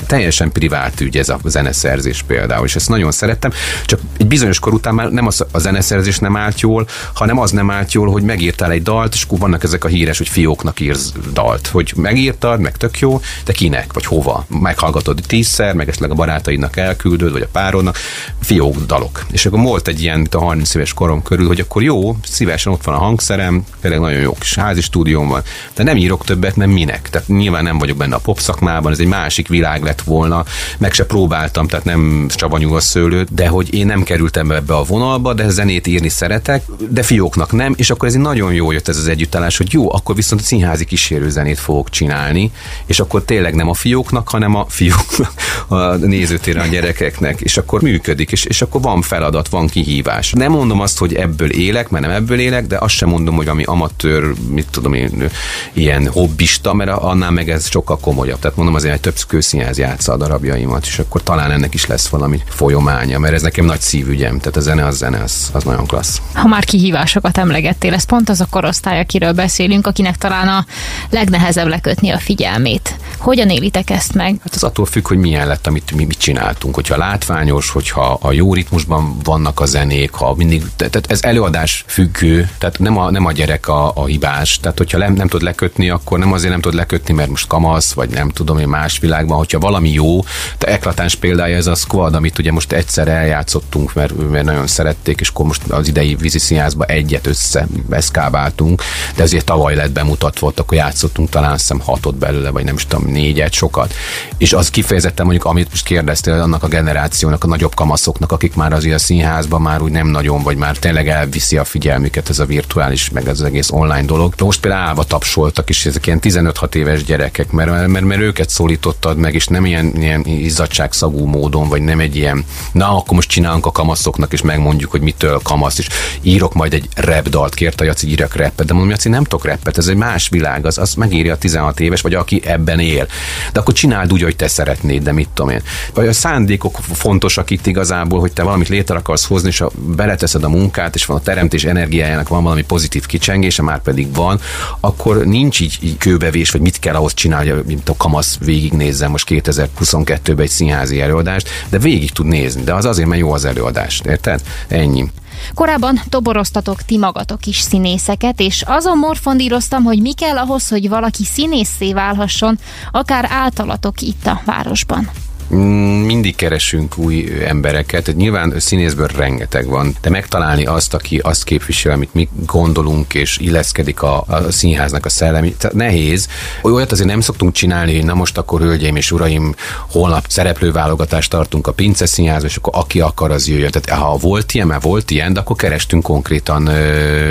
Teljesen 0.07 0.53
privát 0.53 1.01
ügy 1.01 1.16
ez 1.16 1.28
a 1.28 1.39
zeneszerzés 1.45 2.22
például, 2.22 2.66
és 2.66 2.76
ezt 2.76 2.89
nagyon 2.89 3.11
szerettem. 3.11 3.53
Csak 3.85 4.01
egy 4.16 4.26
bizonyos 4.26 4.59
kor 4.59 4.72
után 4.72 4.95
már 4.95 5.11
nem 5.11 5.26
az, 5.26 5.45
a 5.53 5.59
zeneszerzés 5.59 6.18
nem 6.18 6.37
állt 6.37 6.61
jól, 6.61 6.87
hanem 7.14 7.39
az 7.39 7.51
nem 7.51 7.70
állt 7.70 7.93
jól, 7.93 8.11
hogy 8.11 8.22
megírtál 8.22 8.70
egy 8.70 8.83
dalt, 8.83 9.14
és 9.14 9.22
akkor 9.22 9.39
vannak 9.39 9.62
ezek 9.62 9.85
a 9.85 9.89
híres, 9.89 10.18
hogy 10.18 10.28
fióknak 10.28 10.81
írsz 10.81 11.12
dalt. 11.33 11.66
hogy 11.66 11.93
megírtad, 11.97 12.61
meg 12.61 12.76
tök 12.76 12.99
jó, 12.99 13.20
de 13.45 13.53
kinek, 13.53 13.93
vagy 13.93 14.05
hova? 14.05 14.45
Meghallgatod 14.49 15.20
tízszer, 15.26 15.74
meg 15.74 15.89
esetleg 15.89 16.11
a 16.11 16.14
barátaidnak 16.14 16.76
elküldöd, 16.76 17.33
vagy 17.33 17.43
a 17.43 17.49
párodnak, 17.53 17.97
fiók 18.41 18.85
dalok. 18.87 19.26
És 19.31 19.47
akkor 19.47 19.61
volt 19.61 19.89
egy 19.89 20.03
ilyen, 20.03 20.16
mint 20.16 20.35
a 20.35 20.39
30 20.39 20.74
éves 20.74 20.93
korom 20.93 21.22
körül, 21.22 21.47
hogy 21.47 21.61
akkor 21.61 21.83
jó, 21.83 22.16
szívesen 22.22 22.72
ott 22.72 22.85
van 22.85 22.95
a 22.95 22.99
hangszerem, 22.99 23.64
tényleg 23.81 24.01
nagyon 24.01 24.19
jó 24.20 24.34
kis 24.38 24.54
házi 24.54 24.80
stúdióm 24.80 25.28
van, 25.28 25.42
de 25.74 25.82
nem 25.82 25.96
írok 25.96 26.24
többet, 26.24 26.56
mert 26.56 26.70
minek? 26.70 27.10
Tehát 27.10 27.28
nyilván 27.28 27.62
nem 27.62 27.78
vagyok 27.78 27.96
benne 27.96 28.14
a 28.14 28.18
pop 28.18 28.38
szakmában, 28.38 28.92
ez 28.92 28.98
egy 28.98 29.06
másik 29.06 29.48
világ 29.48 29.82
lett 29.82 30.02
volna, 30.02 30.44
meg 30.78 30.92
se 30.92 31.04
próbáltam, 31.04 31.68
tehát 31.68 31.84
nem 31.84 32.26
csavanyú 32.28 32.74
a 32.74 32.80
szőlő, 32.80 33.26
de 33.30 33.48
hogy 33.48 33.74
én 33.74 33.86
nem 33.86 34.02
kerültem 34.02 34.50
ebbe 34.50 34.74
a 34.74 34.82
vonalba, 34.82 35.34
de 35.34 35.48
zenét 35.48 35.86
írni 35.86 36.08
szeretek, 36.08 36.64
de 36.88 37.02
fióknak 37.02 37.52
nem, 37.52 37.74
és 37.76 37.90
akkor 37.90 38.08
ez 38.08 38.14
egy 38.14 38.20
nagyon 38.20 38.52
jó 38.52 38.70
jött 38.70 38.88
ez 38.88 38.96
az 38.96 39.08
együttállás, 39.08 39.56
hogy 39.56 39.72
jó, 39.72 39.92
akkor 39.92 40.14
viszont 40.14 40.40
a 40.40 40.44
színházi 40.44 40.84
kísérőzenét 40.84 41.58
fogok 41.58 41.90
csinálni, 41.90 42.50
és 42.86 43.00
akkor 43.00 43.24
tényleg 43.24 43.54
nem 43.54 43.68
a 43.68 43.74
fióknak, 43.74 44.28
hanem 44.28 44.54
a 44.54 44.66
fióknak, 44.68 45.32
a 45.68 45.94
nézőtéren 45.94 46.66
a 46.66 46.70
gyerekeknek, 46.70 47.40
és 47.40 47.56
akkor 47.56 47.82
működik, 47.82 48.32
és, 48.32 48.44
és 48.44 48.62
akkor 48.62 48.80
van 48.80 49.02
feladat, 49.02 49.48
van 49.48 49.66
kihívás. 49.66 50.32
Nem 50.32 50.50
mondom 50.52 50.80
azt, 50.80 50.98
hogy 50.98 51.14
ebből 51.14 51.50
élek, 51.50 51.88
mert 51.88 52.06
nem 52.06 52.14
ebből 52.14 52.38
élek, 52.38 52.66
de 52.66 52.76
azt 52.78 52.94
sem 52.94 53.08
mondom, 53.08 53.34
hogy 53.34 53.48
ami 53.48 53.62
amatőr, 53.64 54.09
mit 54.48 54.66
tudom 54.70 54.92
én, 54.92 55.30
ilyen 55.72 56.08
hobbista, 56.08 56.74
mert 56.74 56.90
annál 56.90 57.30
meg 57.30 57.50
ez 57.50 57.70
sokkal 57.70 57.98
komolyabb. 57.98 58.38
Tehát 58.38 58.56
mondom 58.56 58.74
azért, 58.74 58.92
hogy 58.92 59.02
több 59.02 59.28
kőszínház 59.28 59.78
játsza 59.78 60.12
a 60.12 60.16
darabjaimat, 60.16 60.86
és 60.86 60.98
akkor 60.98 61.22
talán 61.22 61.50
ennek 61.50 61.74
is 61.74 61.86
lesz 61.86 62.08
valami 62.08 62.40
folyománya, 62.48 63.18
mert 63.18 63.34
ez 63.34 63.42
nekem 63.42 63.64
nagy 63.64 63.80
szívügyem, 63.80 64.38
tehát 64.38 64.56
a 64.56 64.61
zene 64.61 64.86
az 64.86 64.96
zene, 64.96 65.22
az, 65.22 65.50
az 65.52 65.64
nagyon 65.64 65.86
klassz. 65.86 66.20
Ha 66.34 66.48
már 66.48 66.64
kihívásokat 66.64 67.38
emlegettél, 67.38 67.94
ez 67.94 68.04
pont 68.04 68.28
az 68.28 68.40
a 68.40 68.46
korosztály, 68.50 69.00
akiről 69.00 69.32
beszélünk, 69.32 69.86
akinek 69.86 70.16
talán 70.16 70.48
a 70.48 70.64
legnehezebb 71.11 71.66
lekötni 71.66 72.11
a 72.11 72.18
figyelmét. 72.18 72.96
Hogyan 73.18 73.50
élitek 73.50 73.90
ezt 73.90 74.14
meg? 74.14 74.36
Hát 74.42 74.54
az 74.54 74.62
attól 74.62 74.86
függ, 74.86 75.06
hogy 75.08 75.18
milyen 75.18 75.46
lett, 75.46 75.66
amit 75.66 75.92
mi 75.92 76.04
mit 76.04 76.18
csináltunk. 76.18 76.74
Hogyha 76.74 76.96
látványos, 76.96 77.70
hogyha 77.70 78.18
a 78.22 78.32
jó 78.32 78.54
ritmusban 78.54 79.16
vannak 79.24 79.61
a 79.61 79.66
zenék, 79.66 80.12
ha 80.12 80.34
mindig, 80.34 80.62
tehát 80.76 81.11
ez 81.11 81.22
előadás 81.22 81.84
függő, 81.86 82.50
tehát 82.58 82.78
nem 82.78 82.98
a, 82.98 83.11
nem 83.11 83.26
a 83.26 83.32
gyerek 83.32 83.68
a, 83.68 83.92
a 84.01 84.07
hibás. 84.07 84.59
Tehát 84.59 84.78
hogyha 84.78 84.98
nem, 84.98 85.12
nem 85.12 85.28
tud 85.28 85.42
lekötni, 85.42 85.90
akkor 85.90 86.18
nem 86.18 86.32
azért 86.32 86.51
nem 86.51 86.61
tud 86.61 86.74
lekötni, 86.74 87.14
mert 87.14 87.28
most 87.28 87.46
kamasz, 87.46 87.92
vagy 87.92 88.11
nem 88.11 88.28
tudom 88.28 88.59
én 88.59 88.68
más 88.68 88.98
világban, 88.98 89.36
hogyha 89.36 89.59
valami 89.59 89.92
jó, 89.92 90.20
de 90.59 90.66
eklatáns 90.66 91.14
példája 91.14 91.57
ez 91.57 91.66
a 91.66 91.74
squad, 91.74 92.14
amit 92.14 92.38
ugye 92.38 92.53
most 92.53 92.72
egyszer 92.72 93.09
eljátszottunk, 93.09 93.94
mert, 93.94 94.30
mert 94.30 94.44
nagyon 94.44 94.66
szerették, 94.66 95.20
és 95.20 95.28
akkor 95.28 95.46
most 95.46 95.62
az 95.68 95.88
idei 95.88 96.14
víziszínházba 96.14 96.84
egyet 96.84 97.26
össze 97.26 97.66
eszkábáltunk, 97.90 98.82
de 99.16 99.22
ezért 99.22 99.44
tavaly 99.44 99.74
lett 99.74 99.90
bemutatva, 99.92 100.46
ott 100.46 100.59
akkor 100.59 100.76
játszottunk 100.76 101.28
talán 101.28 101.53
hiszem 101.53 101.80
hatot 101.80 102.14
belőle, 102.14 102.51
vagy 102.51 102.64
nem 102.64 102.74
is 102.74 102.86
tudom, 102.86 103.11
négyet, 103.11 103.53
sokat. 103.53 103.94
És 104.38 104.53
az 104.53 104.70
kifejezetten 104.70 105.24
mondjuk, 105.26 105.46
amit 105.46 105.70
most 105.70 105.84
kérdeztél, 105.84 106.32
annak 106.32 106.62
a 106.62 106.68
generációnak, 106.68 107.44
a 107.44 107.46
nagyobb 107.46 107.74
kamaszoknak, 107.74 108.32
akik 108.32 108.55
már 108.55 108.72
azért 108.72 108.94
a 108.94 108.98
színházban 108.98 109.61
már 109.61 109.82
úgy 109.82 109.90
nem 109.90 110.07
nagyon, 110.07 110.42
vagy 110.42 110.57
már 110.57 110.76
tényleg 110.76 111.09
elviszi 111.09 111.57
a 111.57 111.64
figyelmüket 111.64 112.28
ez 112.28 112.38
a 112.38 112.44
virtuális, 112.44 113.11
meg 113.11 113.28
ez 113.28 113.40
az 113.40 113.46
egész 113.46 113.70
online 113.70 113.89
dolog. 113.99 114.34
Most 114.38 114.61
például 114.61 114.82
állva 114.82 115.05
tapsoltak, 115.05 115.68
és 115.68 115.86
ezek 115.86 116.07
ilyen 116.07 116.18
15-6 116.22 116.74
éves 116.74 117.05
gyerekek, 117.05 117.51
mert, 117.51 117.86
mert, 117.86 118.05
mert 118.05 118.20
őket 118.20 118.51
szólítottad 118.51 119.16
meg, 119.16 119.34
és 119.34 119.47
nem 119.47 119.64
ilyen, 119.64 119.93
ilyen 119.97 120.24
izzadságszagú 120.24 121.24
módon, 121.24 121.68
vagy 121.68 121.82
nem 121.82 122.01
egy 122.01 122.16
ilyen, 122.16 122.45
na 122.72 122.97
akkor 122.97 123.14
most 123.14 123.28
csinálunk 123.28 123.66
a 123.66 123.72
kamaszoknak, 123.72 124.32
és 124.32 124.43
megmondjuk, 124.43 124.91
hogy 124.91 125.01
mitől 125.01 125.41
kamasz, 125.43 125.78
és 125.78 125.88
írok 126.22 126.55
majd 126.55 126.74
egy 126.74 126.88
rap 126.95 127.28
dalt, 127.28 127.55
kérte 127.55 127.84
Jaci, 127.84 128.09
írjak 128.09 128.36
rappet, 128.36 128.66
de 128.66 128.72
mondom, 128.72 128.91
Jaci, 128.91 129.09
nem 129.09 129.24
tudok 129.24 129.45
rappet, 129.45 129.78
ez 129.78 129.86
egy 129.86 129.97
más 129.97 130.28
világ, 130.28 130.66
az, 130.66 130.78
az 130.78 130.95
megírja 130.95 131.32
a 131.32 131.38
16 131.38 131.80
éves, 131.80 132.01
vagy 132.01 132.14
aki 132.14 132.43
ebben 132.45 132.80
él. 132.80 133.07
De 133.53 133.61
akkor 133.61 133.74
csináld 133.74 134.12
úgy, 134.12 134.22
hogy 134.22 134.36
te 134.36 134.49
szeretnéd, 134.49 135.03
de 135.03 135.12
mit 135.12 135.28
tudom 135.34 135.51
én. 135.51 135.62
Vagy 135.95 136.07
a 136.07 136.12
szándékok 136.12 136.78
fontosak 136.93 137.51
itt 137.51 137.66
igazából, 137.66 138.20
hogy 138.20 138.32
te 138.32 138.43
valamit 138.43 138.68
létre 138.68 138.97
akarsz 138.97 139.26
hozni, 139.26 139.49
és 139.49 139.59
ha 139.59 139.70
beleteszed 139.74 140.45
a 140.45 140.49
munkát, 140.49 140.95
és 140.95 141.07
van 141.07 141.16
a 141.16 141.20
teremtés 141.20 141.64
energiájának 141.64 142.28
van 142.28 142.43
valami 142.43 142.62
pozitív 142.62 143.07
kicsengése, 143.07 143.62
már 143.62 143.80
pedig 143.81 144.14
van, 144.14 144.41
akkor 144.81 145.16
nincs 145.16 145.61
így, 145.61 145.78
így 145.81 145.97
kőbevés, 145.97 146.51
vagy 146.51 146.61
mit 146.61 146.78
kell 146.78 146.95
ahhoz 146.95 147.14
csinálni, 147.14 147.53
mint 147.66 147.89
a 147.89 147.97
kamasz 147.97 148.39
végignézzem 148.39 149.11
most 149.11 149.26
2022-ben 149.31 150.41
egy 150.41 150.49
színházi 150.49 151.01
előadást, 151.01 151.49
de 151.68 151.78
végig 151.78 152.11
tud 152.11 152.26
nézni, 152.26 152.62
de 152.62 152.74
az 152.74 152.85
azért, 152.85 153.09
mert 153.09 153.20
jó 153.20 153.33
az 153.33 153.45
előadás, 153.45 154.01
érted? 154.05 154.43
Ennyi. 154.68 155.11
Korábban 155.55 156.01
toboroztatok 156.09 156.83
ti 156.83 156.99
magatok 156.99 157.47
is 157.47 157.61
színészeket, 157.61 158.41
és 158.41 158.62
azon 158.66 158.99
morfondíroztam, 158.99 159.83
hogy 159.83 160.01
mi 160.01 160.12
kell 160.12 160.37
ahhoz, 160.37 160.68
hogy 160.68 160.89
valaki 160.89 161.24
színészé 161.24 161.93
válhasson, 161.93 162.59
akár 162.91 163.26
általatok 163.31 164.01
itt 164.01 164.26
a 164.26 164.43
városban. 164.45 165.11
Mindig 165.51 166.36
keresünk 166.36 166.98
új 166.98 167.44
embereket. 167.46 168.12
Nyilván 168.16 168.55
színészből 168.59 169.07
rengeteg 169.07 169.66
van, 169.66 169.96
de 170.01 170.11
megtalálni 170.11 170.64
azt, 170.64 170.94
aki 170.94 171.18
azt 171.18 171.44
képvisel, 171.44 171.92
amit 171.92 172.14
mi 172.14 172.28
gondolunk, 172.46 173.14
és 173.14 173.38
illeszkedik 173.38 174.03
a, 174.03 174.24
a 174.26 174.51
színháznak 174.51 175.05
a 175.05 175.09
szellemi, 175.09 175.53
tehát 175.53 175.76
nehéz. 175.76 176.28
Olyat 176.62 176.92
azért 176.92 177.09
nem 177.09 177.20
szoktunk 177.20 177.53
csinálni, 177.53 177.94
hogy 177.94 178.05
na 178.05 178.14
most 178.14 178.38
akkor, 178.38 178.61
hölgyeim 178.61 178.96
és 178.96 179.11
uraim, 179.11 179.55
holnap 179.90 180.24
szereplőválogatást 180.28 181.30
tartunk 181.30 181.66
a 181.66 181.72
Pince 181.72 182.07
Színház, 182.07 182.44
és 182.44 182.57
akkor 182.57 182.72
aki 182.76 183.01
akar, 183.01 183.30
az 183.30 183.48
jöjjön. 183.48 183.70
Tehát 183.70 184.03
ha 184.03 184.16
volt 184.16 184.55
ilyen, 184.55 184.66
mert 184.66 184.82
volt 184.82 185.11
ilyen, 185.11 185.32
de 185.32 185.40
akkor 185.40 185.57
kerestünk 185.57 186.03
konkrétan 186.03 186.68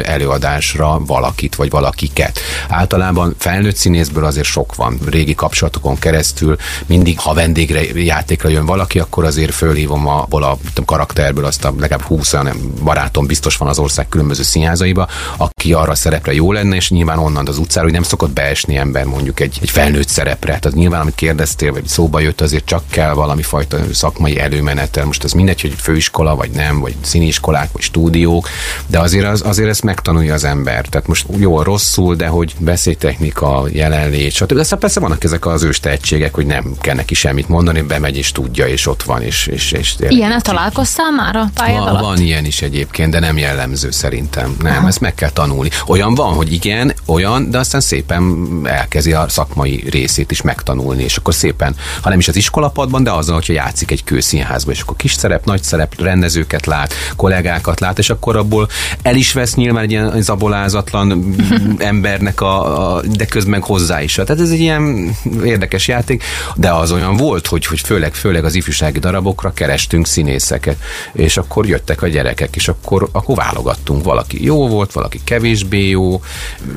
előadásra 0.04 1.02
valakit, 1.06 1.56
vagy 1.56 1.70
valakiket. 1.70 2.40
Általában 2.70 3.36
felnőtt 3.38 3.76
színészből 3.76 4.26
azért 4.26 4.48
sok 4.48 4.76
van. 4.76 5.00
Régi 5.10 5.36
kapcsolatokon 5.36 6.00
keresztül 6.00 6.56
mindig, 6.86 7.20
ha 7.20 7.34
vendégre 7.34 7.82
játékra 8.10 8.50
jön 8.50 8.66
valaki, 8.66 9.00
akkor 9.00 9.24
azért 9.24 9.54
fölhívom 9.54 10.08
abból 10.08 10.44
a 10.44 10.58
tudom, 10.68 10.86
karakterből 10.86 11.46
azt 11.46 11.66
a 11.66 11.74
legalább 11.80 12.06
20 12.06 12.34
olyan 12.34 12.74
barátom 12.84 13.26
biztos 13.26 13.58
van 13.58 13.68
az 13.68 13.80
ország 13.80 14.10
különböző 14.10 14.44
színházaiba, 14.44 15.08
aki 15.38 15.74
arra 15.74 15.96
szerepre 15.96 16.34
jó 16.34 16.52
lenne, 16.52 16.76
és 16.76 16.90
nyilván 16.90 17.18
onnan 17.18 17.48
az 17.48 17.58
utcára, 17.58 17.86
hogy 17.86 17.94
nem 17.94 18.04
szokott 18.04 18.32
beesni 18.32 18.76
ember 18.76 19.06
mondjuk 19.06 19.40
egy, 19.40 19.58
egy 19.62 19.70
felnőtt 19.70 20.08
szerepre. 20.08 20.60
Tehát 20.60 20.78
nyilván, 20.78 21.02
amit 21.02 21.16
kérdeztél, 21.16 21.72
vagy 21.72 21.88
szóba 21.88 22.20
jött, 22.20 22.42
azért 22.42 22.66
csak 22.66 22.84
kell 22.90 23.14
valami 23.14 23.42
fajta 23.42 23.78
szakmai 23.94 24.40
előmenetel. 24.40 25.06
Most 25.06 25.24
ez 25.24 25.32
mindegy, 25.32 25.62
hogy 25.62 25.74
főiskola, 25.78 26.36
vagy 26.36 26.50
nem, 26.52 26.80
vagy 26.80 26.96
színiskolák, 27.02 27.72
vagy 27.72 27.82
stúdiók, 27.82 28.50
de 28.88 29.00
azért, 29.00 29.26
az, 29.26 29.42
azért 29.46 29.70
ezt 29.70 29.84
megtanulja 29.84 30.34
az 30.34 30.44
ember. 30.44 30.86
Tehát 30.86 31.08
most 31.08 31.26
jó, 31.38 31.62
rosszul, 31.62 32.16
de 32.16 32.28
hogy 32.28 32.56
beszédtechnika, 32.60 33.66
jelenlét, 33.72 34.32
stb. 34.32 34.54
De 34.54 34.60
aztán 34.60 34.80
persze 34.80 35.00
vannak 35.00 35.24
ezek 35.24 35.46
az 35.46 35.64
ős 35.64 35.80
tehetségek, 35.80 36.34
hogy 36.34 36.46
nem 36.46 36.74
kell 36.82 36.96
neki 36.96 37.14
semmit 37.14 37.48
mondani, 37.48 37.82
be 37.82 37.99
bemegy 38.00 38.18
és 38.18 38.32
tudja, 38.32 38.68
és 38.68 38.88
ott 38.88 39.04
van. 39.04 39.22
És, 39.22 39.48
és, 39.48 39.72
és 39.72 39.96
Ilyen 40.08 40.42
találkoztál 40.42 41.12
már 41.12 41.36
a 41.36 41.50
pályád 41.54 41.80
van, 41.80 41.88
alatt? 41.88 42.02
Van 42.02 42.18
ilyen 42.18 42.46
is 42.46 42.62
egyébként, 42.62 43.12
de 43.12 43.20
nem 43.20 43.38
jellemző 43.38 43.92
szerintem. 43.92 44.56
Nem, 44.62 44.78
Aha. 44.78 44.88
ezt 44.88 45.00
meg 45.00 45.16
kell 45.16 45.30
tanulni. 45.30 45.70
Olyan 45.88 46.16
van, 46.16 46.34
hogy 46.34 46.54
igen, 46.54 46.94
olyan, 47.06 47.50
de 47.50 47.58
aztán 47.58 47.82
szépen 47.82 48.50
elkezdi 48.64 49.14
a 49.14 49.30
szakmai 49.30 49.84
részét 49.90 50.32
is 50.32 50.42
megtanulni, 50.42 51.04
és 51.04 51.18
akkor 51.18 51.34
szépen, 51.34 51.76
ha 52.02 52.10
nem 52.10 52.20
is 52.20 52.28
az 52.28 52.36
iskolapadban, 52.36 53.04
de 53.04 53.12
azzal, 53.12 53.36
hogyha 53.36 53.54
játszik 53.54 53.92
egy 53.92 54.04
kőszínházban, 54.04 54.74
és 54.74 54.82
akkor 54.82 54.96
kis 54.96 55.14
szerep, 55.14 55.46
nagy 55.46 55.64
szerep, 55.64 56.02
rendezőket 56.02 56.66
lát, 56.66 56.94
kollégákat 57.16 57.80
lát, 57.80 58.00
és 58.00 58.10
akkor 58.10 58.36
abból 58.36 58.70
el 59.02 59.16
is 59.16 59.34
vesz 59.34 59.56
nyilván 59.56 59.84
egy 59.84 59.92
ilyen 59.92 60.22
zabolázatlan 60.22 61.36
embernek 61.78 62.42
a, 62.42 62.96
a 62.96 63.02
de 63.02 63.26
közben 63.26 63.62
hozzá 63.62 64.02
is. 64.02 64.14
Tehát 64.14 64.42
ez 64.42 64.50
egy 64.50 64.60
ilyen 64.60 65.16
érdekes 65.44 65.88
játék, 65.88 66.24
de 66.56 66.72
az 66.72 66.92
olyan 66.92 67.18
volt, 67.18 67.48
hogy, 67.48 67.66
hogy 67.66 67.82
főleg, 67.90 68.14
főleg 68.14 68.46
az 68.46 68.56
ifjúsági 68.56 69.00
darabokra 69.00 69.54
kerestünk 69.54 70.08
színészeket, 70.08 70.78
és 71.14 71.38
akkor 71.38 71.68
jöttek 71.68 72.02
a 72.02 72.08
gyerekek, 72.08 72.56
és 72.56 72.68
akkor, 72.68 73.10
akkor 73.12 73.36
válogattunk. 73.36 74.04
Valaki 74.04 74.44
jó 74.44 74.68
volt, 74.68 74.92
valaki 74.92 75.22
kevésbé 75.24 75.90
jó, 75.90 76.22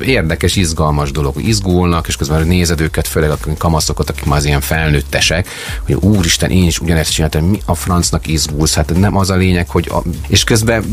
érdekes, 0.01 0.55
izgalmas 0.55 1.11
dolog, 1.11 1.41
izgulnak, 1.41 2.07
és 2.07 2.15
közben 2.15 2.47
nézed 2.47 2.81
őket, 2.81 3.07
főleg 3.07 3.29
a 3.29 3.37
kamaszokat, 3.57 4.09
akik 4.09 4.25
már 4.25 4.37
az 4.37 4.45
ilyen 4.45 4.61
felnőttesek, 4.61 5.47
hogy 5.85 5.93
úristen, 5.95 6.49
én 6.49 6.63
is 6.63 6.79
ugyanezt 6.79 7.11
csináltam, 7.11 7.45
mi 7.45 7.59
a 7.65 7.75
francnak 7.75 8.27
izgulsz, 8.27 8.73
hát 8.73 8.97
nem 8.97 9.17
az 9.17 9.29
a 9.29 9.35
lényeg, 9.35 9.69
hogy 9.69 9.89
a, 9.91 10.01
és 10.27 10.43
közben 10.43 10.83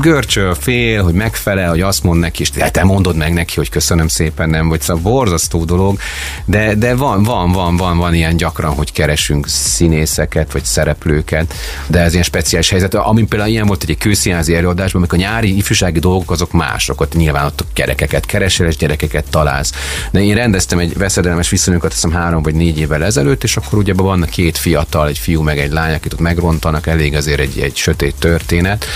görcsöl 0.00 0.54
fél, 0.54 1.02
hogy 1.02 1.14
megfelel, 1.14 1.68
hogy 1.68 1.80
azt 1.80 2.02
mond 2.02 2.20
neki, 2.20 2.42
és 2.42 2.50
te 2.70 2.84
mondod 2.84 3.16
meg 3.16 3.32
neki, 3.32 3.54
hogy 3.56 3.68
köszönöm 3.68 4.08
szépen, 4.08 4.50
nem, 4.50 4.68
vagy. 4.68 4.80
Szóval 4.80 5.02
borzasztó 5.02 5.64
dolog, 5.64 5.98
de, 6.44 6.74
de 6.74 6.94
van, 6.94 7.22
van, 7.22 7.52
van, 7.52 7.76
van, 7.76 7.98
van 7.98 8.14
ilyen 8.14 8.36
gyakran, 8.36 8.74
hogy 8.74 8.92
keresünk 8.92 9.43
keresünk 9.44 9.48
színészeket, 9.48 10.52
vagy 10.52 10.64
szereplőket, 10.64 11.54
de 11.86 12.00
ez 12.00 12.12
ilyen 12.12 12.24
speciális 12.24 12.70
helyzet. 12.70 12.94
Ami 12.94 13.24
például 13.24 13.50
ilyen 13.50 13.66
volt 13.66 13.84
egy 13.88 13.98
kőszínházi 13.98 14.54
előadásban, 14.54 15.00
amikor 15.00 15.18
a 15.18 15.22
nyári 15.22 15.56
ifjúsági 15.56 15.98
dolgok 15.98 16.30
azok 16.30 16.52
mások, 16.52 17.00
ott 17.00 17.14
nyilván 17.14 17.44
ott 17.44 17.64
gyerekeket 17.74 18.26
keresel, 18.26 18.66
és 18.66 18.76
gyerekeket 18.76 19.24
találsz. 19.30 19.72
De 20.10 20.22
én 20.22 20.34
rendeztem 20.34 20.78
egy 20.78 20.96
veszedelmes 20.96 21.48
viszonyokat, 21.48 21.92
azt 21.92 22.02
hiszem 22.02 22.20
három 22.20 22.42
vagy 22.42 22.54
négy 22.54 22.78
évvel 22.78 23.04
ezelőtt, 23.04 23.42
és 23.42 23.56
akkor 23.56 23.78
ugye 23.78 23.94
vannak 23.94 24.28
két 24.28 24.58
fiatal, 24.58 25.08
egy 25.08 25.18
fiú 25.18 25.42
meg 25.42 25.58
egy 25.58 25.72
lány, 25.72 25.94
akit 25.94 26.12
ott 26.12 26.20
megrontanak, 26.20 26.86
elég 26.86 27.14
azért 27.14 27.40
egy, 27.40 27.58
egy 27.58 27.76
sötét 27.76 28.14
történet. 28.18 28.86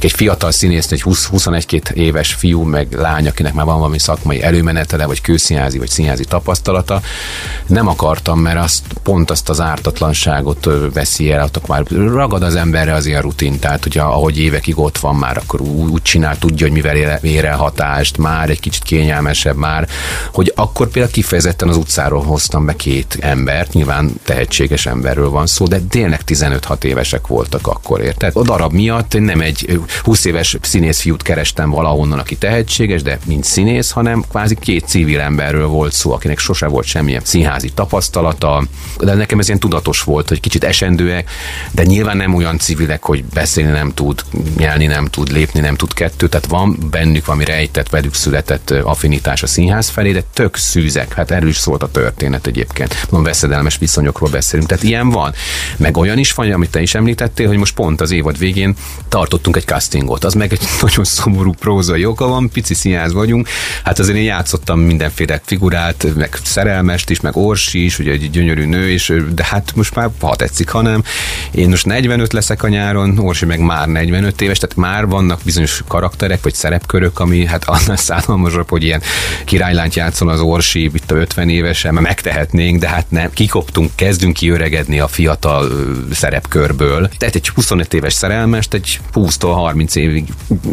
Egy 0.00 0.12
fiatal 0.12 0.50
színész, 0.50 0.92
egy 0.92 1.02
20-21 1.04 1.90
éves 1.92 2.32
fiú, 2.32 2.62
meg 2.62 2.92
lány, 2.92 3.26
akinek 3.26 3.52
már 3.52 3.64
van 3.64 3.78
valami 3.78 3.98
szakmai 3.98 4.42
előmenetele, 4.42 5.06
vagy 5.06 5.20
kőszínházi, 5.20 5.78
vagy 5.78 5.88
színházi 5.88 6.24
tapasztalata. 6.24 7.00
Nem 7.66 7.88
akartam, 7.88 8.40
mert 8.40 8.58
azt, 8.58 8.82
pont 9.02 9.30
azt 9.30 9.47
az 9.48 9.60
ártatlanságot 9.60 10.68
veszi 10.92 11.32
el, 11.32 11.42
ott 11.42 11.66
már 11.66 11.82
ragad 11.90 12.42
az 12.42 12.54
emberre 12.54 12.94
az 12.94 13.06
ilyen 13.06 13.22
rutin, 13.22 13.58
tehát 13.58 13.86
ugye 13.86 14.00
ahogy 14.00 14.38
évekig 14.38 14.78
ott 14.78 14.98
van 14.98 15.14
már, 15.14 15.36
akkor 15.36 15.60
úgy 15.60 16.02
csinál, 16.02 16.38
tudja, 16.38 16.66
hogy 16.66 16.74
mivel 16.74 16.96
ér 17.22 17.44
el 17.44 17.56
hatást, 17.56 18.18
már 18.18 18.50
egy 18.50 18.60
kicsit 18.60 18.82
kényelmesebb 18.82 19.56
már, 19.56 19.88
hogy 20.32 20.52
akkor 20.56 20.88
például 20.88 21.12
kifejezetten 21.12 21.68
az 21.68 21.76
utcáról 21.76 22.22
hoztam 22.22 22.66
be 22.66 22.76
két 22.76 23.18
embert, 23.20 23.72
nyilván 23.72 24.12
tehetséges 24.24 24.86
emberről 24.86 25.30
van 25.30 25.46
szó, 25.46 25.66
de 25.66 25.80
tényleg 25.80 26.20
15-6 26.26 26.84
évesek 26.84 27.26
voltak 27.26 27.66
akkor, 27.66 28.00
érted? 28.00 28.30
A 28.34 28.42
darab 28.42 28.72
miatt 28.72 29.20
nem 29.20 29.40
egy 29.40 29.80
20 30.02 30.24
éves 30.24 30.56
színész 30.60 31.00
fiút 31.00 31.22
kerestem 31.22 31.70
valahonnan, 31.70 32.18
aki 32.18 32.36
tehetséges, 32.36 33.02
de 33.02 33.18
mint 33.24 33.44
színész, 33.44 33.90
hanem 33.90 34.24
kvázi 34.30 34.56
két 34.60 34.86
civil 34.86 35.20
emberről 35.20 35.66
volt 35.66 35.92
szó, 35.92 36.12
akinek 36.12 36.38
sose 36.38 36.66
volt 36.66 36.86
semmilyen 36.86 37.22
színházi 37.24 37.70
tapasztalata, 37.70 38.62
de 38.98 39.14
nekem 39.14 39.37
ez 39.38 39.48
ilyen 39.48 39.60
tudatos 39.60 40.02
volt, 40.02 40.28
hogy 40.28 40.40
kicsit 40.40 40.64
esendőek, 40.64 41.30
de 41.70 41.82
nyilván 41.82 42.16
nem 42.16 42.34
olyan 42.34 42.58
civilek, 42.58 43.02
hogy 43.02 43.24
beszélni 43.24 43.70
nem 43.70 43.94
tud, 43.94 44.22
nyelni 44.56 44.86
nem 44.86 45.06
tud, 45.06 45.32
lépni 45.32 45.60
nem 45.60 45.76
tud 45.76 45.94
kettő, 45.94 46.28
tehát 46.28 46.46
van 46.46 46.78
bennük 46.90 47.26
valami 47.26 47.44
rejtett, 47.44 47.88
velük 47.88 48.14
született 48.14 48.70
affinitás 48.70 49.42
a 49.42 49.46
színház 49.46 49.88
felé, 49.88 50.12
de 50.12 50.22
tök 50.32 50.56
szűzek, 50.56 51.14
hát 51.14 51.30
erről 51.30 51.48
is 51.48 51.56
szólt 51.56 51.82
a 51.82 51.90
történet 51.90 52.46
egyébként. 52.46 52.94
Mondom, 53.10 53.22
veszedelmes 53.22 53.78
viszonyokról 53.78 54.30
beszélünk, 54.30 54.68
tehát 54.68 54.84
ilyen 54.84 55.10
van. 55.10 55.32
Meg 55.76 55.96
olyan 55.96 56.18
is 56.18 56.32
van, 56.32 56.52
amit 56.52 56.70
te 56.70 56.80
is 56.80 56.94
említettél, 56.94 57.46
hogy 57.46 57.56
most 57.56 57.74
pont 57.74 58.00
az 58.00 58.10
évad 58.10 58.38
végén 58.38 58.74
tartottunk 59.08 59.56
egy 59.56 59.64
castingot, 59.64 60.24
az 60.24 60.34
meg 60.34 60.52
egy 60.52 60.68
nagyon 60.82 61.04
szomorú 61.04 61.52
prózai 61.52 62.04
oka 62.04 62.26
van, 62.26 62.50
pici 62.50 62.74
színház 62.74 63.12
vagyunk, 63.12 63.48
hát 63.84 63.98
azért 63.98 64.16
én 64.16 64.24
játszottam 64.24 64.80
mindenféle 64.80 65.40
figurát, 65.44 66.06
meg 66.14 66.38
szerelmest 66.42 67.10
is, 67.10 67.20
meg 67.20 67.36
Orsi 67.36 67.84
is, 67.84 67.98
ugye 67.98 68.12
egy 68.12 68.30
gyönyörű 68.30 68.64
nő 68.64 68.90
is, 68.90 69.12
de 69.34 69.44
hát 69.44 69.72
most 69.74 69.94
már 69.94 70.10
ha 70.20 70.36
tetszik, 70.36 70.68
hanem 70.68 71.02
én 71.50 71.68
most 71.68 71.86
45 71.86 72.32
leszek 72.32 72.62
a 72.62 72.68
nyáron, 72.68 73.18
Orsi 73.18 73.44
meg 73.44 73.60
már 73.60 73.88
45 73.88 74.40
éves, 74.40 74.58
tehát 74.58 74.76
már 74.76 75.06
vannak 75.06 75.40
bizonyos 75.44 75.82
karakterek 75.88 76.42
vagy 76.42 76.54
szerepkörök, 76.54 77.18
ami 77.18 77.46
hát 77.46 77.64
annál 77.64 77.96
szállalmasabb, 77.96 78.68
hogy 78.68 78.84
ilyen 78.84 79.02
királylányt 79.44 79.94
játszol 79.94 80.28
az 80.28 80.40
Orsi, 80.40 80.84
itt 80.84 81.10
a 81.10 81.14
50 81.14 81.48
évesen, 81.48 81.94
mert 81.94 82.06
megtehetnénk, 82.06 82.80
de 82.80 82.88
hát 82.88 83.10
nem, 83.10 83.30
kikoptunk, 83.32 83.90
kezdünk 83.94 84.34
kiöregedni 84.34 85.00
a 85.00 85.08
fiatal 85.08 85.70
szerepkörből. 86.12 87.08
Tehát 87.18 87.34
egy 87.34 87.48
25 87.48 87.94
éves 87.94 88.12
szerelmest 88.12 88.74
egy 88.74 89.00
20-tól 89.14 89.52
30 89.54 89.94
évig 89.94 90.24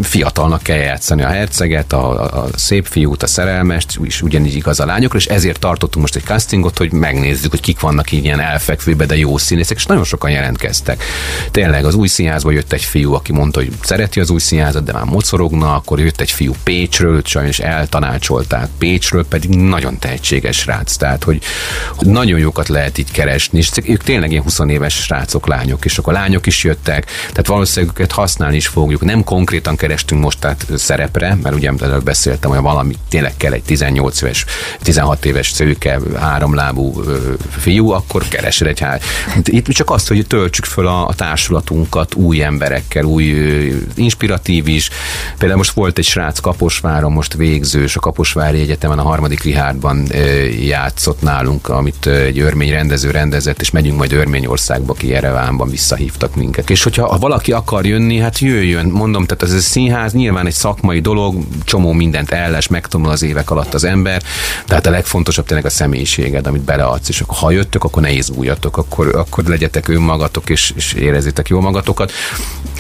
fiatalnak 0.02 0.64
kell 0.64 0.78
játszani 0.78 1.24
a 1.24 1.28
herceget, 1.28 1.94
a, 1.94 2.24
a 2.44 2.48
szép 2.56 2.86
fiút, 2.86 3.24
a 3.24 3.28
szerelmest, 3.28 4.00
és 4.04 4.22
ugyanígy 4.22 4.56
igaz 4.56 4.80
a 4.80 4.86
lányokra, 4.86 5.18
és 5.18 5.26
ezért 5.26 5.60
tartottunk 5.60 6.06
most 6.06 6.16
egy 6.16 6.24
castingot, 6.24 6.78
hogy 6.78 6.92
megnézzük, 6.92 7.52
hogy 7.52 7.60
kik 7.60 7.80
vannak 7.80 8.12
így 8.12 8.24
ilyen 8.24 8.40
elfekvőbe, 8.46 9.06
de 9.06 9.18
jó 9.18 9.38
színészek, 9.38 9.78
és 9.78 9.86
nagyon 9.86 10.04
sokan 10.04 10.32
jelentkeztek. 10.32 11.04
Tényleg 11.52 11.86
az 11.86 11.96
új 11.96 12.08
színházba 12.08 12.52
jött 12.52 12.74
egy 12.74 12.84
fiú, 12.84 13.14
aki 13.14 13.32
mondta, 13.32 13.60
hogy 13.60 13.72
szereti 13.82 14.20
az 14.20 14.30
új 14.30 14.40
színházat, 14.40 14.84
de 14.84 14.94
már 14.94 15.04
mocorogna, 15.04 15.76
akkor 15.76 16.00
jött 16.00 16.22
egy 16.22 16.32
fiú 16.32 16.54
Pécsről, 16.64 17.22
sajnos 17.24 17.60
eltanácsolták 17.60 18.68
Pécsről, 18.78 19.26
pedig 19.26 19.50
nagyon 19.50 20.00
tehetséges 20.00 20.58
srác, 20.58 20.96
tehát 20.96 21.24
hogy 21.24 21.42
nagyon 22.00 22.40
jókat 22.40 22.68
lehet 22.68 22.98
így 22.98 23.12
keresni, 23.12 23.58
és 23.58 23.70
ők 23.84 24.04
tényleg 24.04 24.32
ilyen 24.32 24.44
20 24.44 24.60
éves 24.68 24.94
srácok, 24.94 25.48
lányok, 25.48 25.86
és 25.86 25.98
akkor 25.98 26.14
a 26.14 26.18
lányok 26.18 26.46
is 26.46 26.64
jöttek, 26.64 27.06
tehát 27.06 27.48
valószínűleg 27.48 27.96
őket 27.96 28.12
használni 28.12 28.56
is 28.56 28.68
fogjuk. 28.68 29.04
Nem 29.04 29.24
konkrétan 29.24 29.76
kerestünk 29.76 30.22
most 30.22 30.40
tehát 30.40 30.66
szerepre, 30.76 31.38
mert 31.44 31.56
ugye 31.56 31.72
előbb 31.82 32.04
beszéltem, 32.04 32.50
hogy 32.50 32.60
valami 32.60 32.96
tényleg 33.10 33.34
kell 33.38 33.54
egy 33.54 33.64
18 33.64 34.22
éves, 34.22 34.46
16 34.82 35.26
éves 35.26 35.50
szőke, 35.50 36.00
háromlábú 36.20 37.04
fiú, 37.50 37.90
akkor 37.90 38.24
keresel 38.36 38.68
egy 38.68 38.80
hár. 38.80 39.02
Itt 39.44 39.68
csak 39.68 39.90
azt, 39.90 40.08
hogy 40.08 40.28
töltsük 40.28 40.66
föl 40.66 40.88
a, 40.88 41.08
a 41.08 41.14
társulatunkat 41.14 42.16
új 42.16 42.44
emberekkel, 42.44 43.04
új 43.04 43.26
inspiratív 43.96 44.68
is. 44.68 44.90
Például 45.38 45.58
most 45.58 45.72
volt 45.72 45.98
egy 45.98 46.06
srác 46.06 46.40
Kaposváron, 46.40 47.12
most 47.12 47.34
végzős, 47.34 47.96
a 47.96 48.00
Kaposvári 48.00 48.60
Egyetemen 48.60 49.00
a 49.00 49.04
harmadik 49.04 49.44
Rihárdban 49.44 50.08
játszott 50.60 51.22
nálunk, 51.22 51.70
amit 51.70 52.06
egy 52.06 52.40
örmény 52.40 52.70
rendező 52.72 53.12
rendezett, 53.12 53.62
és 53.62 53.72
megyünk 53.72 53.98
majd 53.98 54.14
Örményországba, 54.14 54.94
ki 54.94 55.08
Jerevánban 55.08 55.70
visszahívtak 55.70 56.36
minket. 56.36 56.70
És 56.70 56.84
hogyha 56.84 57.08
ha 57.08 57.18
valaki 57.18 57.52
akar 57.52 57.86
jönni, 57.86 58.18
hát 58.20 58.40
jöjjön. 58.40 58.86
Mondom, 58.86 59.26
tehát 59.26 59.44
ez 59.44 59.54
a 59.54 59.60
színház 59.60 60.14
nyilván 60.14 60.46
egy 60.46 60.54
szakmai 60.54 61.00
dolog, 61.00 61.44
csomó 61.64 61.92
mindent 61.92 62.32
elles, 62.32 62.68
megtanul 62.68 63.10
az 63.10 63.24
évek 63.24 63.52
alatt 63.52 63.74
az 63.74 63.84
ember, 63.84 64.22
tehát 64.66 64.86
a 64.86 64.90
legfontosabb 64.90 65.46
tényleg 65.46 65.66
a 65.66 65.70
személyiséged, 65.70 66.48
amit 66.48 66.62
beleadsz, 66.62 67.10
és 67.10 67.22
akkor 67.22 67.38
ha 67.38 67.52
jöttök, 67.52 67.84
akkor 67.84 68.02
ne 68.02 68.12
izguljatok, 68.30 68.78
akkor, 68.78 69.16
akkor 69.16 69.44
legyetek 69.44 69.88
önmagatok, 69.88 70.50
és, 70.50 70.74
és 70.76 70.94
érezzétek 70.94 71.48
jól 71.48 71.62
magatokat. 71.62 72.12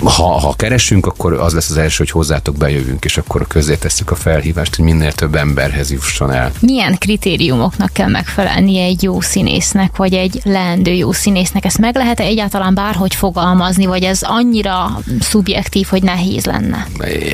Ha, 0.03 0.39
ha 0.39 0.53
keresünk, 0.55 1.05
akkor 1.05 1.33
az 1.33 1.53
lesz 1.53 1.69
az 1.69 1.77
első, 1.77 1.95
hogy 1.97 2.09
hozzátok 2.09 2.55
bejövünk, 2.55 3.05
és 3.05 3.17
akkor 3.17 3.47
közé 3.47 3.75
tesszük 3.75 4.11
a 4.11 4.15
felhívást, 4.15 4.75
hogy 4.75 4.85
minél 4.85 5.11
több 5.11 5.35
emberhez 5.35 5.91
jusson 5.91 6.31
el. 6.31 6.51
Milyen 6.59 6.97
kritériumoknak 6.97 7.93
kell 7.93 8.09
megfelelnie 8.09 8.83
egy 8.83 9.03
jó 9.03 9.21
színésznek, 9.21 9.95
vagy 9.95 10.13
egy 10.13 10.41
leendő 10.43 10.91
jó 10.91 11.11
színésznek? 11.11 11.65
Ezt 11.65 11.77
meg 11.77 11.95
lehet 11.95 12.19
-e 12.19 12.23
egyáltalán 12.23 12.73
bárhogy 12.73 13.15
fogalmazni, 13.15 13.85
vagy 13.85 14.03
ez 14.03 14.19
annyira 14.21 14.99
szubjektív, 15.19 15.87
hogy 15.87 16.03
nehéz 16.03 16.45
lenne? 16.45 16.87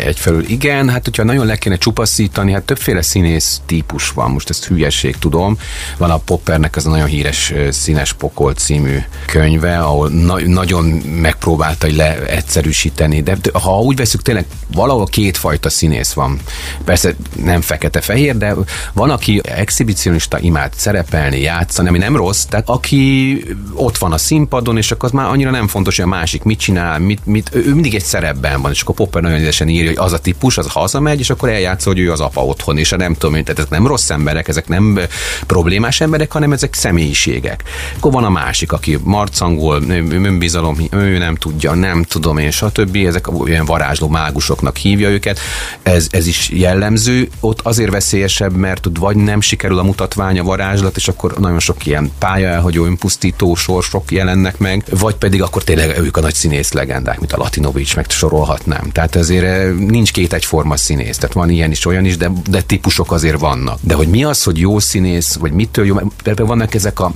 Egyfelől 0.05 0.43
igen, 0.47 0.89
hát 0.89 1.05
hogyha 1.05 1.23
nagyon 1.23 1.45
le 1.45 1.55
kéne 1.55 1.75
csupaszítani, 1.77 2.51
hát 2.51 2.63
többféle 2.63 3.01
színész 3.01 3.61
típus 3.65 4.09
van, 4.09 4.31
most 4.31 4.49
ezt 4.49 4.65
hülyeség 4.65 5.17
tudom. 5.17 5.57
Van 5.97 6.11
a 6.11 6.17
Poppernek 6.17 6.75
ez 6.75 6.85
a 6.85 6.89
nagyon 6.89 7.07
híres 7.07 7.53
Színes 8.01 8.13
Pokol 8.13 8.53
című 8.53 8.97
könyve, 9.25 9.77
ahol 9.77 10.09
na- 10.09 10.47
nagyon 10.47 10.85
megpróbálta 11.21 11.87
le 11.95 12.25
egyszerűsíteni, 12.25 13.21
de 13.21 13.37
ha 13.53 13.79
úgy 13.79 13.95
veszük, 13.95 14.21
tényleg 14.21 14.45
valahol 14.73 15.05
kétfajta 15.05 15.69
színész 15.69 16.13
van. 16.13 16.39
Persze 16.85 17.15
nem 17.43 17.61
fekete-fehér, 17.61 18.37
de 18.37 18.55
van, 18.93 19.09
aki 19.09 19.41
exhibicionista 19.43 20.39
imád 20.39 20.73
szerepelni, 20.75 21.39
játszani, 21.41 21.87
ami 21.87 21.97
nem 21.97 22.15
rossz, 22.15 22.43
tehát 22.43 22.69
aki 22.69 23.43
ott 23.73 23.97
van 23.97 24.11
a 24.11 24.17
színpadon, 24.17 24.77
és 24.77 24.91
akkor 24.91 25.09
az 25.09 25.15
már 25.15 25.27
annyira 25.27 25.51
nem 25.51 25.67
fontos, 25.67 25.95
hogy 25.95 26.05
a 26.05 26.07
másik 26.07 26.43
mit 26.43 26.59
csinál, 26.59 26.99
mit, 26.99 27.25
mit, 27.25 27.49
ő 27.53 27.73
mindig 27.73 27.95
egy 27.95 28.03
szerepben 28.03 28.61
van, 28.61 28.71
és 28.71 28.81
akkor 28.81 28.95
Popper 28.95 29.21
nagyon 29.21 29.39
idesen 29.39 29.69
írja, 29.69 29.87
hogy 29.87 29.97
az 29.97 30.13
a 30.13 30.19
típus, 30.19 30.57
az 30.57 30.67
hazamegy, 30.67 31.19
és 31.19 31.29
akkor 31.29 31.49
eljátsz, 31.49 31.85
hogy 31.85 31.99
ő 31.99 32.11
az 32.11 32.19
apa 32.19 32.45
otthon, 32.45 32.77
és 32.77 32.89
nem 32.89 33.13
tudom 33.13 33.35
én, 33.35 33.43
tehát 33.43 33.59
ezek 33.59 33.71
nem 33.71 33.87
rossz 33.87 34.09
emberek, 34.09 34.47
ezek 34.47 34.67
nem 34.67 34.99
problémás 35.45 36.01
emberek, 36.01 36.31
hanem 36.31 36.51
ezek 36.51 36.73
személyiségek. 36.73 37.63
Akkor 37.97 38.11
van 38.11 38.23
a 38.23 38.29
másik, 38.29 38.71
aki 38.71 38.97
marcangol, 39.03 39.81
önbizalom, 40.11 40.77
ő 40.91 41.17
nem 41.17 41.35
tudja, 41.35 41.73
nem 41.73 42.03
tudom 42.03 42.37
én, 42.37 42.51
stb. 42.51 42.95
Ezek 42.95 43.39
olyan 43.39 43.65
varázsló 43.65 44.07
mágusoknak 44.07 44.77
hívja 44.77 45.09
őket. 45.09 45.39
Ez, 45.83 46.07
ez 46.11 46.27
is 46.27 46.49
jellemző. 46.49 47.29
Ott 47.39 47.59
azért 47.61 47.91
veszélyesebb, 47.91 48.55
mert 48.55 48.81
tud 48.81 48.99
vagy 48.99 49.15
nem 49.15 49.41
sikerül 49.41 49.79
a 49.79 49.83
mutatvány, 49.83 50.39
a 50.39 50.43
varázslat, 50.43 50.95
és 50.95 51.07
akkor 51.07 51.33
nagyon 51.39 51.59
sok 51.59 51.85
ilyen 51.85 52.11
pálya 52.19 52.47
elhagyó, 52.47 52.85
önpusztító 52.85 53.55
sorsok 53.55 54.11
jelennek 54.11 54.57
meg, 54.57 54.83
vagy 54.89 55.15
pedig 55.15 55.41
akkor 55.41 55.63
tényleg 55.63 55.97
ők 55.99 56.17
a 56.17 56.21
nagy 56.21 56.33
színész 56.33 56.71
legendák, 56.71 57.19
mint 57.19 57.33
a 57.33 57.37
Latinovics, 57.37 57.95
meg 57.95 58.09
sorolhatnám. 58.09 58.89
Tehát 58.91 59.15
azért 59.15 59.77
nincs 59.77 60.11
két 60.11 60.33
egyforma 60.33 60.77
színész, 60.77 61.17
tehát 61.17 61.35
van 61.35 61.49
ilyen 61.49 61.71
is, 61.71 61.85
olyan 61.85 62.05
is, 62.05 62.17
de, 62.17 62.31
de 62.49 62.61
típusok 62.61 63.11
azért 63.11 63.39
vannak. 63.39 63.79
De 63.81 63.93
hogy 63.93 64.07
mi 64.07 64.23
az, 64.23 64.43
hogy 64.43 64.59
jó 64.59 64.79
színész, 64.79 65.35
vagy 65.35 65.51
mitől 65.51 65.85
jó, 65.85 65.95
mert 66.23 66.39
vannak 66.39 66.73
ezek 66.73 66.99
a 66.99 67.13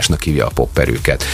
komédiásnak 0.00 0.22
hívja 0.22 0.46
a 0.46 0.50
popperőket, 0.54 1.24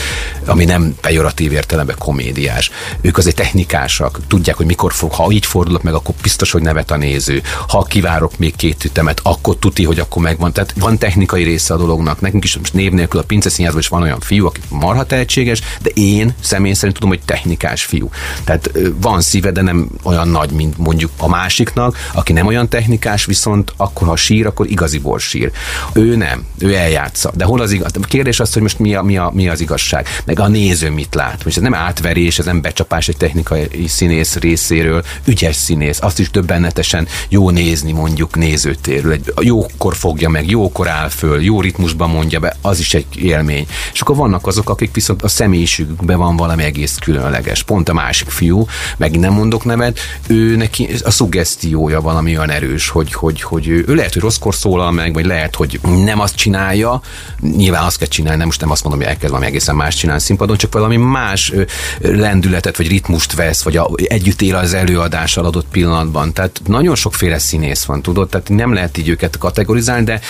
ami 0.46 0.64
nem 0.64 0.94
pejoratív 1.00 1.52
értelemben 1.52 1.96
komédiás. 1.98 2.70
Ők 3.00 3.18
azért 3.18 3.36
technikásak, 3.36 4.20
tudják, 4.28 4.56
hogy 4.56 4.66
mikor 4.66 4.92
fog, 4.92 5.12
ha 5.12 5.30
így 5.30 5.46
fordulok 5.46 5.82
meg, 5.82 5.94
akkor 5.94 6.14
biztos, 6.22 6.50
hogy 6.50 6.62
nevet 6.62 6.90
a 6.90 6.96
néző. 6.96 7.42
Ha 7.68 7.82
kivárok 7.82 8.38
még 8.38 8.56
két 8.56 8.84
ütemet, 8.84 9.20
akkor 9.22 9.56
tuti, 9.56 9.84
hogy 9.84 9.98
akkor 9.98 10.22
megvan. 10.22 10.52
Tehát 10.52 10.74
van 10.78 10.98
technikai 10.98 11.42
része 11.42 11.74
a 11.74 11.76
dolognak. 11.76 12.20
Nekünk 12.20 12.44
is 12.44 12.56
most 12.56 12.72
név 12.72 12.92
nélkül 12.92 13.20
a 13.20 13.22
pinceszínházban 13.22 13.82
is 13.82 13.88
van 13.88 14.02
olyan 14.02 14.20
fiú, 14.20 14.46
aki 14.46 14.60
marha 14.68 15.06
tehetséges, 15.06 15.60
de 15.82 15.90
én 15.94 16.34
személy 16.40 16.72
szerint 16.72 16.94
tudom, 16.94 17.10
hogy 17.10 17.20
technikás 17.24 17.84
fiú. 17.84 18.10
Tehát 18.44 18.70
van 19.00 19.20
szíve, 19.20 19.50
de 19.50 19.62
nem 19.62 19.88
olyan 20.02 20.28
nagy, 20.28 20.50
mint 20.50 20.78
mondjuk 20.78 21.10
a 21.16 21.28
másiknak, 21.28 21.96
aki 22.12 22.32
nem 22.32 22.46
olyan 22.46 22.68
technikás, 22.68 23.24
viszont 23.24 23.72
akkor 23.76 24.08
ha 24.08 24.16
sír, 24.16 24.46
akkor 24.46 24.66
igaziból 24.70 25.18
sír. 25.18 25.50
Ő 25.92 26.16
nem, 26.16 26.46
ő 26.58 26.74
eljátsza. 26.74 27.30
De 27.34 27.44
hol 27.44 27.60
az 27.60 27.70
igaz? 27.70 27.90
A 28.02 28.06
kérdés 28.06 28.40
az, 28.40 28.55
hogy 28.56 28.64
most 28.64 28.78
mi, 28.78 28.94
a, 28.94 29.02
mi, 29.02 29.16
a, 29.16 29.30
mi 29.34 29.48
az 29.48 29.60
igazság, 29.60 30.06
meg 30.24 30.40
a 30.40 30.48
néző 30.48 30.90
mit 30.90 31.14
lát. 31.14 31.44
Most 31.44 31.56
ez 31.56 31.62
nem 31.62 31.74
átverés, 31.74 32.38
ez 32.38 32.44
nem 32.44 32.60
becsapás 32.60 33.08
egy 33.08 33.16
technikai 33.16 33.86
színész 33.86 34.36
részéről, 34.36 35.04
ügyes 35.24 35.56
színész, 35.56 35.98
azt 36.02 36.18
is 36.18 36.30
döbbenetesen 36.30 37.08
jó 37.28 37.50
nézni 37.50 37.92
mondjuk 37.92 38.36
nézőtérről. 38.36 39.12
Egy 39.12 39.32
jókor 39.40 39.96
fogja 39.96 40.28
meg, 40.28 40.50
jókor 40.50 40.88
áll 40.88 41.08
föl, 41.08 41.42
jó 41.42 41.60
ritmusban 41.60 42.10
mondja 42.10 42.40
be, 42.40 42.56
az 42.60 42.78
is 42.78 42.94
egy 42.94 43.06
élmény. 43.14 43.66
És 43.92 44.00
akkor 44.00 44.16
vannak 44.16 44.46
azok, 44.46 44.70
akik 44.70 44.94
viszont 44.94 45.22
a 45.22 45.28
személyiségükben 45.28 46.18
van 46.18 46.36
valami 46.36 46.62
egész 46.62 46.94
különleges. 46.94 47.62
Pont 47.62 47.88
a 47.88 47.92
másik 47.92 48.28
fiú, 48.28 48.66
megint 48.96 49.22
nem 49.22 49.32
mondok 49.32 49.64
nevet, 49.64 49.98
ő 50.26 50.56
neki 50.56 50.88
a 51.04 51.10
szuggesztiója 51.10 52.00
valami 52.00 52.36
olyan 52.36 52.50
erős, 52.50 52.88
hogy, 52.88 53.12
hogy, 53.12 53.42
hogy 53.42 53.68
ő, 53.68 53.84
ő 53.88 53.94
lehet, 53.94 54.12
hogy 54.12 54.22
rosszkor 54.22 54.54
szólal 54.54 54.92
meg, 54.92 55.12
vagy 55.12 55.26
lehet, 55.26 55.54
hogy 55.54 55.80
nem 56.04 56.20
azt 56.20 56.34
csinálja, 56.34 57.00
nyilván 57.40 57.84
azt 57.84 57.98
kell 57.98 58.08
csinálni, 58.08 58.42
nem 58.46 58.54
most 58.54 58.60
nem 58.60 58.70
azt 58.70 58.82
mondom, 58.82 59.00
hogy 59.00 59.10
elkezd 59.10 59.32
valami 59.32 59.50
egészen 59.50 59.76
más 59.76 59.94
csinálni 59.94 60.22
színpadon, 60.22 60.56
csak 60.56 60.72
valami 60.72 60.96
más 60.96 61.52
lendületet, 62.00 62.76
vagy 62.76 62.88
ritmust 62.88 63.34
vesz, 63.34 63.62
vagy 63.62 63.76
a, 63.76 63.90
együtt 63.94 64.42
él 64.42 64.54
az 64.54 64.74
előadással 64.74 65.44
adott 65.44 65.66
pillanatban. 65.70 66.32
Tehát 66.32 66.60
nagyon 66.66 66.94
sokféle 66.94 67.38
színész 67.38 67.84
van, 67.84 68.02
tudod, 68.02 68.28
tehát 68.28 68.48
nem 68.48 68.72
lehet 68.72 68.98
így 68.98 69.08
őket 69.08 69.38
kategorizálni, 69.38 70.04
de, 70.04 70.20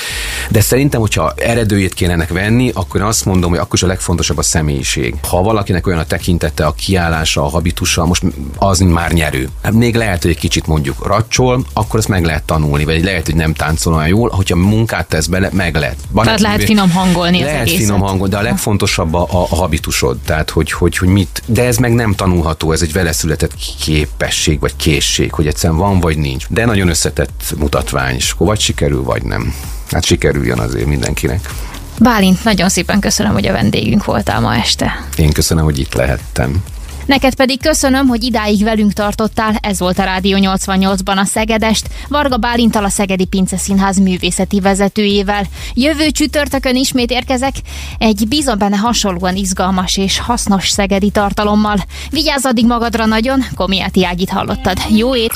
de 0.48 0.60
szerintem, 0.60 1.00
hogyha 1.00 1.32
eredőjét 1.36 1.94
kéne 1.94 2.12
ennek 2.12 2.28
venni, 2.28 2.70
akkor 2.74 3.02
azt 3.02 3.24
mondom, 3.24 3.50
hogy 3.50 3.58
akkor 3.58 3.74
is 3.74 3.82
a 3.82 3.86
legfontosabb 3.86 4.38
a 4.38 4.42
személyiség. 4.42 5.14
Ha 5.28 5.42
valakinek 5.42 5.86
olyan 5.86 5.98
a 5.98 6.04
tekintete, 6.04 6.66
a 6.66 6.72
kiállása, 6.72 7.44
a 7.44 7.48
habitusa, 7.48 8.06
most 8.06 8.22
az 8.56 8.78
már 8.78 9.12
nyerő. 9.12 9.48
Hát 9.62 9.72
még 9.72 9.94
lehet, 9.94 10.22
hogy 10.22 10.30
egy 10.30 10.38
kicsit 10.38 10.66
mondjuk 10.66 11.06
racsol, 11.06 11.64
akkor 11.72 11.98
ezt 11.98 12.08
meg 12.08 12.24
lehet 12.24 12.42
tanulni, 12.42 12.84
vagy 12.84 13.04
lehet, 13.04 13.26
hogy 13.26 13.34
nem 13.34 13.54
táncol 13.54 13.94
olyan 13.94 14.08
jól, 14.08 14.30
hogyha 14.30 14.56
munkát 14.56 15.08
tesz 15.08 15.26
bele, 15.26 15.48
meg 15.52 15.74
lehet. 15.74 15.96
Van 16.10 16.24
Tehát 16.24 16.40
lehet 16.40 16.64
finom 16.64 16.90
hangolni 16.90 17.42
lehet 17.42 17.66
az 17.66 17.74
finom 17.74 18.00
hangolni, 18.06 18.32
de 18.32 18.38
a 18.38 18.42
legfontosabb 18.42 19.14
a, 19.14 19.26
a, 19.30 19.46
a 19.50 19.54
habitusod, 19.54 20.18
tehát 20.18 20.50
hogy, 20.50 20.72
hogy, 20.72 20.96
hogy 20.96 21.08
mit, 21.08 21.42
de 21.46 21.64
ez 21.64 21.76
meg 21.76 21.94
nem 21.94 22.14
tanulható, 22.14 22.72
ez 22.72 22.82
egy 22.82 22.92
vele 22.92 23.12
született 23.12 23.54
képesség, 23.80 24.60
vagy 24.60 24.76
készség, 24.76 25.32
hogy 25.32 25.46
egyszerűen 25.46 25.78
van, 25.78 26.00
vagy 26.00 26.18
nincs. 26.18 26.46
De 26.48 26.64
nagyon 26.64 26.88
összetett 26.88 27.54
mutatvány, 27.58 28.14
és 28.14 28.34
vagy 28.38 28.60
sikerül, 28.60 29.02
vagy 29.02 29.22
nem. 29.22 29.54
Hát 29.90 30.04
sikerüljön 30.04 30.58
azért 30.58 30.86
mindenkinek. 30.86 31.50
Bálint, 31.98 32.44
nagyon 32.44 32.68
szépen 32.68 33.00
köszönöm, 33.00 33.32
hogy 33.32 33.46
a 33.46 33.52
vendégünk 33.52 34.04
voltál 34.04 34.40
ma 34.40 34.54
este. 34.54 35.04
Én 35.16 35.32
köszönöm, 35.32 35.64
hogy 35.64 35.78
itt 35.78 35.94
lehettem. 35.94 36.62
Neked 37.06 37.34
pedig 37.34 37.60
köszönöm, 37.60 38.06
hogy 38.06 38.22
idáig 38.22 38.62
velünk 38.62 38.92
tartottál, 38.92 39.56
ez 39.60 39.78
volt 39.78 39.98
a 39.98 40.04
Rádió 40.04 40.38
88-ban 40.40 41.16
a 41.16 41.24
Szegedest, 41.24 41.86
Varga 42.08 42.36
Bálintal 42.36 42.84
a 42.84 42.88
Szegedi 42.88 43.24
Pince 43.24 43.56
Színház 43.56 43.98
művészeti 43.98 44.60
vezetőjével. 44.60 45.44
Jövő 45.74 46.10
csütörtökön 46.10 46.76
ismét 46.76 47.10
érkezek 47.10 47.54
egy 47.98 48.28
bízom 48.28 48.58
benne 48.58 48.76
hasonlóan 48.76 49.36
izgalmas 49.36 49.96
és 49.96 50.18
hasznos 50.18 50.68
szegedi 50.68 51.10
tartalommal. 51.10 51.76
Vigyázz 52.10 52.44
addig 52.44 52.66
magadra 52.66 53.06
nagyon, 53.06 53.44
Komiáti 53.54 54.04
Ágit 54.04 54.30
hallottad. 54.30 54.78
Jó 54.88 55.16
ét! 55.16 55.32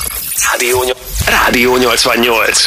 Rádió, 0.51 0.83
Rádió 1.25 1.77
88 1.77 2.65